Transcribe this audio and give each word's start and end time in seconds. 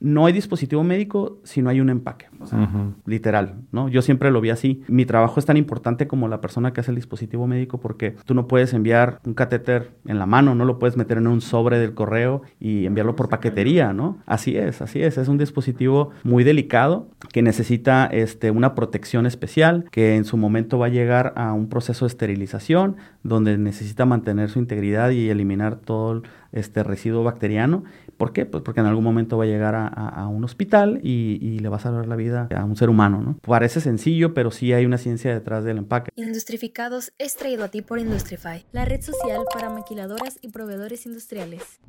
no 0.00 0.26
hay 0.26 0.32
dispositivo 0.32 0.84
médico 0.84 1.38
si 1.42 1.60
no 1.60 1.70
hay 1.70 1.80
un 1.80 1.90
empaque, 1.90 2.26
o 2.40 2.46
sea, 2.46 2.70
literal, 3.04 3.56
¿no? 3.72 3.88
Yo 3.88 4.00
siempre 4.00 4.30
lo 4.30 4.40
vi 4.40 4.50
así. 4.50 4.82
Mi 4.86 5.06
trabajo 5.06 5.40
es 5.40 5.46
tan 5.46 5.56
importante 5.56 6.06
como 6.06 6.28
la 6.28 6.40
persona 6.40 6.72
que 6.72 6.80
hace 6.80 6.92
el 6.92 6.96
dispositivo 6.96 7.46
médico 7.46 7.80
porque 7.80 8.14
tú 8.24 8.34
no 8.34 8.46
puedes 8.46 8.72
enviar 8.74 9.20
un 9.24 9.34
catéter 9.34 9.90
en 10.06 10.18
la 10.18 10.26
mano, 10.26 10.54
no 10.54 10.64
lo 10.64 10.78
puedes 10.78 10.96
meter 10.96 11.18
en 11.18 11.26
un 11.26 11.40
sobre 11.40 11.78
del 11.78 11.94
correo 11.94 12.42
y 12.60 12.86
enviarlo 12.86 13.16
por 13.16 13.28
paquetería, 13.28 13.92
¿no? 13.92 14.18
Así 14.26 14.56
es, 14.56 14.80
así 14.82 15.02
es. 15.02 15.18
Es 15.18 15.28
un 15.28 15.38
dispositivo 15.38 16.10
muy 16.22 16.44
delicado 16.44 17.08
que 17.32 17.42
necesita 17.42 18.06
este, 18.06 18.50
una 18.52 18.74
protección 18.76 19.26
especial, 19.26 19.86
que 19.90 20.14
en 20.14 20.24
su 20.24 20.36
momento 20.36 20.78
va 20.78 20.86
a 20.86 20.90
llegar 20.90 21.32
a 21.36 21.52
un 21.52 21.68
proceso 21.68 22.04
de 22.04 22.10
esterilización 22.10 22.96
donde 23.24 23.58
necesita 23.58 24.06
mantener 24.06 24.48
su 24.48 24.60
integridad 24.60 25.10
y 25.10 25.28
eliminar 25.28 25.76
todo 25.76 26.22
este 26.52 26.82
residuo 26.82 27.24
bacteriano. 27.24 27.84
¿Por 28.18 28.32
qué? 28.32 28.46
Pues 28.46 28.64
porque 28.64 28.80
en 28.80 28.86
algún 28.86 29.04
momento 29.04 29.38
va 29.38 29.44
a 29.44 29.46
llegar 29.46 29.76
a, 29.76 30.26
un 30.26 30.42
hospital 30.42 31.00
y, 31.04 31.60
le 31.60 31.68
va 31.68 31.76
a 31.76 31.80
salvar 31.80 32.08
la 32.08 32.16
vida 32.16 32.48
a 32.54 32.64
un 32.64 32.74
ser 32.74 32.90
humano, 32.90 33.22
¿no? 33.22 33.38
Parece 33.42 33.80
sencillo, 33.80 34.34
pero 34.34 34.50
sí 34.50 34.72
hay 34.72 34.84
una 34.84 34.98
ciencia 34.98 35.32
detrás 35.32 35.62
del 35.62 35.78
empaque. 35.78 36.10
Industrificados 36.16 37.12
es 37.18 37.36
traído 37.36 37.64
a 37.64 37.68
ti 37.68 37.80
por 37.80 38.00
Industrify, 38.00 38.66
la 38.72 38.84
red 38.84 39.02
social 39.02 39.42
para 39.54 39.70
maquiladoras 39.70 40.38
y 40.42 40.48
proveedores 40.48 41.06
industriales. 41.06 41.80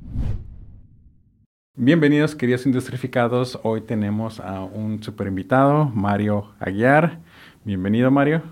Bienvenidos, 1.75 2.35
queridos 2.35 2.67
industrificados. 2.67 3.59
Hoy 3.63 3.81
tenemos 3.81 4.39
a 4.39 4.63
un 4.63 5.01
super 5.01 5.25
invitado, 5.25 5.85
Mario 5.85 6.53
Aguiar. 6.59 7.21
Bienvenido, 7.63 8.11
Mario. 8.11 8.43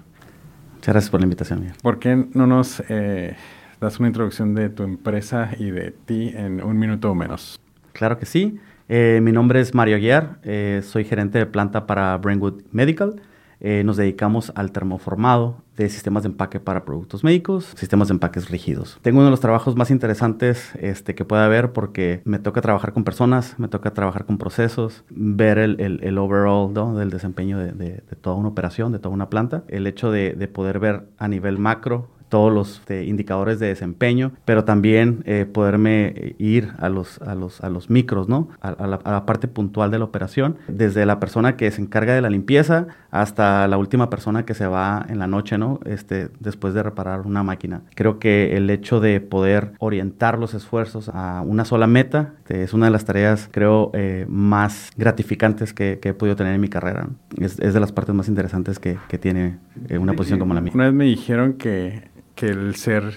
Muchas 0.73 0.93
gracias 0.93 1.11
por 1.11 1.19
la 1.19 1.25
invitación. 1.25 1.73
¿Por 1.83 1.99
qué 1.99 2.25
no 2.33 2.47
nos 2.47 2.81
eh, 2.89 3.35
das 3.79 3.99
una 3.99 4.07
introducción 4.07 4.55
de 4.55 4.69
tu 4.69 4.81
empresa 4.81 5.51
y 5.59 5.69
de 5.69 5.91
ti 5.91 6.31
en 6.35 6.63
un 6.63 6.79
minuto 6.79 7.11
o 7.11 7.15
menos? 7.15 7.59
Claro 7.97 8.19
que 8.19 8.27
sí. 8.27 8.59
Eh, 8.89 9.19
mi 9.23 9.31
nombre 9.31 9.59
es 9.59 9.73
Mario 9.73 9.95
Aguiar, 9.95 10.37
eh, 10.43 10.81
soy 10.83 11.03
gerente 11.03 11.39
de 11.39 11.47
planta 11.47 11.87
para 11.87 12.15
Brainwood 12.17 12.61
Medical. 12.71 13.21
Eh, 13.59 13.81
nos 13.83 13.97
dedicamos 13.97 14.51
al 14.53 14.71
termoformado 14.71 15.63
de 15.75 15.89
sistemas 15.89 16.21
de 16.21 16.29
empaque 16.29 16.59
para 16.59 16.85
productos 16.85 17.23
médicos, 17.23 17.73
sistemas 17.75 18.07
de 18.07 18.13
empaques 18.13 18.51
rígidos. 18.51 18.99
Tengo 19.01 19.17
uno 19.17 19.25
de 19.25 19.31
los 19.31 19.39
trabajos 19.39 19.75
más 19.75 19.89
interesantes 19.89 20.73
este, 20.79 21.15
que 21.15 21.25
puede 21.25 21.41
haber 21.41 21.73
porque 21.73 22.21
me 22.23 22.37
toca 22.37 22.61
trabajar 22.61 22.93
con 22.93 23.03
personas, 23.03 23.55
me 23.57 23.67
toca 23.67 23.95
trabajar 23.95 24.25
con 24.25 24.37
procesos, 24.37 25.03
ver 25.09 25.57
el, 25.57 26.17
overall 26.19 26.71
del 26.95 27.09
desempeño 27.09 27.57
de, 27.57 28.03
toda 28.21 28.35
una 28.35 28.49
operación, 28.49 28.91
de 28.91 28.99
toda 28.99 29.15
una 29.15 29.31
planta. 29.31 29.63
El 29.69 29.87
hecho 29.87 30.11
de 30.11 30.47
poder 30.47 30.77
ver 30.77 31.07
a 31.17 31.27
nivel 31.27 31.57
macro 31.57 32.09
todos 32.29 32.53
los 32.53 32.79
este, 32.79 33.05
indicadores 33.05 33.59
de 33.59 33.67
desempeño, 33.67 34.31
pero 34.45 34.63
también 34.63 35.23
eh, 35.25 35.45
poderme 35.51 36.35
ir 36.37 36.71
a 36.77 36.89
los, 36.89 37.21
a 37.21 37.35
los, 37.35 37.61
a 37.61 37.69
los 37.69 37.89
micros, 37.89 38.27
¿no? 38.27 38.49
A, 38.61 38.87
la, 38.87 39.25
parte 39.25 39.47
puntual 39.47 39.91
de 39.91 39.99
la 39.99 40.05
operación, 40.05 40.57
desde 40.67 41.05
la 41.05 41.19
persona 41.19 41.57
que 41.57 41.69
se 41.71 41.81
encarga 41.81 42.13
de 42.13 42.21
la 42.21 42.29
limpieza 42.29 42.87
hasta 43.11 43.67
la 43.67 43.77
última 43.77 44.09
persona 44.09 44.45
que 44.45 44.53
se 44.53 44.67
va 44.67 45.05
en 45.09 45.19
la 45.19 45.27
noche, 45.27 45.57
¿no? 45.57 45.79
Este, 45.85 46.29
después 46.39 46.73
de 46.73 46.83
reparar 46.83 47.21
una 47.21 47.43
máquina. 47.43 47.81
Creo 47.95 48.19
que 48.19 48.55
el 48.55 48.69
hecho 48.69 48.99
de 48.99 49.19
poder 49.19 49.73
orientar 49.79 50.37
los 50.37 50.53
esfuerzos 50.53 51.09
a 51.13 51.41
una 51.45 51.65
sola 51.65 51.87
meta 51.87 52.33
este, 52.39 52.63
es 52.63 52.73
una 52.73 52.85
de 52.85 52.91
las 52.91 53.05
tareas, 53.05 53.49
creo, 53.51 53.91
eh, 53.93 54.25
más 54.29 54.91
gratificantes 54.95 55.73
que, 55.73 55.99
he 56.01 56.13
podido 56.13 56.35
tener 56.35 56.53
en 56.53 56.61
mi 56.61 56.69
carrera. 56.69 57.09
Es, 57.37 57.57
de 57.57 57.79
las 57.79 57.91
partes 57.91 58.15
más 58.15 58.29
interesantes 58.29 58.79
que, 58.79 58.97
tiene 59.17 59.57
eh, 59.89 59.97
una 59.97 60.13
posición 60.13 60.39
como 60.39 60.53
la 60.53 60.61
mía. 60.61 60.71
Una 60.75 60.85
vez 60.85 60.93
me 60.93 61.05
dijeron 61.05 61.53
que 61.53 62.03
que 62.37 62.47
el 62.47 62.75
ser 62.75 63.15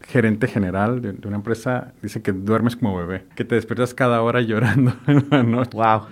gerente 0.00 0.46
general 0.46 1.02
de, 1.02 1.28
una 1.28 1.36
empresa 1.36 1.92
dice 2.00 2.22
que 2.22 2.32
duermes 2.32 2.76
como 2.76 2.96
bebé, 2.96 3.26
que 3.34 3.44
te 3.44 3.56
despiertas 3.56 3.92
cada 3.92 4.22
hora 4.22 4.40
llorando 4.40 4.94
en 5.06 5.26
la 5.30 5.42
noche. 5.42 5.70
Wow. 5.74 6.06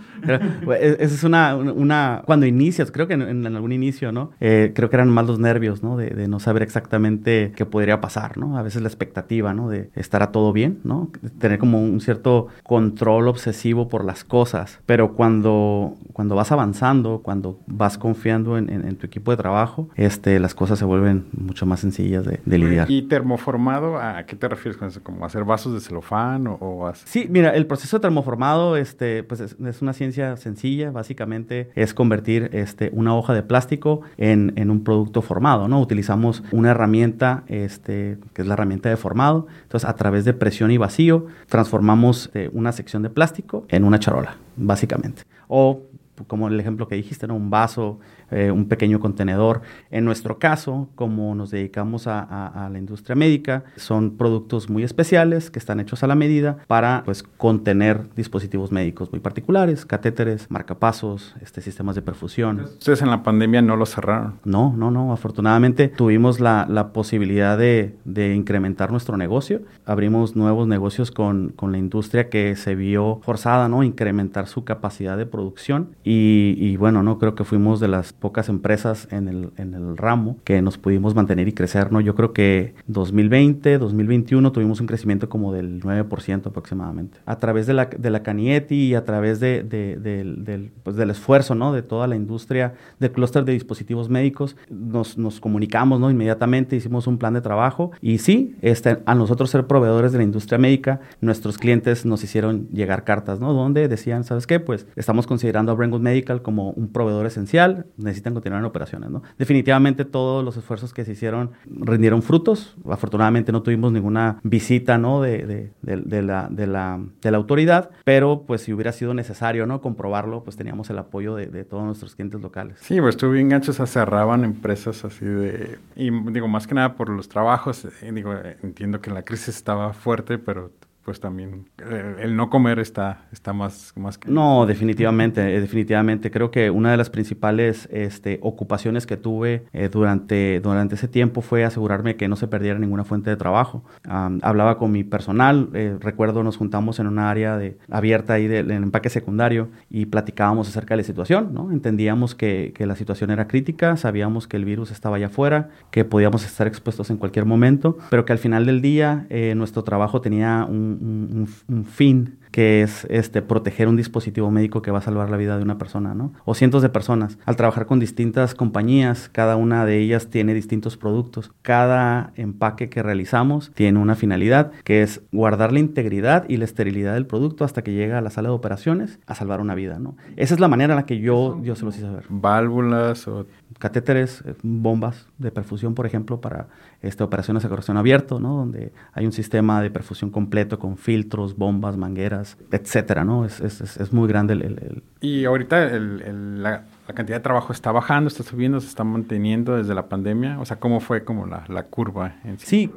Pues, 0.65 0.81
esa 0.83 1.15
es 1.15 1.25
una, 1.25 1.57
una, 1.57 2.23
cuando 2.27 2.47
inicias, 2.47 2.91
creo 2.91 3.07
que 3.07 3.15
en, 3.15 3.47
algún 3.47 3.73
inicio, 3.73 4.13
¿no? 4.13 4.33
Eh, 4.41 4.73
creo 4.75 4.91
que 4.91 4.97
eran 4.97 5.09
más 5.09 5.27
los 5.27 5.39
nervios, 5.39 5.83
¿no? 5.83 5.97
De, 5.97 6.29
no 6.29 6.41
saber 6.41 6.63
exactamente 6.63 7.53
qué 7.57 7.65
podría 7.65 8.01
pasar, 8.01 8.37
¿no? 8.37 8.59
A 8.59 8.63
veces 8.63 8.83
la 8.83 8.89
expectativa, 8.89 9.55
¿no? 9.55 9.69
De 9.69 9.91
estar 9.95 10.23
a 10.23 10.33
todo 10.33 10.53
bien, 10.53 10.81
¿no? 10.85 11.11
Tener 11.39 11.59
como 11.59 11.83
un 11.83 12.01
cierto 12.01 12.49
control 12.65 13.29
obsesivo 13.29 13.89
por 13.89 14.05
las 14.05 14.25
cosas. 14.25 14.81
Pero 14.87 15.15
cuando, 15.15 15.95
cuando 16.13 16.35
vas 16.35 16.53
avanzando, 16.53 17.21
cuando 17.23 17.59
vas 17.67 17.99
confiando 17.99 18.59
en, 18.59 18.97
tu 18.97 19.07
equipo 19.07 19.31
de 19.31 19.37
trabajo, 19.37 19.89
este, 19.97 20.39
las 20.41 20.55
cosas 20.55 20.79
se 20.79 20.85
vuelven 20.85 21.27
mucho 21.33 21.67
más 21.67 21.81
sencillas 21.81 22.25
de, 22.25 22.41
lidiar. 22.59 22.91
¿Y 22.91 23.03
termoformado, 23.03 23.99
a 23.99 24.25
qué 24.25 24.37
te 24.37 24.49
refieres 24.49 24.77
con 24.77 24.89
eso? 24.89 25.03
¿Como 25.03 25.25
hacer 25.25 25.45
vasos 25.45 25.75
de 25.75 25.81
celofán 25.81 26.47
o, 26.49 26.91
Sí, 27.05 27.27
mira, 27.31 27.51
el 27.51 27.67
proceso 27.67 27.99
de 27.99 28.03
termoformado, 28.03 28.77
este, 28.77 29.23
pues 29.23 29.41
es, 29.41 29.57
es 29.61 29.83
una 29.83 29.93
ciencia 29.93 30.08
sencilla, 30.13 30.91
básicamente 30.91 31.71
es 31.75 31.95
convertir 31.95 32.51
este, 32.53 32.91
una 32.93 33.15
hoja 33.17 33.35
de 33.35 33.43
plástico 33.43 34.03
en, 34.17 34.71
un 34.71 34.85
producto 34.85 35.23
formado, 35.23 35.69
¿no? 35.69 35.81
Utilizamos 35.81 36.43
una 36.53 36.71
herramienta, 36.71 37.45
este, 37.47 38.19
que 38.33 38.43
es 38.43 38.49
la 38.49 38.55
herramienta 38.55 38.89
de 38.89 38.97
formado, 38.97 39.47
entonces 39.63 39.89
a 39.89 39.95
través 39.95 40.25
de 40.25 40.35
presión 40.35 40.71
y 40.71 40.77
vacío 40.77 41.27
transformamos 41.49 42.31
eh, 42.35 42.51
una 42.53 42.73
sección 42.73 43.03
de 43.03 43.11
plástico 43.11 43.65
en 43.69 43.85
una 43.85 43.99
charola, 43.99 44.37
básicamente. 44.57 45.23
O 45.49 45.83
como 46.27 46.49
el 46.49 46.59
ejemplo 46.59 46.89
que 46.89 46.97
dijiste, 46.97 47.27
¿no? 47.27 47.37
Un 47.37 47.51
vaso, 47.51 48.01
eh, 48.31 48.51
un 48.51 48.69
pequeño 48.69 49.01
contenedor. 49.01 49.63
En 49.91 50.05
nuestro 50.05 50.39
caso, 50.39 50.89
como 50.95 51.35
nos 51.35 51.51
dedicamos 51.51 52.07
a, 52.07 52.69
la 52.71 52.79
industria 52.79 53.17
médica, 53.17 53.65
son 53.77 54.17
productos 54.17 54.69
muy 54.69 54.83
especiales 54.83 55.51
que 55.51 55.59
están 55.59 55.81
hechos 55.81 56.03
a 56.03 56.07
la 56.07 56.15
medida 56.15 56.59
para 56.67 57.03
pues, 57.05 57.23
contener 57.23 58.03
dispositivos 58.15 58.73
médicos 58.73 59.11
muy 59.13 59.21
particulares, 59.21 59.87
catéteres, 59.87 60.51
marcapasos, 60.51 61.35
este, 61.41 61.61
sistemas 61.61 61.95
de 61.95 62.03
perfusión. 62.03 62.61
¿Ustedes 62.61 63.03
en 63.03 63.11
la 63.11 63.23
pandemia 63.23 63.63
no 63.63 63.77
lo 63.77 63.87
cerraron? 63.87 64.35
No, 64.45 64.75
no, 64.77 64.91
no. 64.91 65.13
Afortunadamente 65.13 65.89
tuvimos 65.89 66.41
la, 66.41 66.67
la 66.69 66.93
posibilidad 66.93 67.57
de, 67.57 67.97
de, 68.05 68.35
incrementar 68.35 68.91
nuestro 68.91 69.17
negocio. 69.17 69.63
Abrimos 69.87 70.37
nuevos 70.37 70.69
negocios 70.69 71.11
con, 71.11 71.51
con 71.51 71.73
la 71.73 71.79
industria 71.79 72.29
que 72.29 72.57
se 72.57 72.75
vio 72.75 73.21
forzada, 73.23 73.69
¿no? 73.69 73.83
Incrementar 73.83 74.47
su 74.47 74.65
capacidad 74.65 75.17
de 75.17 75.27
producción 75.27 75.97
y, 76.05 76.77
bueno, 76.77 77.03
no 77.03 77.19
creo 77.19 77.35
que 77.35 77.45
fuimos 77.45 77.81
de 77.81 77.89
las 77.89 78.13
pocas 78.21 78.49
empresas 78.49 79.09
en 79.11 79.29
el, 79.29 79.51
en 79.57 79.75
el 79.75 79.97
ramo 79.97 80.39
que 80.45 80.61
nos 80.63 80.79
pudimos 80.79 81.15
mantener 81.15 81.49
y 81.49 81.53
crecer, 81.53 81.93
¿no? 81.93 82.01
Yo 82.01 82.15
creo 82.15 82.33
que 82.33 82.75
2020, 82.87 83.79
2021 83.79 84.53
tuvimos 84.53 84.81
un 84.81 84.87
crecimiento 84.87 85.29
como 85.29 85.53
del 85.53 85.81
9% 85.81 86.47
aproximadamente. 86.47 87.19
A 87.27 87.39
través 87.39 87.67
de 87.67 87.75
la, 87.75 87.87
de 87.87 88.11
la 88.11 88.23
Canieti 88.23 88.89
y 88.89 88.95
a 88.95 89.05
través 89.05 89.41
de, 89.41 89.63
del, 89.63 90.73
pues 90.83 90.97
del 90.97 91.11
esfuerzo, 91.11 91.55
¿no? 91.55 91.73
De 91.73 91.83
toda 91.83 92.07
la 92.07 92.17
industria 92.17 92.75
del 92.99 93.13
clúster 93.13 93.45
de 93.45 93.53
dispositivos 93.53 94.09
médicos, 94.09 94.57
nos, 94.71 95.17
nos, 95.17 95.41
comunicamos, 95.41 96.01
¿no? 96.01 96.11
Inmediatamente 96.11 96.77
hicimos 96.77 97.07
un 97.07 97.19
plan 97.19 97.35
de 97.35 97.41
trabajo 97.41 97.93
y 98.01 98.19
sí, 98.19 98.57
este, 98.63 98.99
a 99.07 99.15
nosotros 99.15 99.51
ser 99.51 99.67
proveedores 99.67 100.13
de 100.13 100.19
la 100.19 100.25
industria 100.25 100.59
médica, 100.59 101.01
nuestros 101.21 101.59
clientes 101.59 102.05
nos 102.05 102.25
hicieron 102.25 102.69
llegar 102.71 103.05
cartas, 103.05 103.41
¿no? 103.41 103.53
Donde 103.53 103.89
decían, 103.89 104.25
¿sabes 104.25 104.47
qué? 104.47 104.61
Pues 104.61 104.87
estamos 104.97 105.27
considerando 105.27 105.73
a 105.73 105.75
Brentwood 105.75 106.01
Medical 106.01 106.43
como 106.43 106.71
un 106.71 106.89
proveedor 106.89 107.27
esencial, 107.27 107.87
necesitan 108.09 108.35
continuar 108.35 108.61
en 108.61 108.67
operaciones. 108.67 109.11
¿no? 109.11 109.23
Definitivamente 109.39 110.05
todos 110.05 110.45
los 110.45 110.57
esfuerzos 110.57 110.93
que 110.93 111.05
se 111.05 111.13
hicieron 111.13 111.53
rindieron 111.67 112.23
frutos. 112.23 112.77
Afortunadamente 112.89 113.53
no 113.53 113.63
tuvimos 113.63 113.93
ninguna 113.93 114.41
visita 114.43 114.99
de, 114.99 115.71
de, 115.83 116.23
la, 116.23 116.49
de, 116.51 116.67
la, 116.67 117.01
de 117.23 117.31
la 117.31 117.37
autoridad, 117.37 117.91
pero 118.05 118.43
pues 118.47 118.63
si 118.63 118.73
hubiera 118.73 118.93
sido 118.93 119.15
necesario 119.15 119.67
¿no? 119.67 119.81
comprobarlo, 119.81 120.43
pues 120.43 120.57
teníamos 120.57 120.91
el 120.91 120.99
apoyo 120.99 121.35
de, 121.35 121.65
todos 121.65 121.85
nuestros 121.85 122.15
clientes 122.15 122.41
locales. 122.41 122.79
Sí, 122.81 123.01
pues 123.01 123.15
estuve 123.15 123.35
bien 123.35 123.49
gancho, 123.49 123.73
se 123.73 123.87
cerraban 123.87 124.45
empresas 124.45 125.05
así 125.05 125.25
de... 125.25 125.79
Y 125.97 126.11
digo, 126.33 126.49
más 126.49 126.67
que 126.67 126.75
nada 126.75 126.95
por 126.95 127.09
los 127.11 127.29
trabajos, 127.29 127.85
eh, 127.85 128.13
digo, 128.13 128.35
entiendo 128.63 129.01
que 129.01 129.11
la 129.11 129.23
crisis 129.23 129.49
estaba 129.49 129.93
fuerte, 129.93 130.39
pero 130.39 130.71
pues 131.09 131.21
también 131.21 131.71
eh, 131.79 132.17
el, 132.21 132.37
no 132.37 132.51
comer 132.51 132.79
está, 132.79 133.23
está 133.33 133.55
más, 133.55 133.95
más 133.97 134.19
que... 134.19 134.31
No, 134.31 134.67
definitivamente, 134.67 135.41
eh, 135.57 135.59
definitivamente. 135.59 136.31
Creo 136.31 136.51
que 136.51 136.69
una 136.69 136.91
de 136.91 136.99
las 136.99 137.09
principales 137.09 137.89
este, 137.91 138.39
ocupaciones 138.43 139.07
que 139.07 139.17
tuve 139.17 139.65
eh, 139.73 139.89
durante, 139.91 140.61
durante 140.61 140.97
ese 140.97 141.09
tiempo 141.09 141.41
fue 141.41 141.65
asegurarme 141.65 142.17
que 142.17 142.29
no 142.29 142.37
se 142.37 142.47
perdiera 142.47 142.79
ninguna 142.79 143.05
fuente 143.05 143.31
de 143.31 143.37
trabajo. 143.37 143.85
hablaba 144.05 144.77
con 144.77 144.93
mi 144.93 145.03
personal, 145.03 145.71
recuerdo 145.99 146.43
nos 146.43 146.59
juntamos 146.59 146.99
en 146.99 147.07
una 147.07 147.31
área 147.31 147.57
de, 147.57 147.79
abierta 147.91 148.35
ahí 148.35 148.47
del 148.47 148.71
empaque 148.71 149.09
secundario 149.09 149.71
y 149.89 150.05
platicábamos 150.05 150.69
acerca 150.69 150.93
de 150.93 150.99
la 150.99 151.05
situación, 151.05 151.55
¿no? 151.55 151.73
Entendíamos 151.73 152.35
que, 152.35 152.75
que 152.77 152.85
la 152.85 152.97
situación 152.97 153.31
era 153.31 153.49
crítica, 153.49 153.97
sabíamos 153.97 154.47
que 154.47 154.59
el 154.59 154.67
virus 154.67 154.91
estaba 154.91 155.17
allá 155.17 155.29
afuera, 155.29 155.71
que 155.91 156.05
podíamos 156.05 156.45
estar 156.45 156.67
expuestos 156.67 157.09
en 157.09 157.17
cualquier 157.17 157.47
momento, 157.47 157.97
pero 158.11 158.27
que 158.27 158.35
al 158.35 158.39
final 158.39 158.67
del 158.67 158.83
día 158.83 159.27
nuestro 159.57 159.85
trabajo 159.85 160.21
tenía 160.21 160.67
un 160.69 160.98
un, 161.01 161.47
un 161.69 161.85
fin 161.85 162.25
que 162.51 162.83
es 162.83 163.07
este, 163.11 163.43
proteger 163.43 163.89
un 163.89 163.97
dispositivo 163.97 164.51
médico 164.51 164.83
que 164.83 164.91
va 164.91 164.99
a 164.99 165.03
salvar 165.03 165.31
la 165.31 165.37
vida 165.37 165.57
de 165.57 165.63
una 165.63 165.79
persona, 165.79 166.15
¿no? 166.15 166.33
O 166.45 166.55
cientos 166.55 166.83
de 166.83 166.89
personas. 166.89 167.39
Al 167.45 167.57
trabajar 167.57 167.87
con 167.87 168.01
distintas 168.01 168.55
compañías, 168.55 169.29
cada 169.29 169.57
una 169.57 169.85
de 169.85 169.99
ellas 169.99 170.29
tiene 170.29 170.55
distintos 170.55 170.97
productos. 170.97 171.53
Cada 171.63 172.33
empaque 172.37 172.89
que 172.89 173.03
realizamos 173.03 173.73
tiene 173.75 173.99
una 173.99 174.15
finalidad, 174.15 174.73
que 174.85 175.03
es 175.03 175.23
guardar 175.33 175.73
la 175.73 175.81
integridad 175.81 176.45
y 176.49 176.57
la 176.57 176.65
esterilidad 176.65 177.15
del 177.15 177.27
producto 177.27 177.65
hasta 177.65 177.83
que 177.83 177.93
llega 177.93 178.19
a 178.19 178.21
la 178.21 178.31
sala 178.31 178.49
de 178.49 178.55
operaciones 178.55 179.19
a 179.27 179.35
salvar 179.35 179.61
una 179.61 179.75
vida, 179.75 179.99
¿no? 179.99 180.17
Esa 180.37 180.55
es 180.55 180.61
la 180.61 180.69
manera 180.69 180.95
en 180.95 180.97
la 180.97 181.07
que 181.07 181.21
yo, 181.21 181.61
yo 181.63 181.77
se 181.77 181.85
los 181.85 181.97
hice 181.97 182.09
ver. 182.09 182.25
Válvulas 182.29 183.27
o... 183.29 183.47
Catéteres, 183.79 184.43
eh, 184.47 184.55
bombas 184.63 185.29
de 185.37 185.51
perfusión, 185.51 185.95
por 185.95 186.07
ejemplo, 186.07 186.41
para 186.41 186.69
este, 187.03 187.23
operaciones 187.23 187.63
de 187.63 187.69
corazón 187.69 187.97
abierto, 187.97 188.41
¿no? 188.41 188.57
Donde 188.57 188.93
hay 189.13 189.27
un 189.27 189.33
sistema 189.33 189.83
de 189.83 189.91
perfusión 189.91 190.31
completo 190.31 190.79
con 190.79 190.97
filtros, 190.97 191.57
bombas, 191.57 191.97
mangueras, 191.97 192.38
etcétera, 192.71 193.25
¿no? 193.25 193.45
Es, 193.45 193.61
es, 193.61 193.81
es 193.81 194.13
muy 194.13 194.29
grande 194.29 194.55
el... 194.55 194.63
el, 194.63 195.03
Y 195.21 195.45
ahorita 195.45 195.85
el, 195.85 196.63
la, 196.63 196.85
la, 197.09 197.15
cantidad 197.15 197.39
de 197.39 197.43
trabajo 197.43 197.73
está 197.73 197.93
bajando, 197.93 198.29
está 198.29 198.43
subiendo, 198.43 198.81
se 198.81 198.89
está 198.89 199.05
manteniendo 199.05 199.77
desde 199.77 199.95
la 199.95 200.09
pandemia. 200.09 200.61
O 200.61 200.65
sea, 200.65 200.79
¿cómo 200.79 201.01
fue 201.01 201.25
como 201.25 201.47
la, 201.47 201.65
la 201.69 201.85
curva? 201.85 202.37
En 202.45 202.59
sí, 202.59 202.91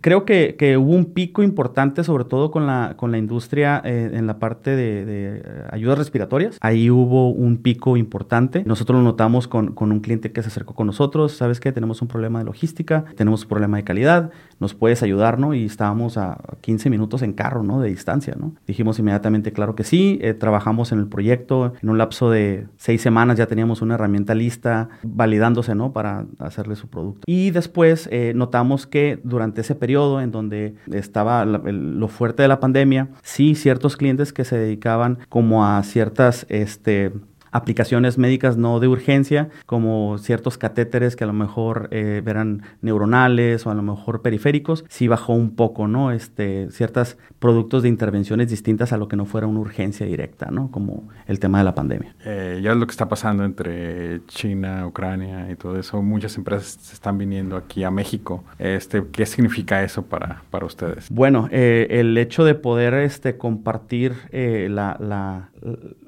creo 0.00 0.24
que, 0.24 0.56
que, 0.58 0.76
hubo 0.76 0.92
un 0.92 1.12
pico 1.12 1.42
importante, 1.42 2.04
sobre 2.04 2.24
todo 2.24 2.50
con 2.50 2.66
la, 2.66 2.94
con 2.96 3.12
la 3.12 3.18
industria 3.18 3.80
eh, 3.84 4.10
en 4.12 4.26
la 4.26 4.38
parte 4.38 4.74
de, 4.74 5.04
de, 5.04 5.42
ayudas 5.70 5.98
respiratorias. 5.98 6.58
Ahí 6.60 6.90
hubo 6.90 7.30
un 7.30 7.58
pico 7.58 7.96
importante. 7.96 8.62
Nosotros 8.64 8.98
lo 8.98 9.04
notamos 9.04 9.48
con, 9.48 9.72
con 9.72 9.92
un 9.92 10.00
cliente 10.00 10.32
que 10.32 10.42
se 10.42 10.48
acercó 10.48 10.74
con 10.74 10.86
nosotros. 10.86 11.32
¿Sabes 11.32 11.60
qué? 11.60 11.72
Tenemos 11.72 12.02
un 12.02 12.08
problema 12.08 12.38
de 12.38 12.44
logística, 12.46 13.04
tenemos 13.16 13.42
un 13.42 13.48
problema 13.48 13.76
de 13.76 13.84
calidad, 13.84 14.30
¿nos 14.60 14.74
puedes 14.74 15.02
ayudar, 15.02 15.38
no? 15.38 15.54
Y 15.54 15.64
estábamos 15.64 16.16
a 16.16 16.38
15 16.60 16.90
minutos 16.90 17.22
en 17.22 17.32
carro, 17.32 17.62
¿no? 17.62 17.80
De 17.80 17.88
distancia, 17.88 18.34
¿no? 18.38 18.54
Dijimos 18.66 18.98
inmediatamente, 18.98 19.52
claro 19.52 19.74
que 19.74 19.84
sí. 19.84 20.18
Eh, 20.22 20.34
trabajamos 20.34 20.92
en 20.92 20.98
el 20.98 21.06
proyecto. 21.06 21.74
En 21.82 21.90
un 21.90 21.98
lapso 21.98 22.30
de 22.30 22.66
seis 22.76 23.02
semanas 23.02 23.36
ya 23.38 23.46
teníamos 23.46 23.57
una 23.82 23.94
herramienta 23.94 24.34
lista 24.34 24.88
validándose, 25.02 25.74
¿no? 25.74 25.92
Para 25.92 26.26
hacerle 26.38 26.76
su 26.76 26.88
producto. 26.88 27.22
Y 27.26 27.50
después 27.50 28.08
eh, 28.12 28.32
notamos 28.34 28.86
que 28.86 29.20
durante 29.24 29.60
ese 29.60 29.74
periodo 29.74 30.20
en 30.20 30.30
donde 30.30 30.74
estaba 30.92 31.44
lo 31.44 32.08
fuerte 32.08 32.42
de 32.42 32.48
la 32.48 32.60
pandemia, 32.60 33.08
sí, 33.22 33.54
ciertos 33.54 33.96
clientes 33.96 34.32
que 34.32 34.44
se 34.44 34.58
dedicaban 34.58 35.18
como 35.28 35.66
a 35.66 35.82
ciertas, 35.82 36.46
este, 36.48 37.12
aplicaciones 37.58 38.18
médicas 38.18 38.56
no 38.56 38.80
de 38.80 38.88
urgencia, 38.88 39.50
como 39.66 40.18
ciertos 40.18 40.58
catéteres 40.58 41.16
que 41.16 41.24
a 41.24 41.26
lo 41.26 41.32
mejor 41.32 41.88
eh, 41.90 42.22
eran 42.26 42.62
neuronales 42.82 43.66
o 43.66 43.70
a 43.70 43.74
lo 43.74 43.82
mejor 43.82 44.22
periféricos, 44.22 44.84
sí 44.88 45.08
bajó 45.08 45.34
un 45.34 45.54
poco, 45.54 45.88
¿no? 45.88 46.10
Este, 46.12 46.70
ciertos 46.70 47.16
productos 47.38 47.82
de 47.82 47.88
intervenciones 47.88 48.50
distintas 48.50 48.92
a 48.92 48.96
lo 48.96 49.08
que 49.08 49.16
no 49.16 49.24
fuera 49.24 49.46
una 49.46 49.60
urgencia 49.60 50.06
directa, 50.06 50.50
¿no? 50.50 50.70
Como 50.70 51.08
el 51.26 51.38
tema 51.38 51.58
de 51.58 51.64
la 51.64 51.74
pandemia. 51.74 52.14
Eh, 52.24 52.60
ya 52.62 52.72
es 52.72 52.76
lo 52.76 52.86
que 52.86 52.92
está 52.92 53.08
pasando 53.08 53.44
entre 53.44 54.24
China, 54.26 54.86
Ucrania 54.86 55.50
y 55.50 55.56
todo 55.56 55.78
eso. 55.78 56.02
Muchas 56.02 56.36
empresas 56.36 56.78
se 56.80 56.94
están 56.94 57.18
viniendo 57.18 57.56
aquí 57.56 57.84
a 57.84 57.90
México. 57.90 58.44
Este, 58.58 59.04
¿Qué 59.12 59.26
significa 59.26 59.82
eso 59.82 60.02
para, 60.02 60.42
para 60.50 60.66
ustedes? 60.66 61.08
Bueno, 61.10 61.48
eh, 61.50 61.86
el 61.90 62.16
hecho 62.18 62.44
de 62.44 62.54
poder 62.54 62.94
este, 62.94 63.36
compartir 63.36 64.14
eh, 64.30 64.68
la, 64.70 64.96
la, 65.00 65.50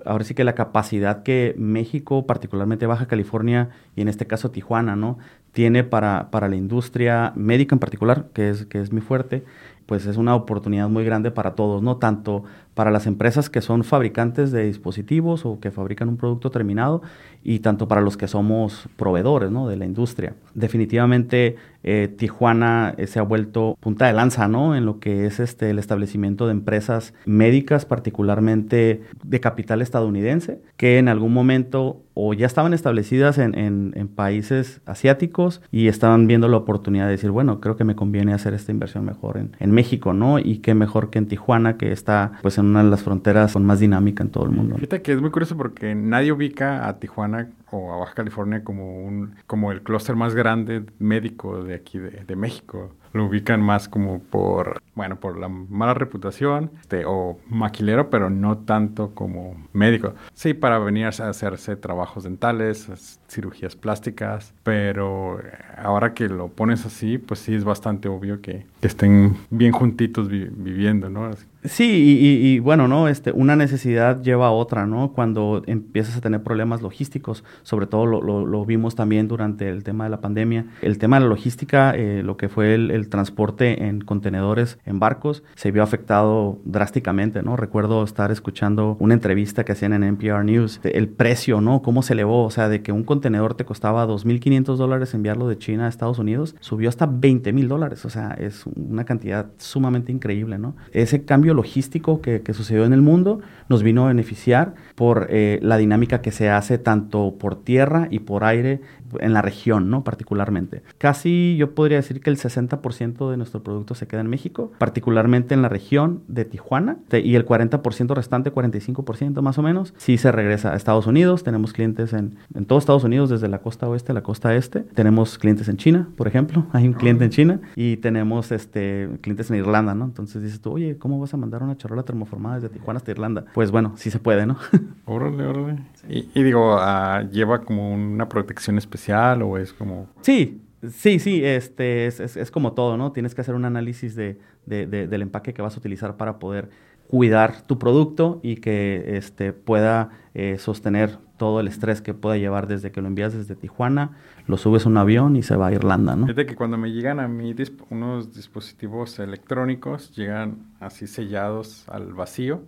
ahora 0.05 0.25
sí 0.25 0.35
que 0.35 0.45
la 0.45 0.55
capacidad 0.55 1.23
que 1.23 1.55
México, 1.59 2.27
particularmente 2.27 2.87
Baja 2.87 3.07
California 3.07 3.71
y 3.97 4.03
en 4.03 4.09
este 4.09 4.27
caso 4.27 4.51
Tijuana, 4.51 4.97
¿no? 4.97 5.19
tiene 5.53 5.85
para, 5.85 6.31
para 6.31 6.49
la 6.49 6.57
industria 6.57 7.33
médica 7.37 7.75
en 7.75 7.81
particular, 7.81 8.29
que 8.33 8.51
es, 8.51 8.67
que 8.67 8.81
es 8.81 8.93
muy 8.93 9.01
fuerte, 9.03 9.45
pues 9.87 10.07
es 10.07 10.17
una 10.17 10.35
oportunidad 10.35 10.89
muy 10.89 11.05
grande 11.05 11.31
para 11.31 11.55
todos, 11.55 11.83
no 11.83 11.97
tanto 11.97 12.45
para 12.81 12.91
las 12.91 13.07
empresas 13.07 13.51
que 13.51 13.61
son 13.61 13.85
fabricantes 13.85 14.53
de 14.53 14.65
dispositivos 14.65 15.45
o 15.45 15.61
que 15.61 15.71
fabrican 15.71 16.09
un 16.09 16.17
producto 16.17 16.51
terminado 16.51 17.03
y 17.43 17.59
tanto 17.59 17.89
para 17.89 18.01
los 18.01 18.17
que 18.17 18.27
somos 18.27 18.89
proveedores 18.97 19.51
¿no? 19.51 19.69
de 19.69 19.77
la 19.77 19.85
industria. 19.85 20.33
Definitivamente 20.55 21.57
eh, 21.83 22.09
Tijuana 22.17 22.95
eh, 22.97 23.07
se 23.07 23.19
ha 23.19 23.23
vuelto 23.23 23.77
punta 23.81 24.07
de 24.07 24.15
lanza 24.15 24.49
¿no? 24.49 24.77
en 24.77 24.87
lo 24.87 24.99
que 24.99 25.27
es 25.27 25.41
este, 25.41 25.69
el 25.69 25.79
establecimiento 25.79 26.47
de 26.47 26.53
empresas 26.53 27.13
médicas, 27.27 27.85
particularmente 27.85 29.03
de 29.25 29.41
capital 29.41 29.83
estadounidense, 29.83 30.63
que 30.79 30.97
en 30.97 31.09
algún 31.09 31.35
momento 31.35 32.03
o 32.13 32.35
ya 32.35 32.45
estaban 32.45 32.75
establecidas 32.75 33.39
en, 33.39 33.57
en, 33.57 33.93
en, 33.95 34.09
países 34.09 34.83
asiáticos 34.85 35.63
y 35.71 35.89
estaban 35.89 36.27
viendo 36.27 36.49
la 36.49 36.59
oportunidad 36.59 37.07
de 37.07 37.13
decir, 37.13 37.31
bueno, 37.31 37.61
creo 37.61 37.77
que 37.77 37.85
me 37.85 37.95
conviene 37.95 38.35
hacer 38.35 38.53
esta 38.53 38.73
inversión 38.73 39.07
mejor 39.07 39.39
en, 39.39 39.57
en 39.59 39.71
México, 39.71 40.13
¿no? 40.13 40.39
Y 40.39 40.59
qué 40.59 40.75
mejor 40.75 41.09
que 41.09 41.19
en 41.19 41.29
Tijuana, 41.29 41.79
que 41.79 41.93
está 41.93 42.33
pues 42.43 42.59
en 42.59 42.70
una 42.71 42.83
de 42.83 42.91
las 42.91 43.03
fronteras 43.03 43.53
con 43.53 43.65
más 43.65 43.81
dinámica 43.81 44.23
en 44.23 44.31
todo 44.31 44.45
el 44.45 44.51
mundo. 44.51 44.77
Fíjate 44.77 45.03
que 45.03 45.13
es 45.13 45.21
muy 45.21 45.31
curioso 45.31 45.57
porque 45.57 45.95
nadie 45.95 46.33
ubica 46.33 46.89
a 46.89 46.99
Tijuana 46.99 47.51
o 47.71 47.93
a 47.93 47.99
Baja 47.99 48.15
California 48.15 48.65
como 48.65 49.05
un 49.05 49.35
como 49.47 49.73
el 49.73 49.83
clúster 49.83 50.17
más 50.17 50.35
grande 50.35 50.85
médico 50.99 51.63
de 51.63 51.75
aquí 51.75 51.99
de, 51.99 52.11
de 52.11 52.37
México 52.37 52.95
lo 53.13 53.27
ubican 53.27 53.61
más 53.61 53.89
como 53.89 54.21
por, 54.21 54.83
bueno, 54.95 55.17
por 55.17 55.39
la 55.39 55.49
mala 55.49 55.95
reputación 55.95 56.71
este, 56.81 57.05
o 57.07 57.39
maquilero, 57.49 58.11
pero 58.11 58.31
no 58.31 58.59
tanto 58.59 59.15
como 59.15 59.57
médico. 59.73 60.15
Sí, 60.35 60.55
para 60.55 60.79
venir 60.79 61.07
a 61.07 61.09
hacerse 61.09 61.77
trabajos 61.77 62.25
dentales, 62.25 63.19
cirugías 63.29 63.77
plásticas, 63.77 64.53
pero 64.63 65.41
ahora 65.77 66.15
que 66.15 66.29
lo 66.29 66.49
pones 66.49 66.87
así, 66.87 67.19
pues 67.19 67.41
sí 67.41 67.55
es 67.55 67.65
bastante 67.65 68.09
obvio 68.09 68.41
que, 68.41 68.67
estén 68.83 69.37
bien 69.51 69.73
juntitos 69.73 70.29
vi 70.29 70.49
viviendo, 70.51 71.11
¿no? 71.11 71.31
Sí, 71.65 72.19
y, 72.43 72.59
bueno, 72.59 72.89
¿no? 72.89 73.09
Este, 73.09 73.33
una 73.33 73.55
necesidad 73.55 74.23
lleva 74.23 74.47
a 74.47 74.51
otra, 74.51 74.87
¿no? 74.87 75.13
Cuando 75.13 75.63
empiezas 75.67 76.17
a 76.17 76.23
tener 76.23 76.43
problemas 76.43 76.81
logísticos, 76.81 77.45
sobre 77.63 77.87
todo 77.87 78.07
lo, 78.07 78.65
vimos 78.65 78.95
también 78.95 79.29
durante 79.29 79.69
el 79.69 79.85
tema 79.85 80.05
de 80.05 80.11
la 80.11 80.23
pandemia. 80.23 80.65
El 80.81 80.97
tema 80.97 81.17
de 81.17 81.25
la 81.25 81.29
logística, 81.29 81.93
eh, 81.95 82.23
lo 82.23 82.39
que 82.39 82.49
fue 82.49 82.73
el, 82.75 83.00
transporte 83.09 83.87
en 83.87 84.01
contenedores, 84.01 84.79
en 84.85 84.99
barcos, 84.99 85.43
se 85.55 85.71
vio 85.71 85.83
afectado 85.83 86.59
drásticamente, 86.65 87.43
¿no? 87.43 87.57
Recuerdo 87.57 88.03
estar 88.05 88.31
escuchando 88.31 88.97
una 89.01 89.15
entrevista 89.15 89.65
que 89.65 89.73
hacían 89.73 89.93
en 89.93 90.05
NPR 90.05 90.45
News, 90.45 90.81
el 90.83 91.09
precio, 91.09 91.61
¿no? 91.61 91.83
Cómo 91.83 92.03
se 92.03 92.13
elevó, 92.13 92.45
o 92.45 92.51
sea, 92.51 92.69
de 92.69 92.83
que 92.83 92.93
un 92.93 93.05
contenedor 93.05 93.55
te 93.55 93.65
costaba 93.65 94.07
2.500 94.07 94.77
dólares 94.77 95.15
enviarlo 95.15 95.49
de 95.49 95.59
China 95.59 95.87
a 95.87 95.89
Estados 95.89 96.19
Unidos, 96.19 96.57
subió 96.61 96.89
hasta 96.89 97.09
20.000 97.09 97.67
dólares, 97.67 98.05
o 98.05 98.11
sea, 98.11 98.37
es 98.39 98.65
una 98.67 99.05
cantidad 99.05 99.51
sumamente 99.59 100.13
increíble, 100.13 100.59
¿no? 100.59 100.77
Ese 100.93 101.25
cambio 101.25 101.55
logístico 101.55 102.21
que, 102.21 102.43
que, 102.43 102.55
sucedió 102.55 102.85
en 102.85 102.93
el 102.93 103.01
mundo 103.01 103.41
nos 103.69 103.83
vino 103.83 104.05
a 104.05 104.09
beneficiar 104.09 104.75
por 104.95 105.29
eh, 105.31 105.59
la 105.63 105.77
dinámica 105.77 106.21
que 106.21 106.33
se 106.33 106.51
hace 106.51 106.79
tanto 106.79 107.37
por 107.39 107.63
tierra 107.63 108.09
y 108.11 108.21
por 108.21 108.45
aire 108.45 108.81
en 109.19 109.33
la 109.33 109.43
región, 109.43 109.91
¿no? 109.91 110.05
Particularmente. 110.05 110.83
Casi 110.99 111.57
yo 111.57 111.75
podría 111.75 111.99
decir 111.99 112.21
que 112.21 112.31
el 112.31 112.37
60% 112.37 112.81
de 112.99 113.37
nuestro 113.37 113.63
producto 113.63 113.95
se 113.95 114.07
queda 114.07 114.21
en 114.21 114.29
México, 114.29 114.73
particularmente 114.79 115.55
en 115.55 115.63
la 115.63 115.69
región 115.69 116.23
de 116.29 116.45
Tijuana, 116.45 116.99
y 117.13 117.35
el 117.35 117.47
40% 117.47 118.15
restante, 118.15 118.53
45% 118.53 119.41
más 119.43 119.59
o 119.59 119.63
menos, 119.63 119.95
sí 119.97 120.19
se 120.19 120.33
regresa 120.33 120.73
a 120.73 120.77
Estados 120.77 121.07
Unidos. 121.07 121.45
Tenemos 121.45 121.73
clientes 121.73 122.13
en, 122.13 122.37
en 122.55 122.65
todo 122.67 122.79
Estados 122.79 123.05
Unidos, 123.05 123.31
desde 123.31 123.49
la 123.49 123.59
costa 123.59 123.89
oeste 123.89 124.13
a 124.13 124.15
la 124.15 124.23
costa 124.23 124.55
este. 124.55 124.81
Tenemos 124.81 125.39
clientes 125.39 125.69
en 125.69 125.77
China, 125.77 126.09
por 126.17 126.29
ejemplo. 126.29 126.67
Hay 126.73 126.87
un 126.87 126.95
cliente 126.95 127.25
en 127.25 127.31
China 127.31 127.61
y 127.75 127.97
tenemos 127.97 128.53
este, 128.53 129.09
clientes 129.21 129.51
en 129.51 129.57
Irlanda, 129.57 129.95
¿no? 129.95 130.05
Entonces 130.05 130.43
dices 130.43 130.61
tú, 130.61 130.73
oye, 130.73 130.99
¿cómo 130.99 131.19
vas 131.19 131.35
a 131.35 131.37
mandar 131.37 131.63
una 131.63 131.77
charola 131.77 132.03
termoformada 132.03 132.57
desde 132.57 132.69
Tijuana 132.69 132.99
hasta 132.99 133.11
Irlanda? 133.11 133.45
Pues 133.55 133.71
bueno, 133.71 133.93
sí 133.97 134.11
se 134.11 134.19
puede, 134.19 134.47
¿no? 134.47 134.57
órale, 135.07 135.47
órale. 135.47 135.79
Sí. 135.95 136.31
Y, 136.35 136.41
y, 136.41 136.43
digo, 136.43 136.77
uh, 136.77 137.29
lleva 137.31 137.63
como 137.63 137.93
una 137.93 138.29
protección 138.29 138.79
especial 138.79 139.43
o 139.43 139.59
es 139.59 139.73
como...? 139.73 140.09
Sí, 140.21 140.61
sí, 140.89 141.19
sí, 141.19 141.45
este, 141.45 142.07
es, 142.07 142.21
es, 142.21 142.37
es 142.37 142.51
como 142.51 142.73
todo, 142.73 142.97
¿no? 142.97 143.13
Tienes 143.13 143.35
que 143.35 143.41
hacer 143.41 143.55
un 143.55 143.65
análisis 143.65 144.15
de, 144.15 144.39
de, 144.67 144.87
de, 144.87 145.07
del 145.07 145.23
empaque 145.23 145.55
que 145.55 145.63
vas 145.63 145.77
a 145.77 145.79
utilizar 145.79 146.17
para 146.17 146.39
poder 146.39 146.71
cuidar 147.11 147.63
tu 147.63 147.77
producto 147.77 148.39
y 148.43 148.57
que 148.57 149.17
este, 149.17 149.53
pueda 149.53 150.11
eh, 150.35 150.59
sostener 150.59 151.19
todo 151.39 151.59
el 151.59 151.67
estrés 151.67 152.01
que 152.01 152.15
pueda 152.15 152.37
llevar 152.37 152.69
desde 152.69 152.93
que 152.93 153.01
lo 153.01 153.09
envías 153.09 153.33
desde 153.33 153.57
Tijuana, 153.57 154.13
lo 154.47 154.57
subes 154.57 154.87
a 154.87 154.91
un 154.91 154.97
avión 154.97 155.35
y 155.35 155.43
se 155.43 155.57
va 155.57 155.69
a 155.69 155.73
Irlanda, 155.73 156.15
¿no? 156.15 156.27
Fíjate 156.27 156.47
que 156.47 156.55
cuando 156.55 156.79
me 156.79 156.93
llegan 156.93 157.19
a 157.19 157.27
mí 157.27 157.53
disp 157.53 157.81
unos 157.91 158.33
dispositivos 158.33 159.19
electrónicos, 159.19 160.15
llegan 160.15 160.69
así 160.79 161.09
sellados 161.09 161.89
al 161.89 162.13
vacío 162.13 162.63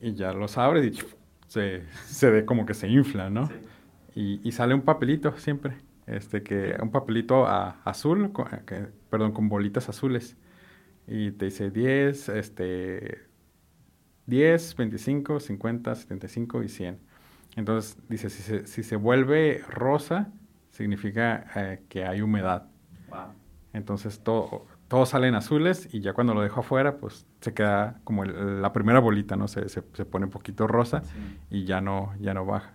y 0.00 0.14
ya 0.14 0.32
los 0.32 0.56
abres 0.56 0.86
y 0.86 1.02
se, 1.48 1.82
se 2.06 2.30
ve 2.30 2.46
como 2.46 2.64
que 2.64 2.72
se 2.72 2.88
infla, 2.88 3.28
¿no? 3.28 3.48
Sí. 3.48 3.54
Y, 4.14 4.48
y, 4.48 4.52
sale 4.52 4.74
un 4.74 4.80
papelito 4.80 5.36
siempre, 5.36 5.76
este 6.08 6.42
que 6.42 6.76
un 6.80 6.90
papelito 6.90 7.46
a, 7.46 7.80
azul, 7.84 8.32
con, 8.32 8.46
que, 8.66 8.88
perdón, 9.10 9.32
con 9.32 9.48
bolitas 9.48 9.88
azules. 9.88 10.36
Y 11.06 11.32
te 11.32 11.46
dice 11.46 11.70
10, 11.70 12.28
este 12.30 13.28
10, 14.26 14.76
25, 14.76 15.40
50, 15.40 15.94
75 15.94 16.62
y 16.62 16.68
100. 16.68 16.98
Entonces 17.56 17.96
dice, 18.08 18.30
si 18.30 18.42
se, 18.42 18.66
si 18.66 18.82
se 18.82 18.96
vuelve 18.96 19.62
rosa, 19.68 20.32
significa 20.70 21.46
eh, 21.56 21.82
que 21.88 22.04
hay 22.04 22.20
humedad. 22.20 22.68
Wow. 23.08 23.32
Entonces 23.72 24.20
todo, 24.20 24.66
todos 24.88 25.10
salen 25.10 25.34
azules 25.34 25.88
y 25.92 26.00
ya 26.00 26.12
cuando 26.12 26.34
lo 26.34 26.42
dejo 26.42 26.60
afuera, 26.60 26.96
pues 26.96 27.26
se 27.40 27.52
queda 27.54 28.00
como 28.04 28.24
la 28.24 28.72
primera 28.72 28.98
bolita, 29.00 29.36
¿no? 29.36 29.48
Se, 29.48 29.68
se, 29.68 29.82
pone 29.82 30.24
un 30.24 30.30
poquito 30.30 30.66
rosa 30.66 31.02
y 31.50 31.64
ya 31.64 31.80
no, 31.80 32.14
ya 32.20 32.34
no 32.34 32.44
baja. 32.44 32.74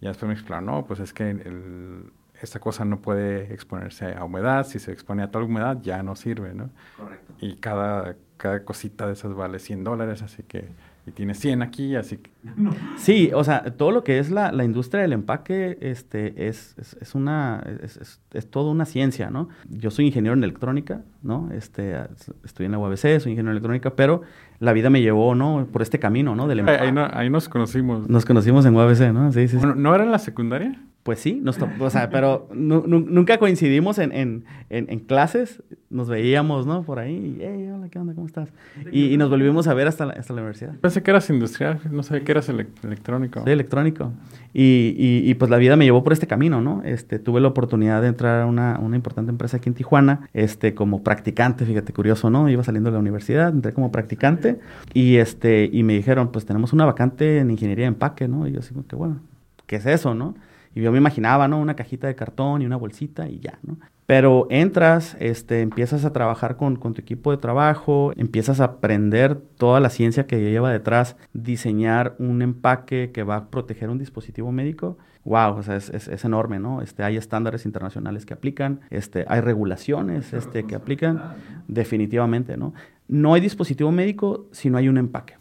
Y 0.00 0.06
después 0.06 0.28
me 0.28 0.34
explicaron, 0.34 0.66
no, 0.66 0.84
pues 0.86 1.00
es 1.00 1.12
que 1.12 1.30
el, 1.30 2.12
esta 2.40 2.60
cosa 2.60 2.84
no 2.84 3.00
puede 3.00 3.52
exponerse 3.52 4.14
a 4.14 4.24
humedad, 4.24 4.66
si 4.66 4.78
se 4.78 4.92
expone 4.92 5.22
a 5.22 5.30
toda 5.30 5.44
humedad 5.44 5.78
ya 5.82 6.02
no 6.02 6.16
sirve, 6.16 6.54
¿no? 6.54 6.70
Correcto. 6.96 7.34
Y 7.40 7.56
cada, 7.56 8.16
cada 8.36 8.64
cosita 8.64 9.06
de 9.06 9.14
esas 9.14 9.34
vale 9.34 9.58
100 9.58 9.84
dólares, 9.84 10.22
así 10.22 10.42
que 10.42 10.68
y 11.06 11.12
tiene 11.12 11.34
100 11.34 11.62
aquí, 11.62 11.94
así 11.94 12.16
que... 12.16 12.30
Sí, 12.96 13.30
o 13.32 13.44
sea, 13.44 13.62
todo 13.76 13.92
lo 13.92 14.02
que 14.02 14.18
es 14.18 14.30
la, 14.30 14.50
la 14.50 14.64
industria 14.64 15.02
del 15.02 15.12
empaque 15.12 15.78
este, 15.80 16.48
es, 16.48 16.74
es, 16.78 16.96
es 17.00 17.14
una, 17.14 17.62
es, 17.80 18.20
es, 18.32 18.50
toda 18.50 18.72
una 18.72 18.84
ciencia, 18.86 19.30
¿no? 19.30 19.48
Yo 19.68 19.92
soy 19.92 20.06
ingeniero 20.06 20.36
en 20.36 20.42
electrónica, 20.42 21.02
¿no? 21.22 21.48
Este, 21.52 21.96
estoy 22.44 22.66
en 22.66 22.72
la 22.72 22.78
UABC, 22.78 22.98
soy 22.98 23.32
ingeniero 23.32 23.50
en 23.50 23.52
electrónica, 23.52 23.94
pero 23.94 24.22
la 24.58 24.72
vida 24.72 24.90
me 24.90 25.00
llevó, 25.00 25.36
¿no? 25.36 25.68
Por 25.70 25.82
este 25.82 26.00
camino, 26.00 26.34
¿no? 26.34 26.48
Del 26.48 26.60
empaque. 26.60 26.82
Ahí, 26.82 26.94
ahí, 27.12 27.30
nos 27.30 27.48
conocimos. 27.48 28.08
Nos 28.08 28.24
conocimos 28.24 28.66
en 28.66 28.74
UABC, 28.74 29.12
¿no? 29.12 29.30
Sí, 29.30 29.46
sí. 29.46 29.58
Bueno, 29.58 29.76
¿no 29.76 29.94
era 29.94 30.02
en 30.02 30.10
la 30.10 30.18
secundaria? 30.18 30.76
Pues 31.06 31.20
sí, 31.20 31.38
nos 31.40 31.56
o 31.78 31.88
sea, 31.88 32.10
pero 32.10 32.48
nunca 32.52 33.38
coincidimos 33.38 34.00
en, 34.00 34.10
en, 34.10 34.44
en, 34.70 34.98
clases, 34.98 35.62
nos 35.88 36.08
veíamos, 36.08 36.66
¿no? 36.66 36.82
Por 36.82 36.98
ahí, 36.98 37.14
y, 37.14 37.38
hey, 37.42 37.70
hola, 37.72 37.88
¿qué 37.88 38.00
onda? 38.00 38.12
¿Cómo 38.12 38.26
estás? 38.26 38.48
Y, 38.90 39.16
nos 39.16 39.30
volvimos 39.30 39.68
a 39.68 39.74
ver 39.74 39.86
hasta 39.86 40.04
la, 40.04 40.14
hasta 40.14 40.34
la 40.34 40.40
universidad. 40.40 40.74
Pensé 40.80 41.04
que 41.04 41.12
eras 41.12 41.30
industrial, 41.30 41.78
no 41.92 42.02
sabía 42.02 42.24
que 42.24 42.32
eras 42.32 42.48
electrónico. 42.48 43.40
Sí, 43.44 43.50
electrónico. 43.52 44.10
Y, 44.52 44.96
y, 44.98 45.32
pues 45.34 45.48
la 45.48 45.58
vida 45.58 45.76
me 45.76 45.84
llevó 45.84 46.02
por 46.02 46.12
este 46.12 46.26
camino, 46.26 46.60
¿no? 46.60 46.82
Este, 46.84 47.20
tuve 47.20 47.40
la 47.40 47.46
oportunidad 47.46 48.02
de 48.02 48.08
entrar 48.08 48.42
a 48.42 48.46
una, 48.46 48.80
una 48.80 48.96
importante 48.96 49.30
empresa 49.30 49.58
aquí 49.58 49.68
en 49.68 49.76
Tijuana, 49.76 50.28
este, 50.34 50.74
como 50.74 51.04
practicante, 51.04 51.64
fíjate, 51.66 51.92
curioso, 51.92 52.30
¿no? 52.30 52.48
Iba 52.48 52.64
saliendo 52.64 52.90
de 52.90 52.94
la 52.94 53.00
universidad, 53.00 53.50
entré 53.50 53.72
como 53.72 53.92
practicante 53.92 54.58
y, 54.92 55.18
este, 55.18 55.70
y 55.72 55.84
me 55.84 55.92
dijeron, 55.92 56.32
pues 56.32 56.46
tenemos 56.46 56.72
una 56.72 56.84
vacante 56.84 57.38
en 57.38 57.52
ingeniería 57.52 57.84
de 57.84 57.90
empaque, 57.90 58.26
¿no? 58.26 58.48
Y 58.48 58.50
yo 58.50 58.58
así, 58.58 58.74
que 58.88 58.96
bueno, 58.96 59.20
¿qué 59.68 59.76
es 59.76 59.86
eso, 59.86 60.12
no? 60.12 60.34
Y 60.76 60.82
yo 60.82 60.92
me 60.92 60.98
imaginaba, 60.98 61.48
¿no? 61.48 61.58
Una 61.58 61.74
cajita 61.74 62.06
de 62.06 62.14
cartón 62.14 62.60
y 62.60 62.66
una 62.66 62.76
bolsita 62.76 63.30
y 63.30 63.40
ya, 63.40 63.58
¿no? 63.62 63.78
Pero 64.04 64.46
entras, 64.50 65.16
este, 65.20 65.62
empiezas 65.62 66.04
a 66.04 66.12
trabajar 66.12 66.58
con, 66.58 66.76
tu 66.76 67.00
equipo 67.00 67.30
de 67.30 67.38
trabajo, 67.38 68.12
empiezas 68.14 68.60
a 68.60 68.64
aprender 68.64 69.36
toda 69.36 69.80
la 69.80 69.88
ciencia 69.88 70.26
que 70.26 70.38
lleva 70.38 70.70
detrás, 70.70 71.16
diseñar 71.32 72.14
un 72.18 72.42
empaque 72.42 73.10
que 73.10 73.22
va 73.22 73.36
a 73.36 73.48
proteger 73.48 73.88
un 73.88 73.96
dispositivo 73.96 74.52
médico. 74.52 74.98
Wow, 75.24 75.56
o 75.56 75.62
sea, 75.62 75.76
es, 75.76 75.88
es, 75.88 76.24
enorme, 76.26 76.58
¿no? 76.58 76.82
Este, 76.82 77.02
hay 77.02 77.16
estándares 77.16 77.64
internacionales 77.64 78.26
que 78.26 78.34
aplican, 78.34 78.80
este, 78.90 79.24
hay 79.28 79.40
regulaciones 79.40 80.34
este, 80.34 80.64
que 80.66 80.74
aplican, 80.74 81.20
definitivamente, 81.68 82.58
¿no? 82.58 82.74
No 83.08 83.34
hay 83.34 83.40
dispositivo 83.40 83.92
médico 83.92 84.46
si 84.52 84.70
no 84.70 84.78
hay 84.78 84.88
un 84.88 84.98
empaque, 84.98 85.34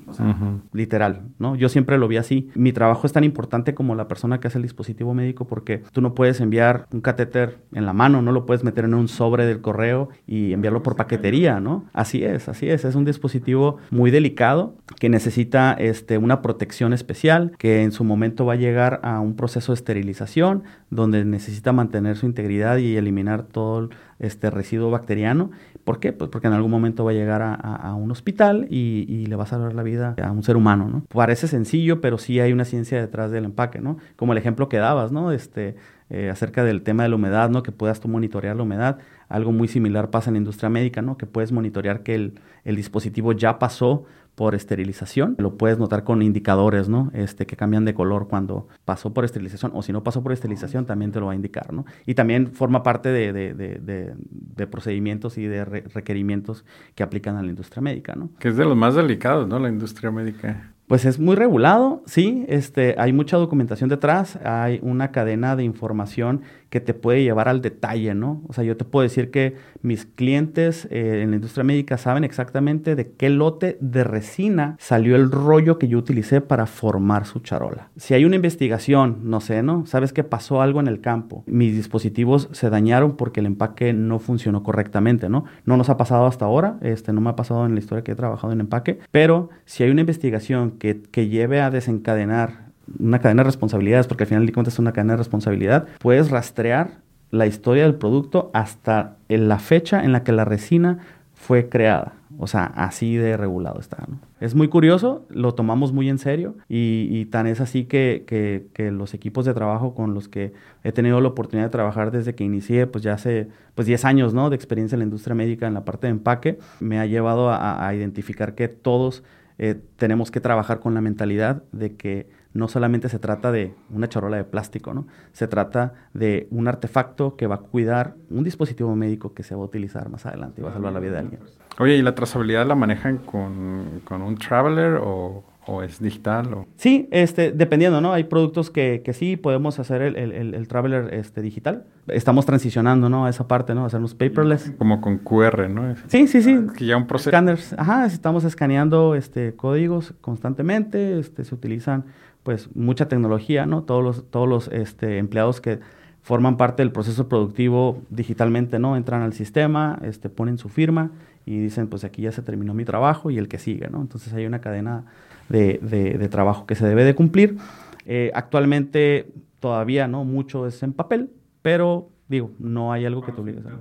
literal, 0.71 1.23
¿no? 1.39 1.55
Yo 1.55 1.69
siempre 1.69 1.97
lo 1.97 2.07
vi 2.07 2.17
así. 2.17 2.49
Mi 2.55 2.73
trabajo 2.73 3.07
es 3.07 3.13
tan 3.13 3.23
importante 3.23 3.73
como 3.73 3.95
la 3.95 4.07
persona 4.07 4.39
que 4.39 4.47
hace 4.47 4.57
el 4.57 4.63
dispositivo 4.63 5.13
médico 5.13 5.47
porque 5.47 5.81
tú 5.91 6.01
no 6.01 6.13
puedes 6.13 6.39
enviar 6.41 6.87
un 6.91 7.01
catéter 7.01 7.57
en 7.73 7.85
la 7.85 7.93
mano, 7.93 8.21
no 8.21 8.31
lo 8.31 8.45
puedes 8.45 8.63
meter 8.63 8.85
en 8.85 8.93
un 8.93 9.07
sobre 9.07 9.45
del 9.45 9.61
correo 9.61 10.09
y 10.27 10.53
enviarlo 10.53 10.83
por 10.83 10.95
paquetería, 10.95 11.59
¿no? 11.59 11.85
Así 11.93 12.23
es, 12.23 12.47
así 12.49 12.69
es. 12.69 12.85
Es 12.85 12.95
un 12.95 13.05
dispositivo 13.05 13.77
muy 13.89 14.11
delicado 14.11 14.75
que 14.99 15.09
necesita 15.09 15.73
este, 15.73 16.17
una 16.17 16.41
protección 16.41 16.93
especial, 16.93 17.53
que 17.57 17.83
en 17.83 17.91
su 17.91 18.03
momento 18.03 18.45
va 18.45 18.53
a 18.53 18.57
llegar 18.57 18.99
a 19.03 19.19
un 19.19 19.35
proceso 19.35 19.71
de 19.71 19.77
esterilización 19.77 20.63
donde 20.89 21.25
necesita 21.25 21.73
mantener 21.73 22.15
su 22.15 22.25
integridad 22.25 22.77
y 22.77 22.95
eliminar 22.95 23.43
todo 23.43 23.89
este 24.19 24.49
residuo 24.49 24.91
bacteriano 24.91 25.51
¿Por 25.85 25.99
qué? 25.99 26.13
Pues 26.13 26.31
porque 26.31 26.47
en 26.47 26.53
algún 26.53 26.71
momento 26.71 27.05
va 27.05 27.11
a 27.11 27.13
llegar 27.13 27.43
a, 27.43 27.93
un 27.93 28.09
hospital 28.09 28.65
y, 28.71 29.27
le 29.27 29.35
va 29.35 29.43
a 29.43 29.47
salvar 29.47 29.75
la 29.75 29.83
vida 29.83 30.15
a 30.21 30.31
un 30.31 30.41
ser 30.41 30.57
humano, 30.57 30.89
¿no? 30.89 31.05
Parece 31.13 31.47
sencillo, 31.47 32.01
pero 32.01 32.17
sí 32.17 32.39
hay 32.39 32.51
una 32.51 32.65
ciencia 32.65 32.99
detrás 32.99 33.29
del 33.29 33.45
empaque, 33.45 33.79
¿no? 33.79 33.97
Como 34.15 34.31
el 34.31 34.39
ejemplo 34.39 34.67
que 34.67 34.77
dabas, 34.77 35.11
¿no? 35.11 35.31
Este, 35.31 35.75
eh, 36.09 36.31
acerca 36.31 36.63
del 36.63 36.81
tema 36.81 37.03
de 37.03 37.09
la 37.09 37.15
humedad, 37.17 37.51
¿no? 37.51 37.61
Que 37.61 37.71
puedas 37.71 37.99
tú 37.99 38.07
monitorear 38.07 38.55
la 38.55 38.63
humedad. 38.63 38.97
Algo 39.29 39.51
muy 39.51 39.67
similar 39.67 40.09
pasa 40.09 40.31
en 40.31 40.33
la 40.33 40.37
industria 40.39 40.71
médica, 40.71 41.03
¿no? 41.03 41.17
Que 41.17 41.27
puedes 41.27 41.51
monitorear 41.51 42.01
que 42.01 42.15
el, 42.15 42.39
el 42.63 42.75
dispositivo 42.75 43.33
ya 43.33 43.59
pasó 43.59 44.05
por 44.35 44.53
esterilización. 44.55 45.35
Lo 45.39 45.57
puedes 45.57 45.79
notar 45.79 46.03
con 46.03 46.21
indicadores, 46.21 46.89
¿no? 46.89 47.09
Este, 47.13 47.45
que 47.45 47.55
cambian 47.55 47.85
de 47.85 47.93
color 47.93 48.27
cuando 48.27 48.67
pasó 48.83 49.13
por 49.13 49.25
esterilización 49.25 49.71
o 49.73 49.81
si 49.81 49.91
no 49.91 50.03
pasó 50.03 50.21
por 50.21 50.31
esterilización 50.31 50.85
también 50.85 51.11
te 51.11 51.19
lo 51.19 51.27
va 51.27 51.31
a 51.31 51.35
indicar, 51.35 51.73
¿no? 51.73 51.85
Y 52.05 52.15
también 52.15 52.47
forma 52.47 52.83
parte 52.83 53.09
de, 53.09 53.33
de, 53.33 53.53
de, 53.53 54.13
de 54.19 54.67
procedimientos 54.67 55.37
y 55.37 55.45
de 55.45 55.65
requerimientos 55.65 56.65
que 56.93 57.03
aplican 57.03 57.37
a 57.37 57.41
la 57.41 57.49
industria 57.49 57.81
médica, 57.81 58.15
¿no? 58.15 58.29
Que 58.39 58.49
es 58.49 58.57
de 58.57 58.65
los 58.65 58.75
más 58.75 58.95
delicados, 58.95 59.47
¿no? 59.47 59.59
La 59.59 59.69
industria 59.69 60.11
médica. 60.11 60.71
Pues 60.87 61.03
es 61.05 61.19
muy 61.19 61.35
regulado, 61.35 62.03
sí, 62.05 62.45
este, 62.47 62.93
hay 62.99 63.11
mucha 63.11 63.37
documentación 63.37 63.89
detrás, 63.89 64.35
hay 64.45 64.79
una 64.83 65.11
cadena 65.11 65.55
de 65.55 65.63
información 65.63 66.43
que 66.75 66.81
te 66.81 66.93
puede 66.93 67.23
llevar 67.23 67.47
al 67.47 67.61
detalle, 67.61 68.13
¿no? 68.15 68.41
O 68.49 68.51
sea, 68.51 68.65
yo 68.65 68.75
te 68.75 68.83
puedo 68.83 69.03
decir 69.03 69.31
que 69.31 69.55
mis 69.81 70.05
clientes 70.05 70.89
eh, 70.91 71.21
en 71.23 71.29
la 71.29 71.37
industria 71.37 71.63
médica 71.63 71.97
saben 71.97 72.25
exactamente 72.25 72.95
de 72.95 73.13
qué 73.13 73.29
lote 73.29 73.77
de 73.79 74.03
resina 74.03 74.75
salió 74.77 75.15
el 75.15 75.31
rollo 75.31 75.79
que 75.79 75.87
yo 75.87 75.97
utilicé 75.97 76.41
para 76.41 76.65
formar 76.65 77.25
su 77.27 77.39
charola. 77.39 77.91
Si 77.95 78.13
hay 78.13 78.25
una 78.25 78.35
investigación, 78.35 79.19
no 79.23 79.39
sé, 79.39 79.63
¿no? 79.63 79.85
Sabes 79.85 80.11
que 80.11 80.25
pasó 80.25 80.61
algo 80.61 80.81
en 80.81 80.87
el 80.87 80.99
campo, 80.99 81.45
mis 81.47 81.73
dispositivos 81.73 82.49
se 82.51 82.69
dañaron 82.69 83.15
porque 83.15 83.39
el 83.39 83.45
empaque 83.45 83.93
no 83.93 84.19
funcionó 84.19 84.61
correctamente, 84.61 85.29
¿no? 85.29 85.45
No 85.63 85.77
nos 85.77 85.89
ha 85.89 85.95
pasado 85.95 86.25
hasta 86.25 86.43
ahora, 86.43 86.77
este, 86.81 87.13
no 87.13 87.21
me 87.21 87.29
ha 87.29 87.37
pasado 87.37 87.65
en 87.65 87.75
la 87.75 87.79
historia 87.79 88.03
que 88.03 88.11
he 88.11 88.15
trabajado 88.15 88.51
en 88.51 88.59
empaque, 88.59 88.99
pero 89.11 89.47
si 89.63 89.83
hay 89.83 89.91
una 89.91 90.01
investigación 90.01 90.71
que, 90.71 91.03
que 91.03 91.29
lleve 91.29 91.61
a 91.61 91.69
desencadenar 91.69 92.64
una 92.99 93.19
cadena 93.19 93.41
de 93.41 93.47
responsabilidades, 93.47 94.07
porque 94.07 94.23
al 94.23 94.29
final 94.29 94.45
de 94.45 94.53
cuentas 94.53 94.75
es 94.75 94.79
una 94.79 94.93
cadena 94.93 95.13
de 95.13 95.17
responsabilidad, 95.17 95.87
puedes 95.99 96.29
rastrear 96.29 97.05
la 97.31 97.47
historia 97.47 97.83
del 97.83 97.95
producto 97.95 98.51
hasta 98.53 99.17
en 99.29 99.47
la 99.47 99.59
fecha 99.59 100.03
en 100.03 100.11
la 100.11 100.23
que 100.23 100.31
la 100.31 100.45
resina 100.45 100.99
fue 101.33 101.69
creada. 101.69 102.13
O 102.37 102.47
sea, 102.47 102.65
así 102.65 103.15
de 103.15 103.37
regulado 103.37 103.79
está. 103.79 104.03
¿no? 104.07 104.19
Es 104.41 104.55
muy 104.55 104.67
curioso, 104.67 105.25
lo 105.29 105.53
tomamos 105.53 105.93
muy 105.93 106.09
en 106.09 106.17
serio 106.17 106.55
y, 106.67 107.25
tan 107.25 107.47
es 107.47 107.61
así 107.61 107.85
que, 107.85 108.25
que, 108.73 108.91
los 108.91 109.13
equipos 109.13 109.45
de 109.45 109.53
trabajo 109.53 109.95
con 109.95 110.13
los 110.13 110.27
que 110.27 110.53
he 110.83 110.91
tenido 110.91 111.21
la 111.21 111.29
oportunidad 111.29 111.67
de 111.67 111.71
trabajar 111.71 112.11
desde 112.11 112.35
que 112.35 112.43
inicié, 112.43 112.87
pues 112.87 113.03
ya 113.03 113.13
hace 113.13 113.47
pues 113.73 113.87
10 113.87 114.05
años 114.05 114.33
¿no? 114.33 114.49
de 114.49 114.55
experiencia 114.55 114.95
en 114.95 114.99
la 114.99 115.05
industria 115.05 115.35
médica 115.35 115.67
en 115.67 115.73
la 115.73 115.85
parte 115.85 116.07
de 116.07 116.11
empaque, 116.11 116.59
me 116.79 116.99
ha 116.99 117.05
llevado 117.05 117.49
a, 117.51 117.93
identificar 117.93 118.55
que 118.55 118.67
todos 118.67 119.23
eh, 119.57 119.79
tenemos 119.95 120.31
que 120.31 120.41
trabajar 120.41 120.79
con 120.79 120.93
la 120.93 121.01
mentalidad 121.01 121.63
de 121.71 121.95
que 121.95 122.27
no 122.55 122.69
solamente 122.69 123.09
se 123.09 123.19
trata 123.19 123.51
de 123.51 123.75
una 123.91 124.07
charola 124.07 124.37
de 124.37 124.45
plástico, 124.45 124.93
¿no? 124.93 125.07
Se 125.33 125.47
trata 125.47 125.93
de 126.13 126.47
un 126.51 126.69
artefacto 126.69 127.35
que 127.35 127.47
va 127.47 127.55
a 127.55 127.59
cuidar 127.59 128.15
un 128.29 128.45
dispositivo 128.45 128.95
médico 128.95 129.33
que 129.33 129.43
se 129.43 129.55
va 129.55 129.61
a 129.61 129.65
utilizar 129.65 130.07
más 130.09 130.25
adelante 130.25 130.61
y 130.61 130.63
va 130.63 130.69
a 130.69 130.73
salvar 130.73 130.93
la 130.93 131.01
vida 131.01 131.11
de 131.13 131.19
alguien. 131.19 131.41
Oye, 131.79 131.97
¿y 131.97 132.01
la 132.01 132.15
trazabilidad 132.15 132.65
la 132.65 132.75
manejan 132.75 133.17
con, 133.17 134.01
con 134.05 134.21
un 134.21 134.37
traveler 134.37 135.01
o, 135.03 135.43
o, 135.65 135.83
es 135.83 135.99
digital? 135.99 136.53
O? 136.53 136.65
Sí, 136.77 137.09
este, 137.11 137.51
dependiendo, 137.51 137.99
¿no? 137.99 138.13
Hay 138.13 138.23
productos 138.23 138.71
que, 138.71 139.01
que 139.03 139.11
sí 139.11 139.35
podemos 139.35 139.77
hacer 139.77 140.01
el, 140.01 140.15
el, 140.15 140.53
el, 140.53 140.67
traveler 140.69 141.13
este, 141.13 141.41
digital. 141.41 141.83
Estamos 142.07 142.45
transicionando, 142.45 143.09
¿no? 143.09 143.25
A 143.25 143.29
esa 143.29 143.49
parte, 143.49 143.75
¿no? 143.75 143.83
Hacernos 143.83 144.15
paperless. 144.15 144.71
Como 144.77 145.01
con 145.01 145.17
QR, 145.17 145.69
¿no? 145.69 145.93
Sí, 146.07 146.27
sí, 146.27 146.41
sí. 146.41 146.57
que 146.77 146.85
ya 146.85 146.95
un 146.95 147.05
proceso. 147.05 147.31
Scanners, 147.31 147.73
ajá, 147.77 148.05
estamos 148.05 148.45
escaneando 148.45 149.13
este, 149.13 149.57
códigos 149.57 150.13
constantemente, 150.21 151.19
este, 151.19 151.43
se 151.43 151.53
utilizan 151.53 152.05
pues 152.45 152.69
mucha 152.75 153.07
tecnología, 153.07 153.65
¿no? 153.65 153.81
Todos 153.81 154.03
los, 154.03 154.29
todos 154.29 154.47
los 154.47 154.67
este, 154.67 155.17
empleados 155.17 155.61
que 155.61 155.79
forman 156.21 156.57
parte 156.57 156.83
del 156.83 156.91
proceso 156.91 157.27
productivo 157.27 158.03
digitalmente, 158.11 158.77
¿no? 158.77 158.95
Entran 158.95 159.23
al 159.23 159.33
sistema, 159.33 159.97
este, 160.03 160.29
ponen 160.29 160.59
su 160.59 160.69
firma 160.69 161.09
y 161.47 161.57
dicen, 161.57 161.87
pues 161.87 162.03
aquí 162.03 162.21
ya 162.21 162.31
se 162.31 162.43
terminó 162.43 162.75
mi 162.75 162.85
trabajo 162.85 163.31
y 163.31 163.39
el 163.39 163.47
que 163.47 163.57
sigue, 163.57 163.89
¿no? 163.89 163.99
Entonces 163.99 164.31
hay 164.31 164.45
una 164.45 164.61
cadena 164.61 165.05
de, 165.49 165.79
de, 165.81 166.29
trabajo 166.29 166.67
que 166.67 166.75
se 166.75 166.85
debe 166.85 167.03
de 167.03 167.15
cumplir. 167.15 167.57
Eh, 168.05 168.29
actualmente 168.35 169.25
todavía, 169.59 170.07
¿no? 170.07 170.23
Mucho 170.23 170.67
es 170.67 170.83
en 170.83 170.93
papel, 170.93 171.31
pero 171.63 172.09
digo, 172.27 172.51
no 172.59 172.93
hay 172.93 173.05
algo 173.05 173.23
que 173.23 173.31
te 173.31 173.41
obligue 173.41 173.57
a 173.57 173.61
hacer. 173.61 173.73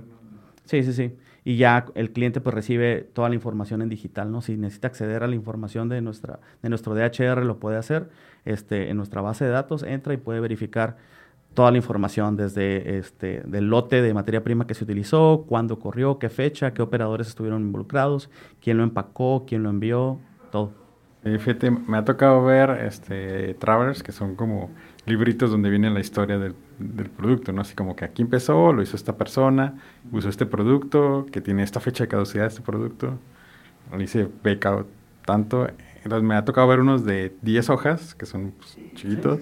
Sí, 0.65 0.81
sí, 0.81 0.93
sí 0.93 1.15
y 1.47 1.57
ya 1.57 1.85
el 1.93 2.11
cliente 2.11 2.41
pues 2.41 2.55
recibe 2.55 3.07
toda 3.13 3.29
la 3.29 3.35
información 3.35 3.83
en 3.83 3.87
digital, 3.87 4.31
¿no? 4.31 4.41
Si 4.41 4.57
necesita 4.57 4.87
acceder 4.87 5.21
a 5.21 5.27
la 5.27 5.35
información 5.35 5.87
de, 5.87 6.01
nuestra, 6.01 6.39
de 6.63 6.69
nuestro 6.69 6.95
DHR, 6.95 7.45
lo 7.45 7.59
puede 7.59 7.77
hacer 7.77 8.09
este, 8.45 8.89
en 8.89 8.97
nuestra 8.97 9.21
base 9.21 9.45
de 9.45 9.51
datos, 9.51 9.83
entra 9.83 10.13
y 10.13 10.17
puede 10.17 10.39
verificar 10.39 10.97
toda 11.55 11.71
la 11.71 11.77
información 11.77 12.35
desde 12.35 12.97
este, 12.97 13.41
del 13.45 13.69
lote 13.69 14.01
de 14.01 14.13
materia 14.13 14.43
prima 14.43 14.67
que 14.67 14.73
se 14.73 14.83
utilizó, 14.83 15.45
cuándo 15.47 15.79
corrió, 15.79 16.19
qué 16.19 16.29
fecha, 16.29 16.73
qué 16.73 16.81
operadores 16.81 17.27
estuvieron 17.27 17.61
involucrados, 17.63 18.29
quién 18.61 18.77
lo 18.77 18.83
empacó, 18.83 19.45
quién 19.47 19.63
lo 19.63 19.69
envió, 19.69 20.19
todo. 20.51 20.73
fíjate, 21.23 21.71
me 21.71 21.97
ha 21.97 22.05
tocado 22.05 22.43
ver 22.43 22.69
este, 22.85 23.53
travelers 23.55 24.03
que 24.03 24.11
son 24.11 24.35
como 24.35 24.69
libritos 25.05 25.49
donde 25.49 25.69
viene 25.69 25.89
la 25.89 26.01
historia 26.01 26.37
del, 26.37 26.55
del, 26.77 27.09
producto, 27.09 27.53
¿no? 27.53 27.61
Así 27.61 27.73
como 27.73 27.95
que 27.95 28.03
aquí 28.03 28.21
empezó, 28.21 28.73
lo 28.73 28.81
hizo 28.81 28.97
esta 28.97 29.15
persona, 29.17 29.75
usó 30.11 30.27
este 30.27 30.45
producto, 30.45 31.25
que 31.31 31.39
tiene 31.39 31.63
esta 31.63 31.79
fecha 31.79 32.03
de 32.03 32.09
caducidad 32.09 32.47
este 32.47 32.61
producto, 32.61 33.17
lo 33.91 34.01
hice 34.01 34.27
becado 34.43 34.87
tanto. 35.25 35.67
Entonces 36.05 36.23
me 36.27 36.35
ha 36.35 36.45
tocado 36.45 36.67
ver 36.67 36.81
unos 36.81 37.03
de 37.03 37.35
10 37.41 37.71
hojas, 37.71 38.13
que 38.13 38.27
son 38.27 38.51
pues, 38.51 38.77
chiquitos, 38.93 39.39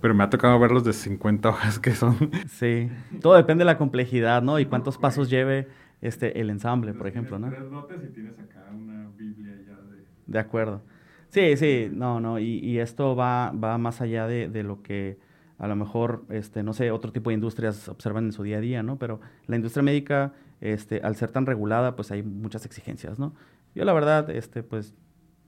pero 0.00 0.14
me 0.14 0.22
ha 0.22 0.30
tocado 0.30 0.56
ver 0.60 0.70
los 0.70 0.84
de 0.84 0.92
50 0.92 1.48
hojas, 1.48 1.80
que 1.80 1.90
son... 1.90 2.30
Sí, 2.48 2.88
todo 3.20 3.34
depende 3.34 3.62
de 3.62 3.66
la 3.66 3.78
complejidad, 3.78 4.40
¿no? 4.40 4.60
Y 4.60 4.66
cuántos 4.66 4.96
pasos 4.96 5.28
lleve 5.28 5.66
este, 6.00 6.40
el 6.40 6.50
ensamble, 6.50 6.94
por 6.94 7.08
ejemplo, 7.08 7.40
¿no? 7.40 7.48
Tres 7.50 7.68
notas 7.68 7.98
y 8.04 8.12
tienes 8.12 8.38
acá 8.38 8.64
una 8.72 9.08
Biblia 9.16 9.56
ya 9.66 9.74
de... 9.90 10.04
De 10.26 10.38
acuerdo. 10.38 10.82
Sí, 11.30 11.56
sí, 11.56 11.90
no, 11.92 12.20
no, 12.20 12.38
y, 12.38 12.60
y 12.60 12.78
esto 12.78 13.16
va, 13.16 13.50
va 13.50 13.76
más 13.76 14.00
allá 14.00 14.28
de, 14.28 14.48
de, 14.48 14.62
lo 14.62 14.82
que 14.82 15.18
a 15.58 15.66
lo 15.66 15.74
mejor, 15.74 16.26
este, 16.28 16.62
no 16.62 16.74
sé, 16.74 16.92
otro 16.92 17.10
tipo 17.10 17.30
de 17.30 17.34
industrias 17.34 17.88
observan 17.88 18.26
en 18.26 18.32
su 18.32 18.44
día 18.44 18.58
a 18.58 18.60
día, 18.60 18.84
¿no? 18.84 19.00
Pero 19.00 19.20
la 19.48 19.56
industria 19.56 19.82
médica, 19.82 20.32
este, 20.60 21.00
al 21.00 21.16
ser 21.16 21.32
tan 21.32 21.44
regulada, 21.44 21.96
pues 21.96 22.12
hay 22.12 22.22
muchas 22.22 22.66
exigencias, 22.66 23.18
¿no? 23.18 23.34
Yo 23.74 23.84
la 23.84 23.92
verdad, 23.92 24.30
este, 24.30 24.62
pues, 24.62 24.94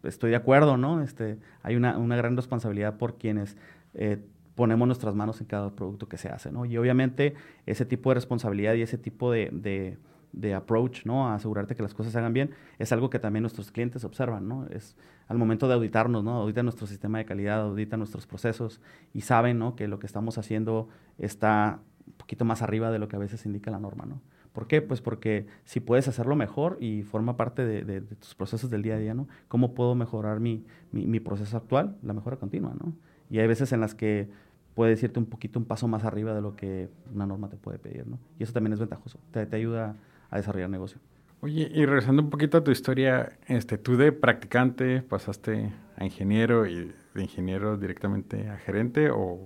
estoy 0.06 0.30
de 0.30 0.36
acuerdo, 0.36 0.76
¿no? 0.76 1.02
Este, 1.02 1.38
hay 1.62 1.76
una, 1.76 1.98
una 1.98 2.16
gran 2.16 2.36
responsabilidad 2.36 2.96
por 2.96 3.18
quienes 3.18 3.56
eh, 3.94 4.18
ponemos 4.54 4.86
nuestras 4.86 5.14
manos 5.14 5.40
en 5.40 5.46
cada 5.46 5.70
producto 5.70 6.08
que 6.08 6.16
se 6.16 6.28
hace, 6.28 6.50
¿no? 6.50 6.64
Y 6.64 6.76
obviamente 6.78 7.34
ese 7.66 7.84
tipo 7.84 8.10
de 8.10 8.14
responsabilidad 8.14 8.74
y 8.74 8.82
ese 8.82 8.98
tipo 8.98 9.30
de, 9.30 9.98
de 10.32 10.54
approach, 10.54 11.04
¿no? 11.04 11.28
A 11.28 11.34
asegurarte 11.34 11.74
que 11.74 11.82
las 11.82 11.94
cosas 11.94 12.12
se 12.12 12.18
hagan 12.18 12.32
bien, 12.32 12.50
es 12.78 12.92
algo 12.92 13.10
que 13.10 13.18
también 13.18 13.42
nuestros 13.42 13.72
clientes 13.72 14.04
observan, 14.04 14.46
¿no? 14.46 14.66
Es 14.66 14.96
al 15.28 15.38
momento 15.38 15.66
de 15.66 15.74
auditarnos, 15.74 16.22
¿no? 16.22 16.36
Auditan 16.42 16.66
nuestro 16.66 16.86
sistema 16.86 17.18
de 17.18 17.24
calidad, 17.24 17.62
auditan 17.62 17.98
nuestros 17.98 18.26
procesos 18.26 18.80
y 19.12 19.22
saben, 19.22 19.58
¿no? 19.58 19.76
Que 19.76 19.88
lo 19.88 19.98
que 19.98 20.06
estamos 20.06 20.38
haciendo 20.38 20.88
está 21.18 21.80
un 22.06 22.12
poquito 22.12 22.44
más 22.44 22.62
arriba 22.62 22.90
de 22.90 22.98
lo 22.98 23.08
que 23.08 23.16
a 23.16 23.18
veces 23.18 23.44
indica 23.46 23.70
la 23.70 23.80
norma, 23.80 24.04
¿no? 24.06 24.20
¿Por 24.56 24.68
qué? 24.68 24.80
Pues 24.80 25.02
porque 25.02 25.46
si 25.64 25.80
puedes 25.80 26.08
hacerlo 26.08 26.34
mejor 26.34 26.78
y 26.80 27.02
forma 27.02 27.36
parte 27.36 27.66
de, 27.66 28.00
tus 28.00 28.34
procesos 28.34 28.70
del 28.70 28.80
día 28.80 28.94
a 28.94 28.98
día, 28.98 29.12
¿no? 29.12 29.28
¿Cómo 29.48 29.74
puedo 29.74 29.94
mejorar 29.94 30.40
mi, 30.40 30.64
mi, 30.92 31.20
proceso 31.20 31.58
actual? 31.58 31.98
La 32.02 32.14
mejora 32.14 32.38
continua, 32.38 32.72
¿no? 32.82 32.94
Y 33.28 33.38
hay 33.38 33.46
veces 33.48 33.72
en 33.72 33.82
las 33.82 33.94
que 33.94 34.30
puede 34.74 34.92
decirte 34.92 35.18
un 35.18 35.26
poquito 35.26 35.58
un 35.58 35.66
paso 35.66 35.88
más 35.88 36.04
arriba 36.04 36.32
de 36.32 36.40
lo 36.40 36.56
que 36.56 36.88
una 37.14 37.26
norma 37.26 37.50
te 37.50 37.58
puede 37.58 37.78
pedir, 37.78 38.06
¿no? 38.06 38.18
Y 38.38 38.44
eso 38.44 38.54
también 38.54 38.72
es 38.72 38.78
ventajoso, 38.78 39.20
te, 39.30 39.44
te 39.44 39.56
ayuda 39.56 39.94
a 40.30 40.36
desarrollar 40.38 40.70
negocio. 40.70 41.00
Oye, 41.42 41.70
y 41.74 41.84
regresando 41.84 42.22
un 42.22 42.30
poquito 42.30 42.56
a 42.56 42.64
tu 42.64 42.70
historia, 42.70 43.38
este, 43.48 43.76
tú 43.76 43.98
de 43.98 44.10
practicante 44.10 45.02
pasaste 45.02 45.70
a 45.98 46.04
ingeniero 46.06 46.66
y 46.66 46.94
de 47.12 47.22
ingeniero 47.22 47.76
directamente 47.76 48.48
a 48.48 48.56
gerente 48.56 49.10
o, 49.10 49.38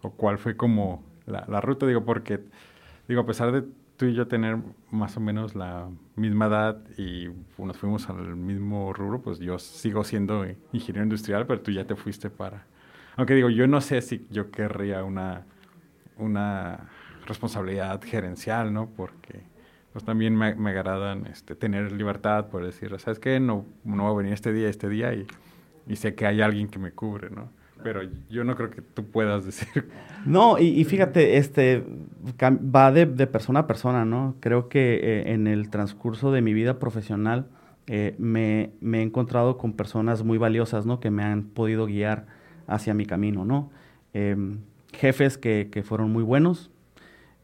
o 0.00 0.10
cuál 0.12 0.38
fue 0.38 0.56
como 0.56 1.02
la, 1.26 1.44
la, 1.48 1.60
ruta, 1.60 1.88
digo, 1.88 2.04
porque, 2.04 2.38
digo, 3.08 3.22
a 3.22 3.26
pesar 3.26 3.50
de 3.50 3.64
tú 3.96 4.06
y 4.06 4.14
yo 4.14 4.26
tener 4.26 4.58
más 4.90 5.16
o 5.16 5.20
menos 5.20 5.54
la 5.54 5.88
misma 6.16 6.46
edad 6.46 6.78
y 6.98 7.28
nos 7.58 7.76
fuimos 7.76 8.08
al 8.08 8.36
mismo 8.36 8.92
rubro, 8.92 9.22
pues 9.22 9.38
yo 9.38 9.58
sigo 9.58 10.04
siendo 10.04 10.44
ingeniero 10.72 11.04
industrial, 11.04 11.46
pero 11.46 11.60
tú 11.60 11.70
ya 11.70 11.86
te 11.86 11.94
fuiste 11.94 12.30
para... 12.30 12.66
Aunque 13.16 13.34
digo, 13.34 13.48
yo 13.48 13.66
no 13.66 13.80
sé 13.80 14.02
si 14.02 14.26
yo 14.30 14.50
querría 14.50 15.04
una, 15.04 15.46
una 16.16 16.88
responsabilidad 17.26 18.02
gerencial, 18.02 18.72
¿no? 18.72 18.88
Porque 18.90 19.42
pues 19.92 20.04
también 20.04 20.34
me, 20.34 20.56
me 20.56 20.70
agradan 20.70 21.26
este, 21.26 21.54
tener 21.54 21.92
libertad 21.92 22.48
por 22.48 22.64
decir, 22.64 22.98
¿sabes 22.98 23.20
qué? 23.20 23.38
No, 23.38 23.64
no 23.84 24.02
voy 24.02 24.12
a 24.12 24.16
venir 24.16 24.32
este 24.32 24.52
día, 24.52 24.68
este 24.68 24.88
día 24.88 25.14
y, 25.14 25.24
y, 25.86 25.94
sé 25.94 26.16
que 26.16 26.26
hay 26.26 26.40
alguien 26.40 26.66
que 26.66 26.80
me 26.80 26.90
cubre, 26.90 27.30
¿no? 27.30 27.50
Pero 27.82 28.00
yo 28.30 28.44
no 28.44 28.56
creo 28.56 28.70
que 28.70 28.82
tú 28.82 29.04
puedas 29.04 29.44
decir. 29.44 29.88
No, 30.24 30.58
y, 30.58 30.68
y 30.68 30.84
fíjate, 30.84 31.36
este, 31.36 31.84
va 32.42 32.92
de, 32.92 33.04
de, 33.04 33.26
persona 33.26 33.60
a 33.60 33.66
persona, 33.66 34.06
¿no? 34.06 34.36
Creo 34.40 34.70
que 34.70 34.94
eh, 34.94 35.32
en 35.32 35.46
el 35.46 35.68
transcurso 35.68 36.32
de 36.32 36.40
mi 36.40 36.54
vida 36.54 36.78
profesional 36.78 37.48
eh, 37.86 38.14
me, 38.18 38.72
me, 38.80 39.00
he 39.00 39.02
encontrado 39.02 39.58
con 39.58 39.74
personas 39.74 40.24
muy 40.24 40.38
valiosas, 40.38 40.86
¿no? 40.86 40.98
Que 40.98 41.10
me 41.10 41.24
han 41.24 41.42
podido 41.42 41.84
guiar 41.84 42.26
hacia 42.66 42.94
mi 42.94 43.04
camino, 43.04 43.44
¿no? 43.44 43.70
Eh, 44.14 44.36
jefes 44.94 45.36
que, 45.36 45.68
que 45.70 45.82
fueron 45.82 46.10
muy 46.10 46.22
buenos, 46.22 46.70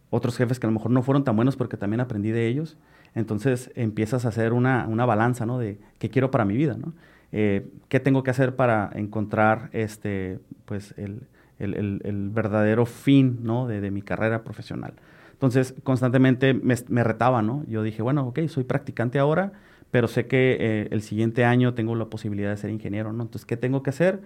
otros 0.08 0.36
jefes 0.36 0.58
que 0.58 0.66
a 0.66 0.70
lo 0.70 0.74
mejor 0.74 0.90
no 0.90 1.02
fueron 1.02 1.24
tan 1.24 1.36
buenos 1.36 1.56
porque 1.56 1.76
también 1.76 2.00
aprendí 2.00 2.30
de 2.30 2.46
ellos. 2.46 2.78
Entonces 3.14 3.70
empiezas 3.74 4.24
a 4.24 4.28
hacer 4.28 4.52
una, 4.52 4.86
una 4.86 5.04
balanza, 5.04 5.44
¿no? 5.44 5.58
De 5.58 5.78
qué 5.98 6.08
quiero 6.08 6.30
para 6.30 6.44
mi 6.44 6.56
vida, 6.56 6.76
¿no? 6.78 6.94
Eh, 7.32 7.68
¿Qué 7.88 8.00
tengo 8.00 8.22
que 8.22 8.30
hacer 8.30 8.56
para 8.56 8.90
encontrar 8.94 9.70
este, 9.72 10.40
pues, 10.64 10.94
el, 10.96 11.22
el, 11.58 11.74
el, 11.74 12.00
el 12.04 12.30
verdadero 12.30 12.86
fin, 12.86 13.38
¿no? 13.42 13.66
De, 13.66 13.80
de, 13.80 13.90
mi 13.90 14.02
carrera 14.02 14.42
profesional. 14.42 14.94
Entonces, 15.32 15.74
constantemente 15.84 16.54
me, 16.54 16.74
me, 16.88 17.04
retaba, 17.04 17.42
¿no? 17.42 17.64
Yo 17.66 17.82
dije, 17.82 18.02
bueno, 18.02 18.26
ok, 18.26 18.40
soy 18.48 18.64
practicante 18.64 19.18
ahora, 19.18 19.52
pero 19.90 20.08
sé 20.08 20.26
que 20.26 20.56
eh, 20.60 20.88
el 20.90 21.02
siguiente 21.02 21.44
año 21.44 21.74
tengo 21.74 21.94
la 21.94 22.06
posibilidad 22.06 22.50
de 22.50 22.56
ser 22.56 22.70
ingeniero, 22.70 23.12
¿no? 23.12 23.22
Entonces, 23.22 23.46
¿qué 23.46 23.56
tengo 23.56 23.82
que 23.82 23.90
hacer 23.90 24.20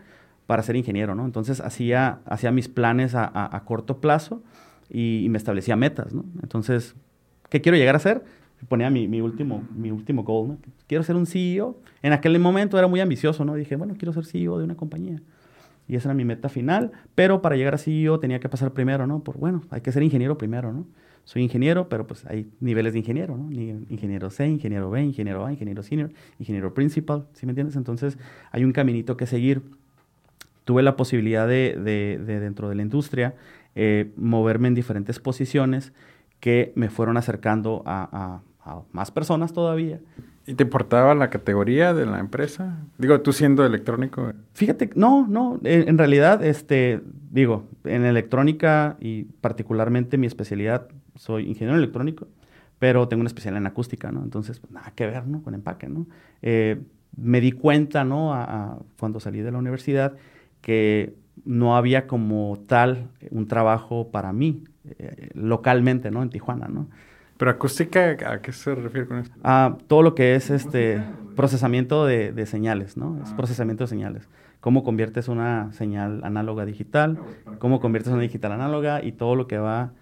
para 0.46 0.62
ser 0.62 0.76
ingeniero, 0.76 1.14
¿no? 1.14 1.24
Entonces, 1.24 1.60
hacía, 1.60 2.20
hacía 2.26 2.50
mis 2.52 2.68
planes 2.68 3.14
a, 3.14 3.24
a, 3.24 3.56
a 3.56 3.64
corto 3.64 4.00
plazo 4.00 4.42
y, 4.88 5.24
y, 5.24 5.28
me 5.28 5.38
establecía 5.38 5.76
metas, 5.76 6.14
¿no? 6.14 6.24
Entonces, 6.42 6.94
¿qué 7.48 7.60
quiero 7.60 7.76
llegar 7.76 7.96
a 7.96 8.00
ser? 8.00 8.24
Ponía 8.68 8.88
mi, 8.90 9.08
mi, 9.08 9.20
último, 9.20 9.62
mi 9.74 9.90
último 9.90 10.24
goal, 10.24 10.48
¿no? 10.48 10.58
Quiero 10.86 11.04
ser 11.04 11.16
un 11.16 11.26
CEO. 11.26 11.76
En 12.02 12.12
aquel 12.12 12.38
momento 12.38 12.78
era 12.78 12.86
muy 12.86 13.00
ambicioso, 13.00 13.44
¿no? 13.44 13.54
Dije, 13.54 13.76
bueno, 13.76 13.94
quiero 13.98 14.12
ser 14.12 14.24
CEO 14.24 14.58
de 14.58 14.64
una 14.64 14.74
compañía. 14.74 15.20
Y 15.86 15.96
esa 15.96 16.08
era 16.08 16.14
mi 16.14 16.24
meta 16.24 16.48
final, 16.48 16.92
pero 17.14 17.42
para 17.42 17.56
llegar 17.56 17.74
a 17.74 17.78
CEO 17.78 18.18
tenía 18.18 18.40
que 18.40 18.48
pasar 18.48 18.72
primero, 18.72 19.06
¿no? 19.06 19.22
Por, 19.22 19.36
bueno, 19.38 19.62
hay 19.70 19.82
que 19.82 19.92
ser 19.92 20.02
ingeniero 20.02 20.38
primero, 20.38 20.72
¿no? 20.72 20.86
Soy 21.24 21.42
ingeniero, 21.42 21.88
pero 21.88 22.06
pues 22.06 22.26
hay 22.26 22.50
niveles 22.60 22.92
de 22.92 22.98
ingeniero, 23.00 23.36
¿no? 23.36 23.50
Ingeniero 23.50 24.30
C, 24.30 24.46
ingeniero 24.46 24.90
B, 24.90 25.02
ingeniero 25.02 25.44
A, 25.44 25.52
ingeniero 25.52 25.82
senior, 25.82 26.10
ingeniero 26.38 26.74
principal, 26.74 27.26
¿sí 27.32 27.46
me 27.46 27.52
entiendes? 27.52 27.76
Entonces 27.76 28.18
hay 28.50 28.64
un 28.64 28.72
caminito 28.72 29.16
que 29.16 29.26
seguir. 29.26 29.62
Tuve 30.64 30.82
la 30.82 30.96
posibilidad 30.96 31.46
de, 31.46 31.78
de, 31.78 32.18
de 32.24 32.40
dentro 32.40 32.68
de 32.70 32.74
la 32.74 32.82
industria, 32.82 33.34
eh, 33.74 34.12
moverme 34.16 34.68
en 34.68 34.74
diferentes 34.74 35.18
posiciones 35.18 35.92
que 36.44 36.74
me 36.74 36.90
fueron 36.90 37.16
acercando 37.16 37.82
a, 37.86 38.42
a, 38.66 38.70
a, 38.70 38.82
más 38.92 39.10
personas 39.10 39.54
todavía. 39.54 39.98
¿Y 40.46 40.52
te 40.52 40.64
importaba 40.64 41.14
la 41.14 41.30
categoría 41.30 41.94
de 41.94 42.04
la 42.04 42.18
empresa? 42.18 42.84
Digo, 42.98 43.18
tú 43.22 43.32
siendo 43.32 43.64
electrónico. 43.64 44.30
Fíjate, 44.52 44.90
no, 44.94 45.26
no, 45.26 45.58
en, 45.64 45.96
realidad, 45.96 46.44
este, 46.44 47.00
digo, 47.30 47.64
en 47.84 48.04
electrónica 48.04 48.98
y 49.00 49.22
particularmente 49.24 50.18
mi 50.18 50.26
especialidad, 50.26 50.86
soy 51.14 51.48
ingeniero 51.48 51.78
electrónico, 51.78 52.28
pero 52.78 53.08
tengo 53.08 53.22
una 53.22 53.28
especialidad 53.28 53.62
en 53.62 53.68
acústica, 53.68 54.12
¿no? 54.12 54.22
Entonces, 54.22 54.60
pues, 54.60 54.70
nada 54.70 54.92
que 54.94 55.06
ver, 55.06 55.26
¿no? 55.26 55.42
Con 55.42 55.54
empaque, 55.54 55.88
¿no? 55.88 56.06
Eh, 56.42 56.78
me 57.16 57.40
di 57.40 57.52
cuenta, 57.52 58.04
¿no? 58.04 58.34
A, 58.34 58.80
cuando 59.00 59.18
salí 59.18 59.40
de 59.40 59.50
la 59.50 59.56
universidad, 59.56 60.12
que 60.60 61.16
no 61.46 61.74
había 61.74 62.06
como 62.06 62.58
tal 62.66 63.08
un 63.30 63.48
trabajo 63.48 64.10
para 64.10 64.34
mí 64.34 64.64
eh, 64.98 65.30
localmente, 65.34 66.10
¿no? 66.10 66.22
En 66.22 66.30
Tijuana, 66.30 66.68
¿no? 66.68 66.88
Pero 67.36 67.50
acústica, 67.50 68.16
¿a 68.26 68.40
qué 68.40 68.52
se 68.52 68.74
refiere 68.74 69.06
con 69.06 69.18
esto? 69.18 69.34
A 69.42 69.76
todo 69.88 70.02
lo 70.02 70.14
que 70.14 70.36
es 70.36 70.50
este 70.50 71.02
procesamiento 71.34 72.06
de, 72.06 72.32
de 72.32 72.46
señales, 72.46 72.96
¿no? 72.96 73.20
Es 73.22 73.32
procesamiento 73.32 73.84
de 73.84 73.88
señales. 73.88 74.28
Cómo 74.60 74.84
conviertes 74.84 75.28
una 75.28 75.72
señal 75.72 76.22
análoga 76.24 76.62
a 76.62 76.66
digital, 76.66 77.18
cómo 77.58 77.80
conviertes 77.80 78.12
una 78.12 78.22
digital 78.22 78.52
análoga 78.52 79.02
y 79.02 79.12
todo 79.12 79.34
lo 79.34 79.46
que 79.48 79.58
va 79.58 79.92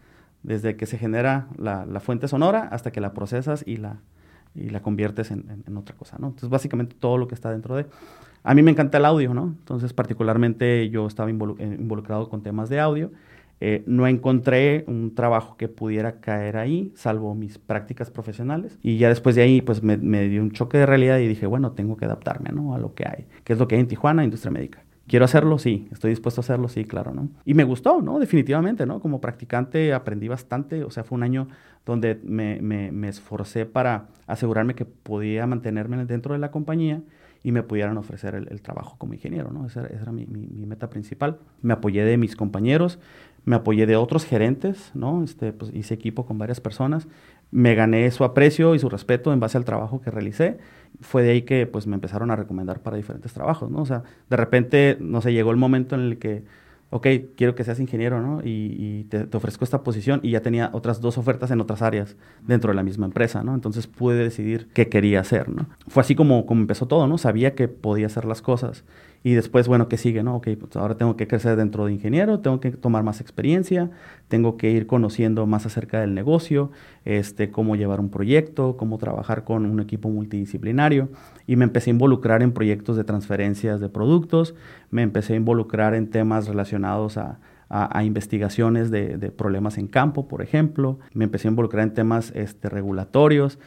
desde 0.42 0.76
que 0.76 0.86
se 0.86 0.98
genera 0.98 1.48
la, 1.56 1.86
la 1.86 2.00
fuente 2.00 2.28
sonora 2.28 2.68
hasta 2.70 2.92
que 2.92 3.00
la 3.00 3.12
procesas 3.12 3.64
y 3.66 3.76
la, 3.76 4.00
y 4.54 4.70
la 4.70 4.80
conviertes 4.80 5.30
en, 5.30 5.46
en, 5.50 5.64
en, 5.66 5.76
otra 5.76 5.96
cosa, 5.96 6.16
¿no? 6.18 6.28
Entonces, 6.28 6.50
básicamente 6.50 6.96
todo 6.98 7.16
lo 7.16 7.28
que 7.28 7.34
está 7.34 7.50
dentro 7.50 7.76
de... 7.76 7.86
A 8.44 8.54
mí 8.54 8.62
me 8.62 8.72
encanta 8.72 8.98
el 8.98 9.04
audio, 9.04 9.34
¿no? 9.34 9.44
Entonces, 9.44 9.92
particularmente 9.92 10.90
yo 10.90 11.06
estaba 11.06 11.30
eh, 11.30 11.32
involucrado 11.32 12.28
con 12.28 12.42
temas 12.42 12.68
de 12.68 12.80
audio. 12.80 13.12
Eh, 13.64 13.84
no 13.86 14.08
encontré 14.08 14.82
un 14.88 15.14
trabajo 15.14 15.56
que 15.56 15.68
pudiera 15.68 16.18
caer 16.18 16.56
ahí, 16.56 16.92
salvo 16.96 17.32
mis 17.36 17.58
prácticas 17.58 18.10
profesionales. 18.10 18.76
Y 18.82 18.98
ya 18.98 19.08
después 19.08 19.36
de 19.36 19.42
ahí, 19.42 19.62
pues 19.62 19.84
me, 19.84 19.96
me, 19.96 20.28
dio 20.28 20.42
un 20.42 20.50
choque 20.50 20.78
de 20.78 20.84
realidad 20.84 21.18
y 21.18 21.28
dije, 21.28 21.46
bueno, 21.46 21.70
tengo 21.70 21.96
que 21.96 22.06
adaptarme, 22.06 22.50
¿no? 22.50 22.74
A 22.74 22.78
lo 22.78 22.94
que 22.94 23.04
hay. 23.06 23.26
¿Qué 23.44 23.52
es 23.52 23.60
lo 23.60 23.68
que 23.68 23.76
hay 23.76 23.82
en 23.82 23.86
Tijuana? 23.86 24.24
Industria 24.24 24.50
médica. 24.50 24.82
¿Quiero 25.06 25.26
hacerlo? 25.26 25.58
Sí. 25.58 25.86
¿Estoy 25.92 26.10
dispuesto 26.10 26.40
a 26.40 26.42
hacerlo? 26.42 26.66
Sí, 26.66 26.84
claro, 26.84 27.14
¿no? 27.14 27.28
Y 27.44 27.54
me 27.54 27.62
gustó, 27.62 28.02
¿no? 28.02 28.18
Definitivamente, 28.18 28.84
¿no? 28.84 28.98
Como 28.98 29.20
practicante 29.20 29.92
aprendí 29.92 30.26
bastante. 30.26 30.82
O 30.82 30.90
sea, 30.90 31.04
fue 31.04 31.14
un 31.14 31.22
año 31.22 31.46
donde 31.86 32.18
me, 32.24 32.60
me, 32.60 32.90
me 32.90 33.08
esforcé 33.08 33.64
para 33.64 34.08
asegurarme 34.26 34.74
que 34.74 34.86
podía 34.86 35.46
mantenerme 35.46 36.04
dentro 36.04 36.32
de 36.32 36.40
la 36.40 36.50
compañía 36.50 37.00
y 37.42 37.52
me 37.52 37.62
pudieran 37.62 37.98
ofrecer 37.98 38.34
el, 38.34 38.48
el 38.50 38.62
trabajo 38.62 38.96
como 38.98 39.14
ingeniero, 39.14 39.50
¿no? 39.50 39.66
Esa, 39.66 39.86
esa 39.86 40.02
era 40.02 40.12
mi, 40.12 40.26
mi, 40.26 40.46
mi, 40.46 40.66
meta 40.66 40.88
principal. 40.88 41.38
Me 41.60 41.72
apoyé 41.72 42.04
de 42.04 42.16
mis 42.16 42.36
compañeros, 42.36 43.00
me 43.44 43.56
apoyé 43.56 43.86
de 43.86 43.96
otros 43.96 44.24
gerentes, 44.24 44.90
¿no? 44.94 45.22
Este, 45.24 45.52
pues 45.52 45.72
hice 45.74 45.94
equipo 45.94 46.26
con 46.26 46.38
varias 46.38 46.60
personas, 46.60 47.08
me 47.50 47.74
gané 47.74 48.10
su 48.10 48.24
aprecio 48.24 48.74
y 48.74 48.78
su 48.78 48.88
respeto 48.88 49.32
en 49.32 49.40
base 49.40 49.58
al 49.58 49.64
trabajo 49.64 50.00
que 50.00 50.10
realicé. 50.10 50.58
Fue 51.00 51.22
de 51.22 51.32
ahí 51.32 51.42
que 51.42 51.66
pues 51.66 51.86
me 51.86 51.94
empezaron 51.94 52.30
a 52.30 52.36
recomendar 52.36 52.80
para 52.80 52.96
diferentes 52.96 53.32
trabajos, 53.32 53.70
¿no? 53.70 53.82
O 53.82 53.86
sea, 53.86 54.02
de 54.30 54.36
repente, 54.36 54.96
no 55.00 55.20
sé, 55.20 55.32
llegó 55.32 55.50
el 55.50 55.56
momento 55.56 55.94
en 55.94 56.02
el 56.02 56.18
que 56.18 56.44
ok, 56.92 57.06
quiero 57.36 57.54
que 57.54 57.64
seas 57.64 57.80
ingeniero, 57.80 58.20
¿no? 58.20 58.42
Y, 58.44 59.04
te, 59.04 59.26
ofrezco 59.34 59.64
esta 59.64 59.82
posición 59.82 60.20
y 60.22 60.32
ya 60.32 60.42
tenía 60.42 60.68
otras 60.74 61.00
dos 61.00 61.16
ofertas 61.16 61.50
en 61.50 61.58
otras 61.62 61.80
áreas 61.80 62.16
dentro 62.42 62.70
de 62.70 62.74
la 62.74 62.82
misma 62.82 63.06
empresa, 63.06 63.42
¿no? 63.42 63.54
Entonces 63.54 63.86
pude 63.86 64.22
decidir 64.22 64.68
qué 64.74 64.90
quería 64.90 65.20
hacer, 65.20 65.48
¿no? 65.48 65.66
Fue 65.88 66.02
así 66.02 66.14
como, 66.14 66.44
como 66.44 66.60
empezó 66.60 66.86
todo, 66.86 67.06
¿no? 67.06 67.16
Sabía 67.16 67.54
que 67.54 67.66
podía 67.66 68.06
hacer 68.06 68.26
las 68.26 68.42
cosas 68.42 68.84
y 69.24 69.34
después, 69.34 69.68
bueno, 69.68 69.88
¿qué 69.88 69.98
sigue, 69.98 70.22
no? 70.24 70.36
Ok, 70.36 70.48
pues 70.58 70.74
ahora 70.76 70.96
tengo 70.96 71.16
que 71.16 71.28
crecer 71.28 71.56
dentro 71.56 71.86
de 71.86 71.92
ingeniero, 71.92 72.40
tengo 72.40 72.58
que 72.58 72.72
tomar 72.72 73.04
más 73.04 73.20
experiencia, 73.20 73.90
tengo 74.26 74.56
que 74.56 74.70
ir 74.70 74.86
conociendo 74.88 75.46
más 75.46 75.64
acerca 75.64 76.00
del 76.00 76.12
negocio, 76.14 76.72
este, 77.04 77.50
cómo 77.50 77.76
llevar 77.76 78.00
un 78.00 78.10
proyecto, 78.10 78.76
cómo 78.76 78.98
trabajar 78.98 79.44
con 79.44 79.64
un 79.64 79.78
equipo 79.78 80.08
multidisciplinario. 80.08 81.08
Y 81.46 81.54
me 81.54 81.64
empecé 81.64 81.90
a 81.90 81.92
involucrar 81.92 82.42
en 82.42 82.52
proyectos 82.52 82.96
de 82.96 83.04
transferencias 83.04 83.80
de 83.80 83.88
productos, 83.88 84.56
me 84.90 85.02
empecé 85.02 85.34
a 85.34 85.36
involucrar 85.36 85.94
en 85.94 86.10
temas 86.10 86.48
relacionados 86.48 87.16
a, 87.16 87.38
investigaciones 88.04 88.90
de, 88.90 89.32
problemas 89.34 89.78
en 89.78 89.86
campo, 89.86 90.28
por 90.28 90.42
ejemplo. 90.42 90.98
Me 91.14 91.24
empecé 91.24 91.48
a 91.48 91.52
involucrar 91.52 91.84
en 91.84 91.94
temas 91.94 92.30
este, 92.34 92.68
regulatorios. 92.68 93.58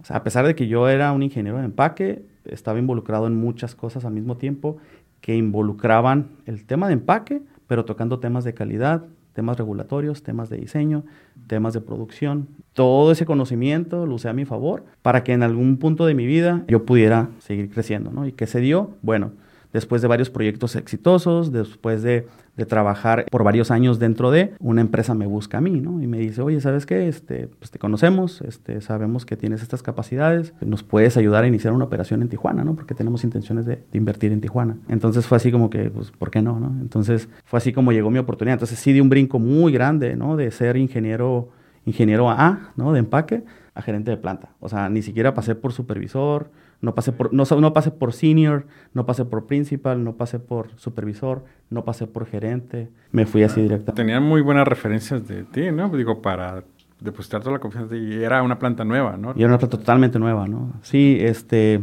O 0.00 0.04
sea, 0.04 0.16
a 0.16 0.24
pesar 0.24 0.44
de 0.44 0.56
que 0.56 0.66
yo 0.66 0.88
era 0.88 1.12
un 1.12 1.22
ingeniero 1.22 1.58
de 1.58 1.66
empaque, 1.66 2.24
estaba 2.44 2.78
involucrado 2.78 3.26
en 3.26 3.34
muchas 3.34 3.74
cosas 3.74 4.04
al 4.04 4.12
mismo 4.12 4.36
tiempo 4.36 4.78
que 5.20 5.36
involucraban 5.36 6.28
el 6.46 6.64
tema 6.64 6.86
de 6.86 6.94
empaque, 6.94 7.42
pero 7.66 7.84
tocando 7.84 8.18
temas 8.18 8.44
de 8.44 8.54
calidad, 8.54 9.04
temas 9.32 9.58
regulatorios, 9.58 10.22
temas 10.22 10.48
de 10.48 10.58
diseño, 10.58 11.04
temas 11.46 11.74
de 11.74 11.80
producción. 11.80 12.48
Todo 12.72 13.12
ese 13.12 13.26
conocimiento 13.26 14.06
lo 14.06 14.14
usé 14.14 14.28
a 14.28 14.32
mi 14.32 14.44
favor 14.44 14.84
para 15.02 15.24
que 15.24 15.32
en 15.32 15.42
algún 15.42 15.78
punto 15.78 16.06
de 16.06 16.14
mi 16.14 16.26
vida 16.26 16.64
yo 16.68 16.84
pudiera 16.84 17.30
seguir 17.38 17.70
creciendo, 17.70 18.10
¿no? 18.12 18.26
¿Y 18.26 18.32
qué 18.32 18.46
se 18.46 18.60
dio? 18.60 18.90
Bueno, 19.02 19.32
después 19.74 20.00
de 20.00 20.08
varios 20.08 20.30
proyectos 20.30 20.76
exitosos, 20.76 21.52
después 21.52 22.02
de, 22.02 22.26
trabajar 22.68 23.26
por 23.32 23.42
varios 23.42 23.72
años 23.72 23.98
dentro 23.98 24.30
de, 24.30 24.54
una 24.60 24.80
empresa 24.80 25.12
me 25.12 25.26
busca 25.26 25.58
a 25.58 25.60
mí, 25.60 25.80
¿no? 25.80 26.00
Y 26.00 26.06
me 26.06 26.18
dice, 26.18 26.40
oye, 26.40 26.60
¿sabes 26.60 26.86
qué? 26.86 27.08
Este, 27.08 27.48
pues 27.58 27.72
te 27.72 27.80
conocemos, 27.80 28.40
este, 28.42 28.80
sabemos 28.80 29.26
que 29.26 29.36
tienes 29.36 29.60
estas 29.60 29.82
capacidades, 29.82 30.54
nos 30.60 30.84
puedes 30.84 31.16
ayudar 31.16 31.42
a 31.42 31.48
iniciar 31.48 31.74
una 31.74 31.84
operación 31.84 32.22
en 32.22 32.28
Tijuana, 32.28 32.62
¿no? 32.62 32.76
Porque 32.76 32.94
tenemos 32.94 33.24
intenciones 33.24 33.66
de, 33.66 33.82
invertir 33.92 34.30
en 34.30 34.40
Tijuana. 34.40 34.76
Entonces 34.88 35.26
fue 35.26 35.36
así 35.36 35.50
como 35.50 35.68
que, 35.68 35.90
pues, 35.90 36.12
¿por 36.12 36.30
qué 36.30 36.40
no, 36.42 36.60
no? 36.60 36.68
Entonces 36.80 37.28
fue 37.44 37.56
así 37.56 37.72
como 37.72 37.90
llegó 37.90 38.08
mi 38.08 38.20
oportunidad. 38.20 38.54
Entonces 38.54 38.78
sí 38.78 38.92
di 38.92 39.00
un 39.00 39.08
brinco 39.08 39.40
muy 39.40 39.72
grande, 39.72 40.14
¿no? 40.14 40.36
De 40.36 40.52
ser 40.52 40.76
ingeniero, 40.76 41.48
ingeniero 41.84 42.30
A, 42.30 42.70
¿no? 42.76 42.92
De 42.92 43.00
empaque 43.00 43.42
a 43.74 43.82
gerente 43.82 44.12
de 44.12 44.16
planta. 44.16 44.50
O 44.60 44.68
sea, 44.68 44.88
ni 44.88 45.02
siquiera 45.02 45.34
pasé 45.34 45.56
por 45.56 45.72
supervisor, 45.72 46.50
no 46.84 46.94
pasé 46.94 47.12
por, 47.12 47.32
no, 47.32 47.44
no 47.44 47.72
pasé 47.72 47.90
por 47.90 48.12
senior, 48.12 48.66
no 48.92 49.06
pasé 49.06 49.24
por 49.24 49.46
principal, 49.46 50.04
no 50.04 50.16
pasé 50.16 50.38
por 50.38 50.70
supervisor, 50.76 51.44
no 51.70 51.84
pasé 51.84 52.06
por 52.06 52.26
gerente. 52.26 52.90
Me 53.10 53.26
fui 53.26 53.42
así 53.42 53.62
directo. 53.62 53.92
Tenían 53.92 54.22
muy 54.22 54.42
buenas 54.42 54.68
referencias 54.68 55.26
de 55.26 55.44
ti, 55.44 55.72
¿no? 55.72 55.88
Digo, 55.88 56.20
para 56.20 56.64
depositar 57.00 57.40
toda 57.40 57.54
la 57.54 57.58
confianza. 57.58 57.96
Y 57.96 58.22
era 58.22 58.42
una 58.42 58.58
planta 58.58 58.84
nueva, 58.84 59.16
¿no? 59.16 59.32
Y 59.34 59.40
era 59.40 59.48
una 59.48 59.58
planta 59.58 59.78
totalmente 59.78 60.18
nueva, 60.18 60.46
¿no? 60.46 60.72
Sí, 60.82 61.18
este... 61.20 61.82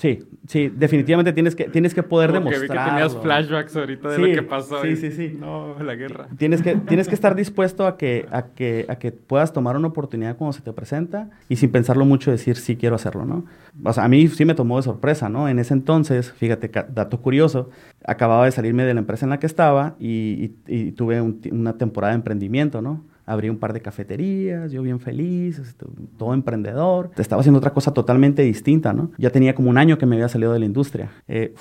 Sí, 0.00 0.20
sí, 0.46 0.72
definitivamente 0.74 1.30
tienes 1.34 1.54
que, 1.54 1.64
tienes 1.64 1.92
que 1.92 2.02
poder 2.02 2.32
demostrar. 2.32 2.62
Que, 2.62 2.68
que 2.68 2.90
tenías 2.90 3.14
flashbacks 3.18 3.76
ahorita 3.76 4.08
de 4.08 4.18
lo 4.18 4.34
que 4.34 4.42
pasó. 4.42 4.80
Sí, 4.80 4.96
sí, 4.96 5.12
sí. 5.12 5.36
No, 5.38 5.76
la 5.78 5.94
guerra. 5.94 6.26
Tienes 6.38 6.62
que, 6.62 6.74
tienes 6.76 7.06
que 7.06 7.14
estar 7.14 7.34
dispuesto 7.34 7.86
a 7.86 7.98
que, 7.98 8.26
a, 8.32 8.46
que, 8.46 8.86
a 8.88 8.96
que 8.96 9.12
puedas 9.12 9.52
tomar 9.52 9.76
una 9.76 9.88
oportunidad 9.88 10.38
cuando 10.38 10.54
se 10.54 10.62
te 10.62 10.72
presenta 10.72 11.28
y 11.50 11.56
sin 11.56 11.70
pensarlo 11.70 12.06
mucho 12.06 12.30
decir 12.30 12.56
sí 12.56 12.76
quiero 12.76 12.96
hacerlo, 12.96 13.26
¿no? 13.26 13.44
O 13.84 13.92
sea, 13.92 14.04
a 14.04 14.08
mí 14.08 14.26
sí 14.28 14.46
me 14.46 14.54
tomó 14.54 14.78
de 14.78 14.84
sorpresa, 14.84 15.28
¿no? 15.28 15.50
En 15.50 15.58
ese 15.58 15.74
entonces, 15.74 16.32
fíjate, 16.32 16.70
dato 16.88 17.20
curioso, 17.20 17.68
acababa 18.06 18.46
de 18.46 18.52
salirme 18.52 18.84
de 18.84 18.94
la 18.94 19.00
empresa 19.00 19.26
en 19.26 19.30
la 19.30 19.38
que 19.38 19.46
estaba 19.46 19.96
y, 20.00 20.52
y, 20.66 20.92
tuve 20.92 21.20
una 21.20 21.76
temporada 21.76 22.14
de 22.14 22.16
emprendimiento, 22.16 22.80
¿no? 22.80 23.04
Abrí 23.30 23.48
un 23.48 23.58
par 23.58 23.72
de 23.72 23.80
cafeterías, 23.80 24.72
yo 24.72 24.82
bien 24.82 24.98
feliz, 24.98 25.60
este, 25.60 25.86
todo 26.18 26.34
emprendedor. 26.34 27.12
Estaba 27.16 27.40
haciendo 27.40 27.58
otra 27.58 27.72
cosa 27.72 27.94
totalmente 27.94 28.42
distinta, 28.42 28.92
¿no? 28.92 29.12
Ya 29.18 29.30
tenía 29.30 29.54
como 29.54 29.70
un 29.70 29.78
año 29.78 29.98
que 29.98 30.04
me 30.04 30.16
había 30.16 30.28
salido 30.28 30.52
de 30.52 30.58
la 30.58 30.64
industria. 30.64 31.12
Eh, 31.28 31.54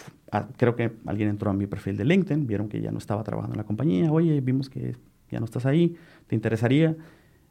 creo 0.58 0.75
que 0.75 0.91
alguien 1.05 1.29
entró 1.29 1.51
a 1.51 1.53
mi 1.53 1.67
perfil 1.67 1.95
de 1.95 2.05
LinkedIn, 2.05 2.47
vieron 2.47 2.69
que 2.69 2.82
ya 2.82 2.91
no 2.91 2.97
estaba 2.97 3.23
trabajando 3.23 3.53
en 3.53 3.60
la 3.60 3.65
compañía, 3.65 4.12
oye, 4.12 4.41
vimos 4.41 4.67
que 4.67 4.95
ya 5.29 5.39
no 5.39 5.45
estás 5.45 5.67
ahí, 5.67 5.95
¿te 6.25 6.34
interesaría? 6.34 6.97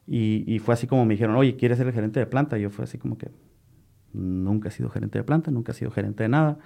Y, 0.05 0.43
y 0.53 0.59
fue 0.59 0.73
así 0.73 0.85
como 0.85 1.05
me 1.05 1.13
dijeron, 1.13 1.37
oye, 1.37 1.55
¿quieres 1.55 1.77
ser 1.77 1.87
el 1.87 1.93
gerente 1.93 2.19
de 2.19 2.25
planta? 2.25 2.59
Y 2.59 2.63
yo 2.63 2.71
fue 2.71 2.83
así 2.83 2.97
como 2.97 3.17
que 3.17 3.29
nunca 4.11 4.67
he 4.67 4.71
sido 4.71 4.89
gerente 4.89 5.17
de 5.17 5.23
planta, 5.23 5.49
nunca 5.49 5.71
he 5.71 5.75
sido 5.75 5.91
gerente 5.91 6.23
de 6.23 6.29
nada. 6.29 6.57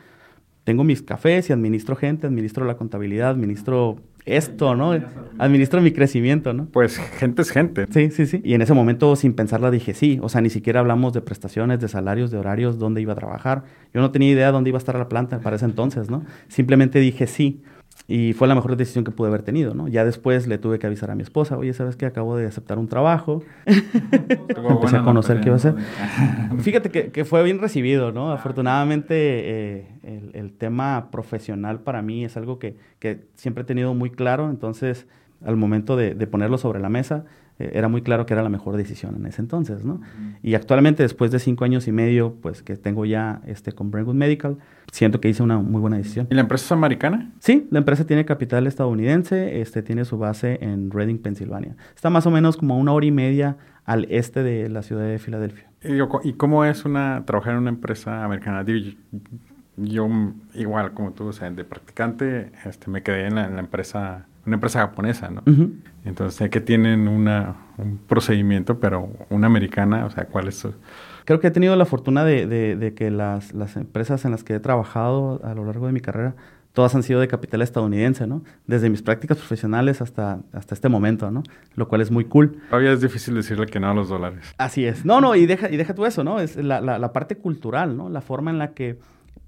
Tengo 0.64 0.84
mis 0.84 1.02
cafés 1.02 1.50
y 1.50 1.54
administro 1.54 1.96
gente, 1.96 2.28
administro 2.28 2.66
la 2.66 2.76
contabilidad, 2.78 3.30
administro 3.30 3.98
esto, 4.26 4.76
¿no? 4.76 4.94
Administro 5.38 5.82
mi 5.82 5.92
crecimiento, 5.92 6.54
¿no? 6.54 6.66
Pues 6.68 6.98
gente 6.98 7.42
es 7.42 7.52
gente. 7.52 7.88
Sí, 7.92 8.10
sí, 8.12 8.26
sí. 8.26 8.42
Y 8.44 8.54
en 8.54 8.62
ese 8.62 8.74
momento, 8.74 9.16
sin 9.18 9.34
pensarla, 9.34 9.72
dije 9.72 9.94
sí. 9.94 10.20
O 10.22 10.30
sea, 10.30 10.40
ni 10.40 10.50
siquiera 10.50 10.80
hablamos 10.80 11.12
de 11.14 11.22
prestaciones, 11.22 11.82
de 11.82 11.90
salarios, 11.90 12.32
de 12.32 12.38
horarios, 12.38 12.80
dónde 12.80 13.02
iba 13.02 13.12
a 13.12 13.18
trabajar. 13.18 13.64
Yo 13.94 14.00
no 14.00 14.12
tenía 14.12 14.32
idea 14.32 14.52
dónde 14.52 14.70
iba 14.70 14.78
a 14.78 14.80
estar 14.80 14.98
la 14.98 15.10
planta 15.10 15.40
para 15.40 15.58
ese 15.58 15.66
entonces, 15.66 16.10
¿no? 16.10 16.24
Simplemente 16.48 17.00
dije 17.00 17.28
sí. 17.28 17.62
Y 18.06 18.34
fue 18.34 18.50
la 18.50 18.56
mejor 18.56 18.76
decisión 18.76 19.06
que 19.06 19.12
pude 19.12 19.30
haber 19.30 19.44
tenido, 19.44 19.74
¿no? 19.74 19.88
Ya 19.88 20.04
después 20.04 20.46
le 20.48 20.58
tuve 20.58 20.78
que 20.78 20.88
avisar 20.88 21.10
a 21.10 21.16
mi 21.16 21.24
esposa, 21.24 21.58
oye, 21.58 21.74
¿sabes 21.74 21.96
qué? 21.96 22.06
Acabo 22.06 22.36
de 22.36 22.46
aceptar 22.46 22.78
un 22.78 22.90
trabajo. 22.90 23.44
Empecé 23.66 24.98
a 24.98 25.04
conocer 25.04 25.40
qué 25.40 25.48
iba 25.48 25.56
a 25.56 25.58
hacer. 25.58 25.76
Fíjate 26.60 26.90
que, 26.90 27.12
que, 27.12 27.24
fue 27.24 27.44
bien 27.44 27.60
recibido, 27.60 28.12
¿no? 28.12 28.32
Afortunadamente, 28.32 29.16
eh, 29.16 29.88
el, 30.04 30.32
el, 30.34 30.52
tema 30.52 31.12
profesional 31.12 31.80
para 31.80 32.02
mí 32.02 32.26
es 32.26 32.36
algo 32.36 32.60
que, 32.60 32.76
que, 33.00 33.22
siempre 33.36 33.64
he 33.64 33.66
tenido 33.66 33.94
muy 33.94 34.10
claro. 34.10 34.50
Entonces, 34.50 35.08
al 35.46 35.56
momento 35.56 35.96
de, 35.96 36.14
de 36.14 36.28
ponerlo 36.28 36.58
sobre 36.58 36.82
la 36.82 36.90
mesa, 36.90 37.24
eh, 37.60 37.72
era 37.74 37.88
muy 37.88 38.02
claro 38.02 38.26
que 38.26 38.34
era 38.34 38.42
la 38.42 38.50
mejor 38.50 38.78
decisión 38.78 39.16
en 39.16 39.26
ese 39.26 39.42
entonces, 39.42 39.86
¿no? 39.86 40.02
Y 40.42 40.56
actualmente, 40.56 41.04
después 41.04 41.32
de 41.32 41.40
cinco 41.40 41.66
años 41.66 41.88
y 41.88 41.92
medio, 41.92 42.36
pues 42.42 42.64
que 42.64 42.76
tengo 42.76 43.06
ya 43.06 43.42
este, 43.46 43.72
con 43.72 43.92
Brentwood 43.92 44.16
Medical, 44.16 44.58
siento 44.92 45.22
que 45.22 45.30
hice 45.30 45.44
una 45.44 45.60
muy 45.60 45.80
buena 45.80 45.98
decisión. 45.98 46.28
¿Y 46.30 46.36
la 46.36 46.42
empresa 46.42 46.66
es 46.66 46.72
americana? 46.72 47.32
Sí, 47.40 47.68
la 47.70 47.80
empresa 47.80 48.06
tiene 48.06 48.26
capital 48.26 48.66
estadounidense, 48.68 49.62
este, 49.62 49.84
tiene 49.84 50.06
su 50.06 50.18
base 50.18 50.60
en 50.62 50.90
Reading, 50.90 51.20
Pensilvania. 51.20 51.76
Está 51.96 52.10
más 52.10 52.26
o 52.26 52.32
menos 52.32 52.58
como 52.58 52.74
a 52.74 52.78
una 52.78 52.92
hora 52.92 53.06
y 53.06 53.12
media 53.12 53.58
al 53.86 54.08
este 54.10 54.44
de 54.44 54.70
la 54.70 54.82
ciudad 54.82 55.06
de 55.06 55.20
Filadelfia. 55.20 55.70
¿Y 56.24 56.34
cómo 56.34 56.66
es 56.66 56.86
una 56.86 57.24
trabajar 57.26 57.54
en 57.54 57.60
una 57.60 57.70
empresa 57.70 58.24
americana? 58.24 58.66
Yo, 59.76 60.08
igual 60.54 60.94
como 60.94 61.12
tú, 61.12 61.26
o 61.28 61.34
sea, 61.34 61.50
de 61.50 61.64
practicante, 61.66 62.52
este, 62.66 62.90
me 62.90 63.04
quedé 63.04 63.28
en 63.28 63.36
la, 63.36 63.46
en 63.46 63.56
la 63.56 63.62
empresa 63.62 64.28
una 64.46 64.56
empresa 64.56 64.80
japonesa, 64.80 65.30
¿no? 65.30 65.44
Entonces 66.06 66.36
sé 66.36 66.50
que 66.50 66.60
tienen 66.60 67.08
una, 67.08 67.56
un 67.78 67.98
procedimiento, 67.98 68.80
pero 68.80 69.10
una 69.30 69.48
americana, 69.48 70.06
o 70.06 70.10
sea, 70.10 70.26
¿cuál 70.26 70.48
es 70.48 70.56
su...? 70.56 70.74
Creo 71.26 71.40
que 71.40 71.48
he 71.48 71.52
tenido 71.52 71.76
la 71.78 71.86
fortuna 71.86 72.26
de, 72.26 72.46
de, 72.48 72.94
que 72.94 73.10
las, 73.10 73.54
las, 73.54 73.78
empresas 73.78 74.26
en 74.26 74.32
las 74.32 74.44
que 74.44 74.56
he 74.56 74.60
trabajado 74.60 75.40
a 75.46 75.54
lo 75.54 75.64
largo 75.64 75.88
de 75.88 75.94
mi 75.94 76.02
carrera, 76.02 76.36
todas 76.74 76.94
han 76.96 77.04
sido 77.04 77.22
de 77.22 77.30
capital 77.30 77.62
estadounidense, 77.62 78.28
¿no? 78.28 78.44
Desde 78.68 78.90
mis 78.90 79.02
prácticas 79.02 79.38
profesionales 79.38 80.02
hasta, 80.02 80.40
hasta 80.52 80.76
este 80.76 80.90
momento, 80.90 81.32
¿no? 81.32 81.44
Lo 81.76 81.88
cual 81.88 82.02
es 82.02 82.12
muy 82.12 82.26
cool. 82.26 82.58
Todavía 82.70 82.92
es 82.92 83.00
difícil 83.00 83.36
decirle 83.36 83.68
que 83.68 83.80
no 83.80 83.90
a 83.90 83.94
los 83.94 84.10
dólares. 84.10 84.54
Así 84.58 84.86
es. 84.86 85.06
No, 85.06 85.22
no, 85.22 85.36
y 85.36 85.46
deja, 85.46 85.70
y 85.70 85.78
deja 85.78 85.96
tú 85.96 86.06
eso, 86.06 86.26
¿no? 86.26 86.42
Es 86.42 86.58
la, 86.58 86.82
la, 86.82 87.00
la 87.00 87.14
parte 87.14 87.38
cultural, 87.38 87.96
¿no? 87.96 88.10
La 88.10 88.20
forma 88.20 88.52
en 88.52 88.58
la 88.58 88.74
que 88.74 89.00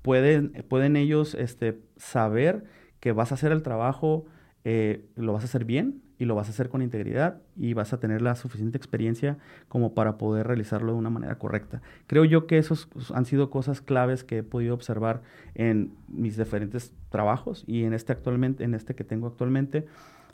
pueden, 0.02 0.54
pueden 0.70 0.96
ellos 0.96 1.34
este, 1.34 1.80
saber 1.98 2.64
que 3.02 3.12
vas 3.12 3.32
a 3.32 3.36
hacer 3.36 3.52
el 3.52 3.64
trabajo 3.64 4.26
eh, 4.68 5.06
lo 5.16 5.32
vas 5.32 5.44
a 5.44 5.46
hacer 5.46 5.64
bien 5.64 6.02
y 6.18 6.26
lo 6.26 6.34
vas 6.34 6.48
a 6.48 6.50
hacer 6.50 6.70
con 6.70 6.82
integridad 6.82 7.40
y 7.56 7.76
vas 7.76 7.94
a 7.94 8.00
tener 8.00 8.24
la 8.24 8.34
suficiente 8.36 8.78
experiencia 8.80 9.38
como 9.68 9.94
para 9.94 10.18
poder 10.18 10.48
realizarlo 10.48 10.94
de 10.94 10.98
una 10.98 11.12
manera 11.12 11.38
correcta. 11.38 11.84
Creo 12.08 12.26
yo 12.26 12.48
que 12.48 12.58
esos 12.58 12.90
han 13.14 13.26
sido 13.26 13.52
cosas 13.52 13.82
claves 13.82 14.24
que 14.24 14.40
he 14.40 14.44
podido 14.44 14.74
observar 14.74 15.22
en 15.54 15.94
mis 16.08 16.36
diferentes 16.36 16.94
trabajos 17.10 17.64
y 17.68 17.84
en 17.84 17.94
este 17.94 18.12
actualmente, 18.12 18.64
en 18.64 18.74
este 18.74 18.96
que 18.96 19.04
tengo 19.04 19.28
actualmente. 19.28 19.86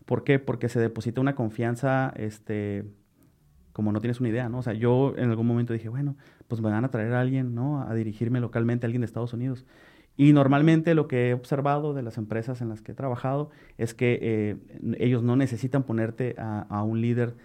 ¿Por 0.05 0.23
qué? 0.23 0.39
Porque 0.39 0.69
se 0.69 0.79
deposita 0.79 1.19
una 1.19 1.35
confianza, 1.35 2.13
este, 2.15 2.85
como 3.73 3.91
no 3.91 3.99
tienes 3.99 4.21
una 4.21 4.29
idea, 4.29 4.47
¿no? 4.47 4.59
O 4.59 4.63
sea, 4.63 4.73
yo 4.73 5.13
en 5.17 5.29
algún 5.29 5.45
momento 5.45 5.73
dije, 5.73 5.89
bueno, 5.89 6.15
pues 6.47 6.61
me 6.61 6.69
van 6.69 6.85
a 6.85 6.89
traer 6.89 7.13
a 7.13 7.19
alguien, 7.19 7.53
¿no? 7.53 7.81
A 7.81 7.93
dirigirme 7.93 8.39
localmente 8.39 8.85
a 8.85 8.87
alguien 8.87 9.01
de 9.01 9.07
Estados 9.07 9.33
Unidos. 9.33 9.65
Y 10.17 10.33
normalmente 10.33 10.93
lo 10.93 11.07
que 11.07 11.29
he 11.29 11.33
observado 11.33 11.93
de 11.93 12.03
las 12.03 12.17
empresas 12.17 12.61
en 12.61 12.69
las 12.69 12.81
que 12.81 12.91
he 12.91 12.95
trabajado 12.95 13.49
es 13.77 13.93
que 13.93 14.19
eh, 14.21 14.57
ellos 14.99 15.23
no 15.23 15.35
necesitan 15.35 15.83
ponerte 15.83 16.35
a, 16.37 16.83
un 16.83 17.01
líder 17.01 17.35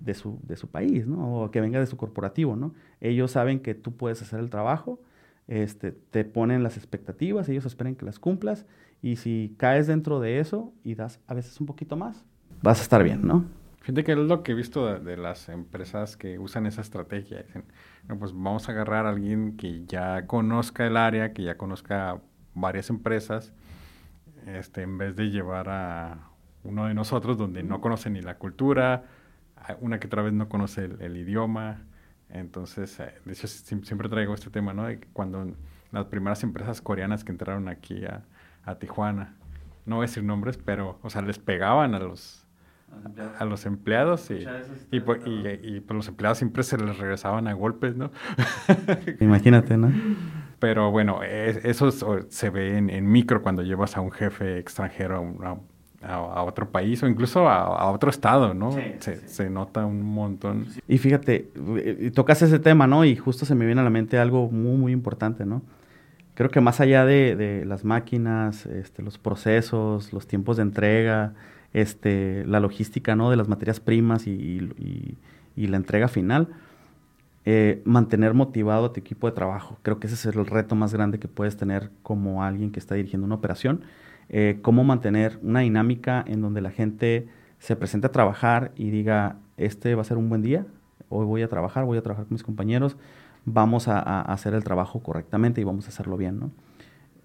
de 0.00 0.14
su, 0.14 0.38
país, 0.70 1.06
¿no? 1.06 1.42
O 1.42 1.50
que 1.50 1.60
venga 1.60 1.80
de 1.80 1.86
su 1.86 1.96
corporativo, 1.96 2.56
¿no? 2.56 2.74
Ellos 3.00 3.30
saben 3.30 3.60
que 3.60 3.74
tú 3.74 3.96
puedes 3.96 4.22
hacer 4.22 4.40
el 4.40 4.50
trabajo, 4.50 5.00
este, 5.48 5.92
te 5.92 6.24
ponen 6.24 6.62
las 6.62 6.76
expectativas, 6.76 7.48
ellos 7.48 7.66
esperan 7.66 7.94
que 7.94 8.04
las 8.04 8.18
cumplas, 8.18 8.66
y 9.02 9.16
si 9.16 9.54
caes 9.58 9.86
dentro 9.86 10.20
de 10.20 10.40
eso 10.40 10.72
y 10.84 10.94
das 10.94 11.20
a 11.26 11.34
veces 11.34 11.60
un 11.60 11.66
poquito 11.66 11.96
más, 11.96 12.24
vas 12.62 12.80
a 12.80 12.82
estar 12.82 13.02
bien, 13.02 13.26
¿no? 13.26 13.44
Fíjate 13.84 14.02
que 14.02 14.12
es 14.12 14.18
lo 14.18 14.42
que 14.42 14.52
he 14.52 14.54
visto 14.54 14.98
de, 14.98 15.16
las 15.18 15.50
empresas 15.50 16.16
que 16.16 16.38
usan 16.38 16.64
esa 16.64 16.80
estrategia. 16.80 17.42
Dicen, 17.42 17.66
pues 18.18 18.32
vamos 18.32 18.66
a 18.66 18.72
agarrar 18.72 19.04
a 19.04 19.10
alguien 19.10 19.58
que 19.58 19.84
ya 19.84 20.26
conozca 20.26 20.86
el 20.86 20.96
área, 20.96 21.34
que 21.34 21.42
ya 21.42 21.58
conozca 21.58 22.18
varias 22.54 22.88
empresas, 22.88 23.52
este, 24.46 24.80
en 24.80 24.96
vez 24.96 25.16
de 25.16 25.28
llevar 25.28 25.68
a 25.68 26.30
uno 26.62 26.86
de 26.86 26.94
nosotros 26.94 27.36
donde 27.36 27.62
no 27.62 27.82
conoce 27.82 28.08
ni 28.08 28.22
la 28.22 28.38
cultura, 28.38 29.04
una 29.82 30.00
que 30.00 30.06
otra 30.06 30.22
vez 30.22 30.32
no 30.32 30.48
conoce 30.48 30.86
el, 30.86 31.16
idioma. 31.18 31.82
Entonces, 32.30 32.98
eh, 33.00 33.12
de 33.26 33.32
hecho, 33.34 33.46
siempre 33.46 34.08
traigo 34.08 34.32
este 34.32 34.48
tema, 34.48 34.72
¿no? 34.72 34.84
De 34.84 34.98
cuando 35.12 35.54
las 35.92 36.06
primeras 36.06 36.42
empresas 36.42 36.80
coreanas 36.80 37.22
que 37.22 37.32
entraron 37.32 37.68
aquí 37.68 38.02
a 38.64 38.78
Tijuana, 38.78 39.36
no 39.84 39.96
voy 39.96 40.04
a 40.04 40.06
decir 40.06 40.24
nombres, 40.24 40.56
pero, 40.56 40.98
o 41.02 41.10
sea, 41.10 41.20
les 41.20 41.38
pegaban 41.38 41.94
a 41.94 41.98
los 41.98 42.43
a 43.38 43.44
los 43.44 43.66
empleados 43.66 44.30
y, 44.30 44.44
y, 44.90 45.00
pues, 45.00 45.20
y, 45.26 45.80
pues 45.80 45.96
los 45.96 46.08
empleados 46.08 46.38
siempre 46.38 46.62
se 46.62 46.78
les 46.78 46.98
regresaban 46.98 47.48
a 47.48 47.52
golpes, 47.52 47.96
¿no? 47.96 48.10
Imagínate, 49.20 49.76
¿no? 49.76 49.92
Pero 50.58 50.90
bueno, 50.90 51.22
eso 51.22 51.90
se 51.90 52.50
ve 52.50 52.78
en, 52.78 53.06
micro 53.10 53.42
cuando 53.42 53.62
llevas 53.62 53.96
a 53.96 54.00
un 54.00 54.10
jefe 54.10 54.58
extranjero 54.58 55.36
a, 56.02 56.42
otro 56.42 56.70
país 56.70 57.02
o 57.02 57.06
incluso 57.06 57.48
a, 57.48 57.90
otro 57.90 58.10
estado, 58.10 58.54
¿no? 58.54 58.72
se, 59.00 59.28
se, 59.28 59.50
nota 59.50 59.84
un 59.84 60.02
montón. 60.02 60.66
Y 60.88 60.98
fíjate, 60.98 61.50
eh, 61.76 62.10
tocas 62.14 62.40
ese 62.42 62.58
tema, 62.58 62.86
¿no? 62.86 63.04
Y 63.04 63.16
justo 63.16 63.44
se 63.44 63.54
me 63.54 63.66
viene 63.66 63.80
a 63.80 63.84
la 63.84 63.90
mente 63.90 64.18
algo 64.18 64.50
muy, 64.50 64.76
muy 64.76 64.92
importante, 64.92 65.44
¿no? 65.44 65.62
Creo 66.34 66.50
que 66.50 66.60
más 66.60 66.80
allá 66.80 67.04
de, 67.04 67.36
de 67.36 67.64
las 67.64 67.84
máquinas, 67.84 68.66
este, 68.66 69.02
los 69.02 69.18
procesos, 69.18 70.12
los 70.12 70.26
tiempos 70.26 70.56
de 70.56 70.62
entrega, 70.62 71.34
este, 71.74 72.46
la 72.46 72.60
logística 72.60 73.14
¿no? 73.16 73.28
de 73.30 73.36
las 73.36 73.48
materias 73.48 73.80
primas 73.80 74.26
y, 74.26 74.70
la 75.56 75.76
entrega 75.76 76.08
final, 76.08 76.48
eh, 77.44 77.82
mantener 77.84 78.32
motivado 78.32 78.86
a 78.86 78.92
tu 78.92 79.00
equipo 79.00 79.28
de 79.28 79.34
trabajo. 79.34 79.76
Creo 79.82 80.00
que 80.00 80.06
ese 80.06 80.14
es 80.14 80.34
el 80.34 80.46
reto 80.46 80.74
más 80.74 80.94
grande 80.94 81.18
que 81.18 81.28
puedes 81.28 81.56
tener 81.56 81.90
como 82.02 82.42
alguien 82.42 82.70
que 82.70 82.78
está 82.78 82.94
dirigiendo 82.94 83.26
una 83.26 83.34
operación. 83.34 83.82
Eh, 84.30 84.58
cómo 84.62 84.84
mantener 84.84 85.38
una 85.42 85.60
dinámica 85.60 86.24
en 86.26 86.40
donde 86.40 86.62
la 86.62 86.70
gente 86.70 87.28
se 87.58 87.76
presente 87.76 88.06
a 88.06 88.12
trabajar 88.12 88.72
y 88.76 88.90
diga, 88.90 89.36
este 89.58 89.94
va 89.94 90.02
a 90.02 90.04
ser 90.04 90.16
un 90.16 90.28
buen 90.28 90.42
día, 90.42 90.66
hoy 91.08 91.26
voy 91.26 91.42
a 91.42 91.48
trabajar, 91.48 91.84
voy 91.84 91.98
a 91.98 92.02
trabajar 92.02 92.26
con 92.26 92.34
mis 92.34 92.42
compañeros, 92.42 92.96
vamos 93.44 93.88
a, 93.88 93.98
a 93.98 94.20
hacer 94.22 94.54
el 94.54 94.64
trabajo 94.64 95.00
correctamente 95.00 95.60
y 95.60 95.64
vamos 95.64 95.86
a 95.86 95.88
hacerlo 95.88 96.16
bien, 96.16 96.40
¿no? 96.40 96.50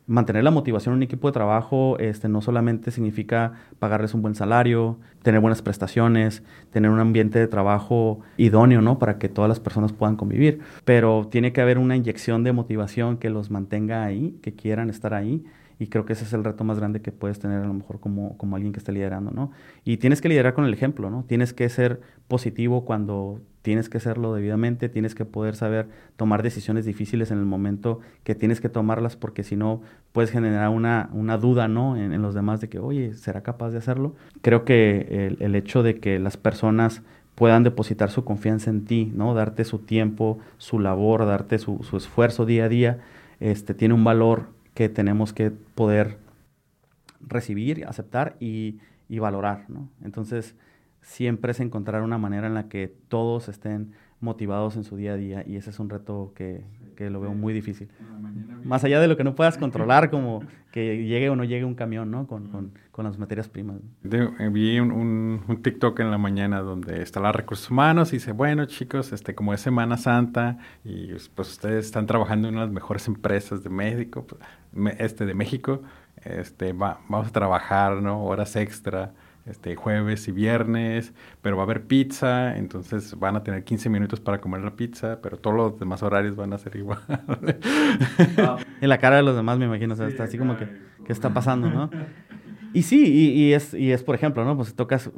Mantener 0.09 0.43
la 0.43 0.49
motivación 0.49 0.93
en 0.93 0.97
un 0.97 1.03
equipo 1.03 1.27
de 1.27 1.33
trabajo 1.33 1.97
este, 1.99 2.27
no 2.29 2.41
solamente 2.41 2.89
significa 2.89 3.53
pagarles 3.77 4.15
un 4.15 4.23
buen 4.23 4.33
salario, 4.33 4.97
tener 5.21 5.39
buenas 5.39 5.61
prestaciones, 5.61 6.41
tener 6.71 6.89
un 6.89 6.99
ambiente 6.99 7.37
de 7.37 7.47
trabajo 7.47 8.19
idóneo, 8.35 8.81
¿no? 8.81 8.97
Para 8.97 9.19
que 9.19 9.29
todas 9.29 9.47
las 9.47 9.59
personas 9.59 9.93
puedan 9.93 10.15
convivir, 10.15 10.61
pero 10.83 11.27
tiene 11.29 11.53
que 11.53 11.61
haber 11.61 11.77
una 11.77 11.95
inyección 11.95 12.43
de 12.43 12.53
motivación 12.53 13.17
que 13.17 13.29
los 13.29 13.51
mantenga 13.51 14.03
ahí, 14.03 14.35
que 14.41 14.55
quieran 14.55 14.89
estar 14.89 15.13
ahí. 15.13 15.45
Y 15.77 15.87
creo 15.87 16.05
que 16.05 16.13
ese 16.13 16.25
es 16.25 16.33
el 16.33 16.43
reto 16.43 16.63
más 16.63 16.79
grande 16.79 17.01
que 17.01 17.11
puedes 17.11 17.39
tener 17.39 17.61
a 17.61 17.67
lo 17.67 17.73
mejor 17.73 17.99
como, 17.99 18.35
como 18.37 18.55
alguien 18.55 18.73
que 18.73 18.79
esté 18.79 18.91
liderando, 18.91 19.31
¿no? 19.31 19.51
Y 19.85 19.97
tienes 19.97 20.21
que 20.21 20.27
liderar 20.27 20.53
con 20.53 20.65
el 20.65 20.73
ejemplo, 20.73 21.09
¿no? 21.09 21.23
Tienes 21.23 21.53
que 21.53 21.69
ser 21.69 22.01
positivo 22.27 22.83
cuando 22.83 23.39
tienes 23.61 23.89
que 23.89 23.97
hacerlo 23.97 24.33
debidamente, 24.33 24.89
tienes 24.89 25.15
que 25.15 25.25
poder 25.25 25.55
saber 25.55 25.87
tomar 26.15 26.43
decisiones 26.43 26.85
difíciles 26.85 27.31
en 27.31 27.39
el 27.39 27.45
momento 27.45 27.99
que 28.23 28.35
tienes 28.35 28.61
que 28.61 28.69
tomarlas, 28.69 29.15
porque 29.15 29.43
si 29.43 29.55
no 29.55 29.81
puedes 30.11 30.31
generar 30.31 30.69
una, 30.69 31.09
una 31.13 31.37
duda 31.37 31.67
¿no? 31.67 31.97
En, 31.97 32.21
los 32.21 32.33
demás 32.33 32.61
de 32.61 32.69
que, 32.69 32.79
oye, 32.79 33.13
¿será 33.13 33.41
capaz 33.41 33.71
de 33.71 33.79
hacerlo? 33.79 34.15
Creo 34.41 34.65
que 34.65 35.35
el, 35.39 35.55
hecho 35.55 35.83
de 35.83 35.99
que 35.99 36.19
las 36.19 36.37
personas 36.37 37.01
puedan 37.35 37.63
depositar 37.63 38.09
su 38.09 38.23
confianza 38.23 38.69
en 38.69 38.85
ti, 38.85 39.11
¿no? 39.15 39.33
darte 39.33 39.63
su 39.65 39.79
tiempo, 39.79 40.39
su 40.57 40.79
labor, 40.79 41.25
darte 41.25 41.57
su, 41.57 41.83
su 41.83 41.97
esfuerzo 41.97 42.45
día 42.45 42.65
a 42.65 42.69
día, 42.69 42.99
este, 43.39 43.73
tiene 43.73 43.93
un 43.93 44.03
valor 44.03 44.47
que 44.73 44.89
tenemos 44.89 45.33
que 45.33 45.51
poder 45.51 46.17
recibir, 47.21 47.85
aceptar 47.85 48.35
y, 48.39 48.79
y 49.09 49.19
valorar. 49.19 49.65
¿no? 49.67 49.89
Entonces, 50.03 50.55
siempre 51.09 51.51
es 51.53 51.59
encontrar 51.59 52.03
una 52.03 52.19
manera 52.19 52.45
en 52.45 52.53
la 52.53 52.69
que 52.69 52.93
todos 53.07 53.49
estén 53.49 53.93
motivados 54.21 54.75
en 54.75 54.83
su 54.83 54.95
día 54.95 55.13
a 55.13 55.15
día 55.15 55.43
y 55.45 55.55
ese 55.55 55.71
es 55.71 55.79
un 55.79 55.89
reto 55.89 56.33
que, 56.35 56.63
que 56.95 57.09
lo 57.09 57.19
veo 57.19 57.33
muy 57.33 57.51
difícil. 57.51 57.89
Más 58.63 58.83
allá 58.83 58.99
de 58.99 59.07
lo 59.07 59.17
que 59.17 59.23
no 59.23 59.33
puedas 59.33 59.57
controlar, 59.63 60.11
como 60.11 60.43
que 60.71 61.03
llegue 61.03 61.29
o 61.29 61.35
no 61.35 61.45
llegue 61.45 61.65
un 61.65 61.73
camión, 61.73 62.11
¿no? 62.11 62.27
Con, 62.27 62.49
con, 62.49 62.73
con 62.91 63.05
las 63.05 63.17
materias 63.17 63.49
primas. 63.49 63.77
Eh, 64.03 64.49
vi 64.51 64.79
un, 64.79 64.91
un, 64.91 65.61
TikTok 65.63 65.99
en 65.99 66.11
la 66.11 66.19
mañana 66.19 66.61
donde 66.61 67.01
está 67.01 67.19
la 67.19 67.31
recursos 67.31 67.71
humanos 67.71 68.13
y 68.13 68.17
dice, 68.17 68.31
bueno 68.31 68.65
chicos, 68.65 69.11
este, 69.11 69.33
como 69.33 69.55
es 69.55 69.61
Semana 69.61 69.97
Santa 69.97 70.59
y 70.83 71.07
pues 71.33 71.49
ustedes 71.49 71.85
están 71.85 72.05
trabajando 72.05 72.49
en 72.49 72.53
una 72.53 72.61
de 72.61 72.67
las 72.67 72.75
mejores 72.75 73.07
empresas 73.07 73.63
de 73.63 73.71
México, 73.71 74.27
pues, 74.27 74.95
este, 74.99 75.25
de 75.25 75.33
México, 75.33 75.81
este, 76.23 76.71
va, 76.73 76.99
vamos 77.09 77.29
a 77.29 77.31
trabajar, 77.31 77.99
¿no? 77.99 78.23
Horas 78.23 78.55
extra 78.55 79.13
este, 79.45 79.75
jueves 79.75 80.27
y 80.27 80.31
viernes, 80.31 81.13
pero 81.41 81.57
va 81.57 81.63
a 81.63 81.65
haber 81.65 81.83
pizza, 81.83 82.57
entonces 82.57 83.17
van 83.17 83.35
a 83.35 83.43
tener 83.43 83.63
15 83.63 83.89
minutos 83.89 84.19
para 84.19 84.39
comer 84.39 84.61
la 84.61 84.75
pizza, 84.75 85.19
pero 85.21 85.37
todos 85.37 85.55
los 85.55 85.79
demás 85.79 86.03
horarios 86.03 86.35
van 86.35 86.53
a 86.53 86.57
ser 86.57 86.75
igual. 86.77 86.99
en 88.81 88.89
la 88.89 88.97
cara 88.97 89.17
de 89.17 89.23
los 89.23 89.35
demás 89.35 89.57
me 89.57 89.65
imagino, 89.65 89.93
o 89.93 89.97
sea, 89.97 90.07
está 90.07 90.23
así 90.23 90.37
como 90.37 90.57
que, 90.57 90.67
¿qué 91.05 91.13
está 91.13 91.33
pasando, 91.33 91.69
no? 91.69 91.89
Y 92.71 92.83
sí, 92.83 93.33
y, 93.33 93.53
es, 93.53 93.73
y 93.73 93.91
es, 93.91 94.03
por 94.03 94.13
ejemplo, 94.13 94.45
¿no? 94.45 94.55
Pues 94.55 94.75
tocas, 94.75 95.09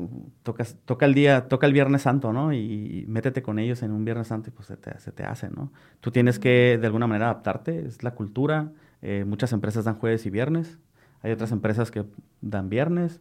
tocas, 0.41 0.77
toca 0.85 1.05
el 1.05 1.13
día, 1.13 1.49
toca 1.49 1.67
el 1.67 1.73
Viernes 1.73 2.03
Santo, 2.03 2.31
¿no? 2.31 2.53
Y, 2.53 3.03
métete 3.09 3.41
con 3.41 3.59
ellos 3.59 3.83
en 3.83 3.91
un 3.91 4.05
Viernes 4.05 4.27
Santo 4.27 4.49
y 4.49 4.51
pues 4.53 4.67
se 4.67 4.77
te, 4.77 4.97
se 4.99 5.11
te, 5.11 5.23
hace, 5.23 5.49
¿no? 5.49 5.71
Tú 5.99 6.11
tienes 6.11 6.39
que, 6.39 6.77
de 6.79 6.87
alguna 6.87 7.07
manera, 7.07 7.25
adaptarte, 7.25 7.85
es 7.85 8.03
la 8.03 8.11
cultura. 8.11 8.71
Eh, 9.01 9.25
muchas 9.27 9.51
empresas 9.51 9.83
dan 9.83 9.95
jueves 9.95 10.25
y 10.25 10.29
viernes, 10.29 10.79
hay 11.23 11.31
otras 11.31 11.51
empresas 11.51 11.91
que 11.91 12.05
dan 12.39 12.69
viernes, 12.69 13.19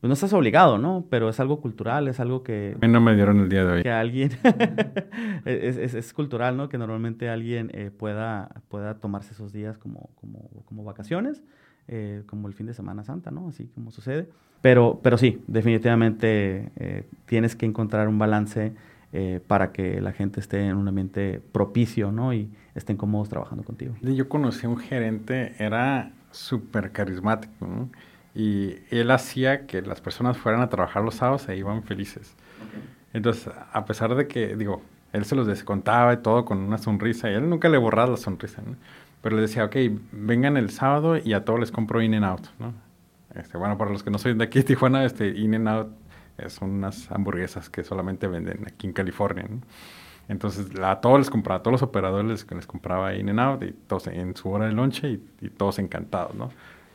pues 0.00 0.08
no 0.08 0.14
estás 0.14 0.32
obligado, 0.34 0.76
¿no? 0.76 1.06
Pero 1.08 1.28
es 1.30 1.40
algo 1.40 1.60
cultural, 1.60 2.06
es 2.08 2.20
algo 2.20 2.42
que... 2.42 2.76
A 2.80 2.86
mí 2.86 2.92
no 2.92 3.00
me 3.00 3.14
dieron 3.14 3.40
el 3.40 3.48
día 3.48 3.64
de 3.64 3.72
hoy. 3.72 3.82
Que 3.82 3.90
alguien... 3.90 4.30
es, 5.46 5.94
es, 5.94 6.12
cultural, 6.12 6.56
¿no? 6.56 6.68
Que 6.68 6.76
normalmente 6.76 7.30
alguien 7.30 7.70
eh, 7.72 7.90
pueda, 7.90 8.50
pueda 8.68 8.94
tomarse 8.96 9.32
esos 9.32 9.52
días 9.52 9.78
como, 9.78 10.10
como, 10.16 10.50
como 10.66 10.84
vacaciones, 10.84 11.42
eh, 11.88 12.22
como 12.26 12.46
el 12.46 12.54
fin 12.54 12.66
de 12.66 12.74
Semana 12.74 13.04
Santa, 13.04 13.30
¿no? 13.30 13.48
Así 13.48 13.68
como 13.74 13.90
sucede. 13.90 14.28
Pero, 14.60 15.00
pero 15.02 15.16
sí, 15.16 15.42
definitivamente 15.46 16.70
eh, 16.76 17.08
tienes 17.24 17.56
que 17.56 17.64
encontrar 17.64 18.08
un 18.08 18.18
balance 18.18 18.74
para 19.46 19.72
que 19.72 19.98
la 20.02 20.12
gente 20.12 20.40
esté 20.40 20.66
en 20.66 20.76
un 20.76 20.86
ambiente 20.88 21.40
propicio, 21.52 22.12
¿no? 22.12 22.34
Y 22.34 22.50
estén 22.74 22.98
cómodos 22.98 23.30
trabajando 23.30 23.64
contigo. 23.64 23.94
Yo 24.02 24.28
conocí 24.28 24.66
a 24.66 24.68
un 24.68 24.76
gerente, 24.76 25.54
era 25.58 26.12
súper 26.32 26.92
carismático, 26.92 27.66
¿no? 27.66 27.88
Y 28.36 28.80
él 28.90 29.10
hacía 29.10 29.66
que 29.66 29.80
las 29.80 30.02
personas 30.02 30.36
fueran 30.36 30.60
a 30.60 30.68
trabajar 30.68 31.02
los 31.02 31.14
sábados 31.14 31.48
e 31.48 31.56
iban 31.56 31.82
felices. 31.82 32.36
Entonces, 33.14 33.50
a 33.72 33.84
pesar 33.86 34.14
de 34.14 34.28
que, 34.28 34.56
digo, 34.56 34.82
él 35.14 35.24
se 35.24 35.34
los 35.34 35.46
descontaba 35.46 36.12
y 36.12 36.18
todo 36.18 36.44
con 36.44 36.58
una 36.58 36.76
sonrisa, 36.76 37.30
y 37.30 37.34
él 37.34 37.48
nunca 37.48 37.70
le 37.70 37.78
borraba 37.78 38.10
la 38.10 38.16
sonrisa, 38.18 38.60
¿no? 38.60 38.76
Pero 39.22 39.36
le 39.36 39.42
decía, 39.42 39.64
ok, 39.64 39.76
vengan 40.12 40.58
el 40.58 40.68
sábado 40.68 41.16
y 41.16 41.32
a 41.32 41.46
todos 41.46 41.58
les 41.58 41.72
compro 41.72 42.02
In 42.02 42.14
and 42.14 42.26
Out, 42.26 42.46
¿no? 42.58 42.74
Este, 43.34 43.56
bueno, 43.56 43.78
para 43.78 43.90
los 43.90 44.02
que 44.02 44.10
no 44.10 44.18
soy 44.18 44.34
de 44.34 44.44
aquí 44.44 44.58
de 44.58 44.64
Tijuana, 44.66 45.06
este, 45.06 45.28
In 45.28 45.54
and 45.54 45.68
Out 45.68 45.88
son 46.48 46.72
unas 46.72 47.10
hamburguesas 47.10 47.70
que 47.70 47.84
solamente 47.84 48.28
venden 48.28 48.66
aquí 48.66 48.86
en 48.86 48.92
California, 48.92 49.46
¿no? 49.48 49.62
Entonces, 50.28 50.66
a 50.82 51.00
todos 51.00 51.20
les 51.20 51.30
compraba, 51.30 51.60
a 51.60 51.62
todos 51.62 51.72
los 51.72 51.82
operadores 51.82 52.44
que 52.44 52.54
les 52.54 52.66
compraba 52.66 53.14
In 53.14 53.30
and 53.30 53.40
Out 53.40 53.62
y 53.62 53.72
todos 53.72 54.08
en 54.08 54.36
su 54.36 54.50
hora 54.50 54.66
de 54.66 54.72
lonche 54.72 55.08
y, 55.08 55.26
y 55.40 55.48
todos 55.48 55.78
encantados, 55.78 56.34
¿no? 56.34 56.50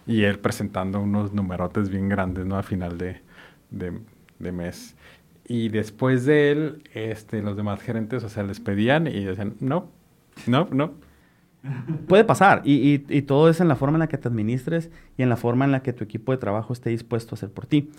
Y 0.07 0.23
él 0.23 0.39
presentando 0.39 0.99
unos 0.99 1.33
numerotes 1.33 1.89
bien 1.89 2.09
grandes, 2.09 2.45
¿no? 2.45 2.57
A 2.57 2.63
final 2.63 2.97
de, 2.97 3.21
de, 3.69 4.51
mes. 4.51 4.95
Y 5.47 5.69
después 5.69 6.25
de 6.25 6.51
él, 6.51 6.83
este, 6.93 7.41
los 7.41 7.55
demás 7.55 7.81
gerentes, 7.81 8.23
o 8.23 8.29
sea, 8.29 8.43
les 8.43 8.59
pedían 8.59 9.07
y 9.07 9.23
decían, 9.23 9.55
no, 9.59 9.89
no, 10.47 10.67
no. 10.71 10.93
Puede 12.07 12.23
pasar 12.23 12.63
y, 12.65 12.73
y, 12.73 13.05
y, 13.07 13.21
todo 13.21 13.47
es 13.47 13.61
en 13.61 13.67
la 13.67 13.75
forma 13.75 13.97
en 13.97 13.99
la 13.99 14.07
que 14.07 14.17
te 14.17 14.27
administres 14.27 14.89
y 15.15 15.21
en 15.21 15.29
la 15.29 15.37
forma 15.37 15.63
en 15.63 15.71
la 15.71 15.83
que 15.83 15.93
tu 15.93 16.03
equipo 16.03 16.31
de 16.31 16.39
trabajo 16.39 16.73
esté 16.73 16.89
dispuesto 16.89 17.35
a 17.35 17.37
hacer 17.37 17.51
por 17.51 17.67
ti. 17.67 17.91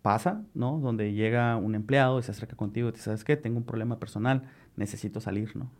Pasa, 0.00 0.42
¿no? 0.54 0.78
Donde 0.78 1.12
llega 1.12 1.56
un 1.56 1.74
empleado 1.74 2.18
y 2.18 2.22
se 2.22 2.30
acerca 2.30 2.56
contigo 2.56 2.88
y 2.88 2.92
te 2.92 2.96
dice, 2.96 3.04
¿sabes 3.06 3.24
qué? 3.24 3.36
Tengo 3.36 3.58
un 3.58 3.64
problema 3.64 3.98
personal, 3.98 4.44
necesito 4.76 5.20
salir, 5.20 5.54
¿no? 5.54 5.70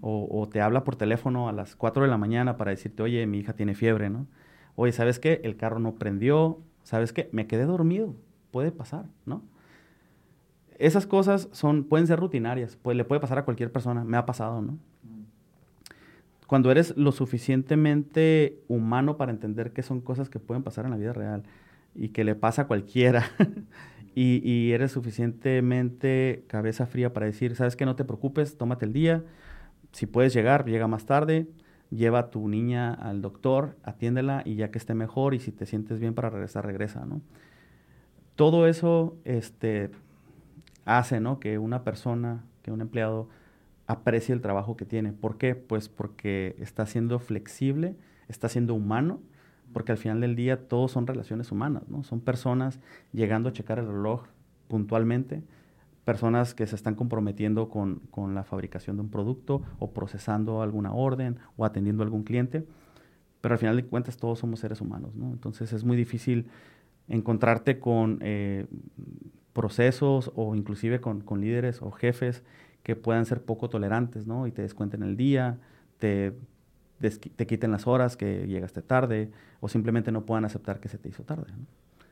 o, 0.00 0.28
o, 0.30 0.48
te 0.48 0.60
habla 0.60 0.84
por 0.84 0.96
teléfono 0.96 1.48
a 1.48 1.52
las 1.52 1.76
4 1.76 2.02
de 2.02 2.10
la 2.10 2.18
mañana 2.18 2.56
para 2.56 2.72
decirte, 2.72 3.02
oye, 3.02 3.26
mi 3.26 3.38
hija 3.38 3.54
tiene 3.54 3.74
fiebre, 3.74 4.10
¿no? 4.10 4.26
Oye, 4.76 4.92
¿sabes 4.92 5.18
qué? 5.18 5.40
El 5.44 5.56
carro 5.56 5.78
no 5.78 5.94
prendió, 5.94 6.58
¿sabes 6.82 7.12
qué? 7.12 7.28
Me 7.32 7.46
quedé 7.46 7.64
dormido, 7.64 8.14
puede 8.50 8.72
pasar, 8.72 9.06
¿no? 9.26 9.42
Esas 10.78 11.06
cosas 11.06 11.48
son, 11.52 11.84
pueden 11.84 12.06
ser 12.06 12.18
rutinarias, 12.18 12.76
pues 12.76 12.96
le 12.96 13.04
puede 13.04 13.20
pasar 13.20 13.38
a 13.38 13.44
cualquier 13.44 13.70
persona, 13.70 14.04
me 14.04 14.16
ha 14.16 14.26
pasado, 14.26 14.60
¿no? 14.60 14.78
Cuando 16.46 16.70
eres 16.70 16.96
lo 16.96 17.12
suficientemente 17.12 18.60
humano 18.68 19.16
para 19.16 19.32
entender 19.32 19.72
que 19.72 19.82
son 19.82 20.00
cosas 20.00 20.28
que 20.28 20.38
pueden 20.38 20.62
pasar 20.62 20.84
en 20.84 20.90
la 20.90 20.96
vida 20.96 21.12
real 21.12 21.44
y 21.94 22.08
que 22.08 22.24
le 22.24 22.34
pasa 22.34 22.62
a 22.62 22.66
cualquiera 22.66 23.24
y, 24.14 24.72
eres 24.72 24.92
suficientemente 24.92 26.44
cabeza 26.46 26.86
fría 26.86 27.12
para 27.12 27.26
decir, 27.26 27.56
sabes 27.56 27.76
que 27.76 27.86
no 27.86 27.96
te 27.96 28.04
preocupes, 28.04 28.58
tómate 28.58 28.84
el 28.84 28.92
día, 28.92 29.24
si 29.92 30.06
puedes 30.06 30.34
llegar, 30.34 30.64
llega 30.66 30.86
más 30.86 31.06
tarde, 31.06 31.46
lleva 31.90 32.18
a 32.18 32.30
tu 32.30 32.48
niña 32.48 32.92
al 32.92 33.22
doctor, 33.22 33.76
atiéndela 33.82 34.42
y 34.44 34.56
ya 34.56 34.70
que 34.70 34.78
esté 34.78 34.94
mejor 34.94 35.34
y 35.34 35.40
si 35.40 35.52
te 35.52 35.66
sientes 35.66 36.00
bien 36.00 36.14
para 36.14 36.30
regresar, 36.30 36.66
regresa, 36.66 37.04
¿no? 37.06 37.20
Todo 38.36 38.66
eso 38.66 39.16
este, 39.24 39.90
hace, 40.84 41.20
¿no? 41.20 41.38
Que 41.38 41.58
una 41.58 41.84
persona, 41.84 42.44
que 42.62 42.72
un 42.72 42.80
empleado 42.80 43.28
aprecie 43.86 44.34
el 44.34 44.40
trabajo 44.40 44.76
que 44.76 44.84
tiene. 44.84 45.12
¿Por 45.12 45.38
qué? 45.38 45.54
Pues 45.54 45.88
porque 45.88 46.56
está 46.58 46.86
siendo 46.86 47.18
flexible, 47.18 47.96
está 48.28 48.48
siendo 48.48 48.74
humano, 48.74 49.20
porque 49.72 49.92
al 49.92 49.98
final 49.98 50.20
del 50.20 50.36
día 50.36 50.68
todos 50.68 50.92
son 50.92 51.06
relaciones 51.06 51.52
humanas, 51.52 51.88
¿no? 51.88 52.04
Son 52.04 52.20
personas 52.20 52.80
llegando 53.12 53.48
a 53.48 53.52
checar 53.52 53.78
el 53.78 53.86
reloj 53.86 54.24
puntualmente, 54.68 55.42
personas 56.04 56.54
que 56.54 56.66
se 56.66 56.76
están 56.76 56.94
comprometiendo 56.94 57.68
con, 57.68 58.00
la 58.34 58.44
fabricación 58.44 58.96
de 58.96 59.02
un 59.02 59.10
producto 59.10 59.62
o 59.78 59.92
procesando 59.92 60.62
alguna 60.62 60.92
orden 60.92 61.38
o 61.56 61.64
atendiendo 61.64 62.02
a 62.02 62.06
algún 62.06 62.24
cliente, 62.24 62.66
pero 63.40 63.54
al 63.54 63.58
final 63.58 63.76
de 63.76 63.84
cuentas 63.84 64.16
todos 64.16 64.38
somos 64.38 64.60
seres 64.60 64.80
humanos, 64.80 65.14
¿no? 65.14 65.32
Entonces 65.32 65.72
es 65.72 65.84
muy 65.84 65.96
difícil 65.96 66.46
encontrarte 67.08 67.78
con 67.78 68.18
eh, 68.22 68.66
procesos 69.52 70.32
o 70.34 70.54
inclusive 70.54 71.00
con, 71.00 71.20
con, 71.20 71.40
líderes 71.40 71.82
o 71.82 71.90
jefes 71.90 72.42
que 72.82 72.96
puedan 72.96 73.26
ser 73.26 73.42
poco 73.42 73.68
tolerantes, 73.68 74.26
¿no? 74.26 74.46
Y 74.46 74.52
te 74.52 74.62
descuenten 74.62 75.02
el 75.02 75.16
día, 75.16 75.58
te 75.98 76.34
te 77.36 77.46
quiten 77.46 77.70
las 77.70 77.86
horas 77.86 78.16
que 78.16 78.46
llegaste 78.46 78.82
tarde 78.82 79.30
o 79.60 79.68
simplemente 79.68 80.12
no 80.12 80.24
puedan 80.24 80.44
aceptar 80.44 80.80
que 80.80 80.88
se 80.88 80.98
te 80.98 81.08
hizo 81.08 81.22
tarde. 81.22 81.52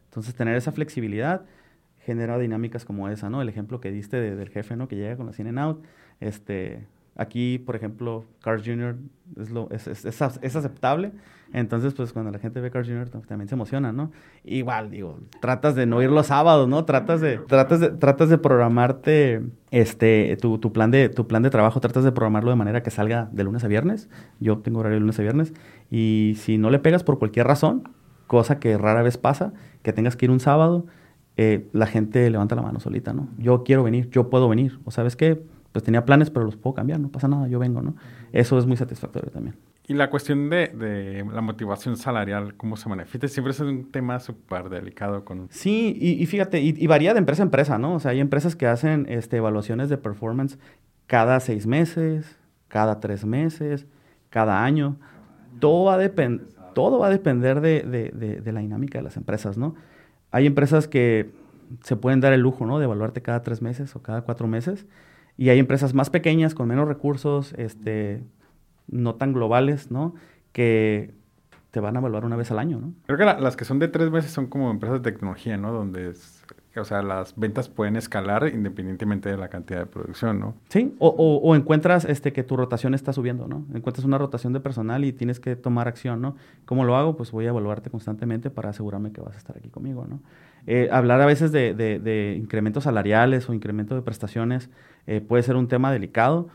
Entonces, 0.06 0.34
tener 0.34 0.56
esa 0.56 0.72
flexibilidad 0.72 1.44
genera 2.04 2.38
dinámicas 2.38 2.84
como 2.84 3.08
esa, 3.08 3.30
¿no? 3.30 3.42
El 3.42 3.48
ejemplo 3.48 3.80
que 3.80 3.90
diste 3.90 4.20
del 4.20 4.48
jefe, 4.48 4.76
¿no? 4.76 4.88
Que 4.88 4.96
llega 4.96 5.16
con 5.16 5.26
la 5.26 5.32
in 5.38 5.48
and 5.48 5.58
out, 5.58 5.84
este, 6.20 6.86
Aquí, 7.14 7.58
por 7.58 7.76
ejemplo, 7.76 8.24
Carl 8.40 8.62
Jr. 8.64 8.96
es, 9.38 9.50
lo, 9.50 9.68
es, 9.70 9.86
es, 9.86 10.04
es, 10.06 10.22
aceptable. 10.56 11.12
Entonces, 11.52 11.92
pues 11.92 12.10
cuando 12.14 12.30
la 12.30 12.38
gente 12.38 12.58
ve 12.62 12.70
Carl 12.70 12.86
Jr. 12.86 13.10
también 13.26 13.48
se 13.48 13.54
emociona, 13.54 13.92
¿no? 13.92 14.10
Igual, 14.44 14.90
digo, 14.90 15.18
tratas 15.42 15.74
de 15.74 15.84
no 15.84 16.00
ir 16.00 16.08
los 16.08 16.28
sábados, 16.28 16.66
¿no? 16.66 16.86
Tratas 16.86 17.20
de, 17.20 17.36
tratas 17.36 17.80
de, 17.80 17.90
tratas 17.90 18.30
de 18.30 18.38
programarte 18.38 19.42
este, 19.70 20.38
tu, 20.40 20.56
tu, 20.56 20.72
plan 20.72 20.90
de, 20.90 21.10
tu 21.10 21.26
plan 21.26 21.42
de 21.42 21.50
trabajo, 21.50 21.80
tratas 21.80 22.04
de 22.04 22.12
programarlo 22.12 22.48
de 22.48 22.56
manera 22.56 22.82
que 22.82 22.90
salga 22.90 23.28
de 23.30 23.44
lunes 23.44 23.62
a 23.62 23.68
viernes. 23.68 24.08
Yo 24.40 24.60
tengo 24.60 24.80
horario 24.80 24.96
de 24.96 25.00
lunes 25.00 25.18
a 25.18 25.22
viernes. 25.22 25.52
Y 25.90 26.36
si 26.38 26.56
no 26.56 26.70
le 26.70 26.78
pegas 26.78 27.04
por 27.04 27.18
cualquier 27.18 27.46
razón, 27.46 27.90
cosa 28.26 28.58
que 28.58 28.78
rara 28.78 29.02
vez 29.02 29.18
pasa, 29.18 29.52
que 29.82 29.92
tengas 29.92 30.16
que 30.16 30.24
ir 30.24 30.30
un 30.30 30.40
sábado, 30.40 30.86
eh, 31.36 31.68
la 31.72 31.86
gente 31.86 32.28
levanta 32.30 32.54
la 32.54 32.62
mano 32.62 32.80
solita, 32.80 33.12
¿no? 33.12 33.28
Yo 33.38 33.64
quiero 33.64 33.82
venir, 33.82 34.10
yo 34.10 34.28
puedo 34.28 34.48
venir. 34.48 34.78
O 34.84 34.90
sabes 34.90 35.16
qué, 35.16 35.42
pues 35.72 35.82
tenía 35.84 36.04
planes, 36.04 36.30
pero 36.30 36.44
los 36.44 36.56
puedo 36.56 36.74
cambiar, 36.74 37.00
no 37.00 37.08
pasa 37.08 37.28
nada, 37.28 37.48
yo 37.48 37.58
vengo, 37.58 37.82
¿no? 37.82 37.94
Eso 38.32 38.58
es 38.58 38.66
muy 38.66 38.76
satisfactorio 38.76 39.30
también. 39.30 39.56
Y 39.88 39.94
la 39.94 40.10
cuestión 40.10 40.48
de, 40.48 40.68
de 40.68 41.24
la 41.32 41.40
motivación 41.40 41.96
salarial, 41.96 42.54
¿cómo 42.54 42.76
se 42.76 42.88
maneja? 42.88 43.10
Siempre 43.26 43.50
es 43.50 43.60
un 43.60 43.90
tema 43.90 44.20
súper 44.20 44.68
delicado 44.68 45.24
con... 45.24 45.48
Sí, 45.50 45.96
y, 46.00 46.24
fíjate, 46.26 46.60
y, 46.60 46.86
varía 46.86 47.14
de 47.14 47.18
empresa 47.18 47.42
a 47.42 47.46
empresa, 47.46 47.78
¿no? 47.78 47.94
O 47.94 48.00
sea, 48.00 48.12
hay 48.12 48.20
empresas 48.20 48.54
que 48.54 48.66
hacen 48.66 49.06
este, 49.08 49.38
evaluaciones 49.38 49.88
de 49.88 49.98
performance 49.98 50.58
cada 51.08 51.40
seis 51.40 51.66
meses, 51.66 52.38
cada 52.68 53.00
tres 53.00 53.24
meses, 53.24 53.86
cada 54.30 54.64
año. 54.64 54.96
Todo 55.58 55.84
va 55.84 55.94
a, 55.96 56.10
todo 56.74 57.00
va 57.00 57.08
a 57.08 57.10
depender 57.10 57.60
de, 57.60 57.82
de, 57.82 58.40
de 58.40 58.52
la 58.52 58.60
dinámica 58.60 58.98
de 58.98 59.04
las 59.04 59.16
empresas, 59.16 59.58
¿no? 59.58 59.74
Hay 60.32 60.46
empresas 60.46 60.88
que 60.88 61.30
se 61.84 61.96
pueden 61.96 62.20
dar 62.20 62.32
el 62.32 62.40
lujo, 62.40 62.66
¿no? 62.66 62.78
De 62.78 62.84
evaluarte 62.84 63.22
cada 63.22 63.42
tres 63.42 63.62
meses 63.62 63.94
o 63.94 64.02
cada 64.02 64.22
cuatro 64.22 64.48
meses 64.48 64.86
y 65.36 65.48
hay 65.48 65.58
empresas 65.58 65.94
más 65.94 66.10
pequeñas, 66.10 66.54
con 66.54 66.68
menos 66.68 66.88
recursos, 66.88 67.54
este, 67.56 68.22
no 68.88 69.14
tan 69.14 69.32
globales, 69.32 69.90
¿no? 69.90 70.14
Que 70.52 71.14
te 71.70 71.80
van 71.80 71.96
a 71.96 72.00
evaluar 72.00 72.24
una 72.24 72.36
vez 72.36 72.50
al 72.50 72.58
año, 72.58 72.78
¿no? 72.78 72.92
Creo 73.06 73.18
que 73.18 73.24
las 73.24 73.56
que 73.56 73.64
son 73.64 73.78
de 73.78 73.88
tres 73.88 74.10
meses 74.10 74.30
son 74.30 74.46
como 74.46 74.70
empresas 74.70 75.02
de 75.02 75.10
tecnología, 75.10 75.56
¿no? 75.56 75.72
Donde, 75.72 76.12
o 76.80 76.84
sea, 76.84 77.02
las 77.02 77.38
ventas 77.38 77.68
pueden 77.68 77.96
escalar 77.96 78.48
independientemente 78.48 79.28
de 79.28 79.36
la 79.36 79.48
cantidad 79.48 79.80
de 79.80 79.86
producción, 79.86 80.40
¿no? 80.40 80.54
Sí, 80.68 80.94
o, 80.98 81.08
o, 81.08 81.54
encuentras 81.54 82.04
este, 82.04 82.32
que 82.32 82.42
tu 82.42 82.56
rotación 82.56 82.94
está 82.94 83.12
subiendo, 83.12 83.46
¿no? 83.46 83.64
Encuentras 83.74 84.04
una 84.04 84.18
rotación 84.18 84.52
de 84.52 84.60
personal 84.60 85.04
y 85.04 85.12
tienes 85.12 85.38
que 85.38 85.54
tomar 85.56 85.88
acción, 85.88 86.20
¿no? 86.20 86.36
¿Cómo 86.64 86.84
lo 86.84 86.96
hago? 86.96 87.16
Pues 87.16 87.30
voy 87.30 87.46
a 87.46 87.50
evaluarte 87.50 87.90
constantemente 87.90 88.50
para 88.50 88.70
asegurarme 88.70 89.12
que 89.12 89.20
vas 89.20 89.34
a 89.34 89.38
estar 89.38 89.56
aquí 89.56 89.68
conmigo, 89.68 90.06
¿no? 90.08 90.20
Eh, 90.66 90.88
hablar 90.92 91.20
a 91.20 91.26
veces 91.26 91.50
de, 91.50 91.74
de, 91.74 92.36
incrementos 92.40 92.84
salariales 92.84 93.48
o 93.48 93.54
incremento 93.54 93.96
de 93.96 94.02
prestaciones 94.02 94.70
eh, 95.06 95.20
puede 95.20 95.42
ser 95.42 95.56
un 95.56 95.68
tema 95.68 95.92
delicado. 95.92 96.48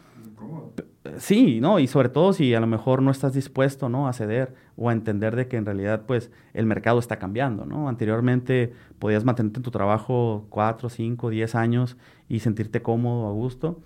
Sí, 1.17 1.60
¿no? 1.62 1.79
Y 1.79 1.88
sobre 1.88 2.10
todo 2.10 2.33
si 2.33 2.53
a 2.53 2.60
lo 2.60 2.67
mejor 2.67 3.01
no 3.01 3.12
estás 3.12 3.33
dispuesto, 3.33 3.89
¿no? 3.89 4.07
A 4.07 4.13
ceder 4.13 4.53
o 4.75 4.89
a 4.89 4.93
entender 4.93 5.36
de 5.36 5.47
que 5.47 5.57
en 5.57 5.65
realidad, 5.65 6.03
pues, 6.05 6.31
el 6.53 6.65
mercado 6.65 6.99
está 6.99 7.17
cambiando, 7.17 7.65
¿no? 7.65 7.88
Anteriormente 7.88 8.73
podías 8.99 9.23
mantenerte 9.23 9.60
en 9.60 9.63
tu 9.63 9.71
trabajo 9.71 10.45
cuatro, 10.49 10.89
cinco, 10.89 11.29
diez 11.29 11.55
años 11.55 11.97
y 12.27 12.39
sentirte 12.39 12.81
cómodo, 12.81 13.27
a 13.27 13.31
gusto. 13.31 13.81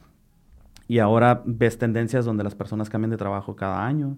Y 0.88 1.00
ahora 1.00 1.44
ves 1.46 1.78
tendencias 1.78 2.26
donde 2.26 2.44
las 2.44 2.56
personas 2.56 2.90
cambian 2.90 3.12
de 3.12 3.18
trabajo 3.18 3.56
cada 3.56 3.86
año, 3.86 4.18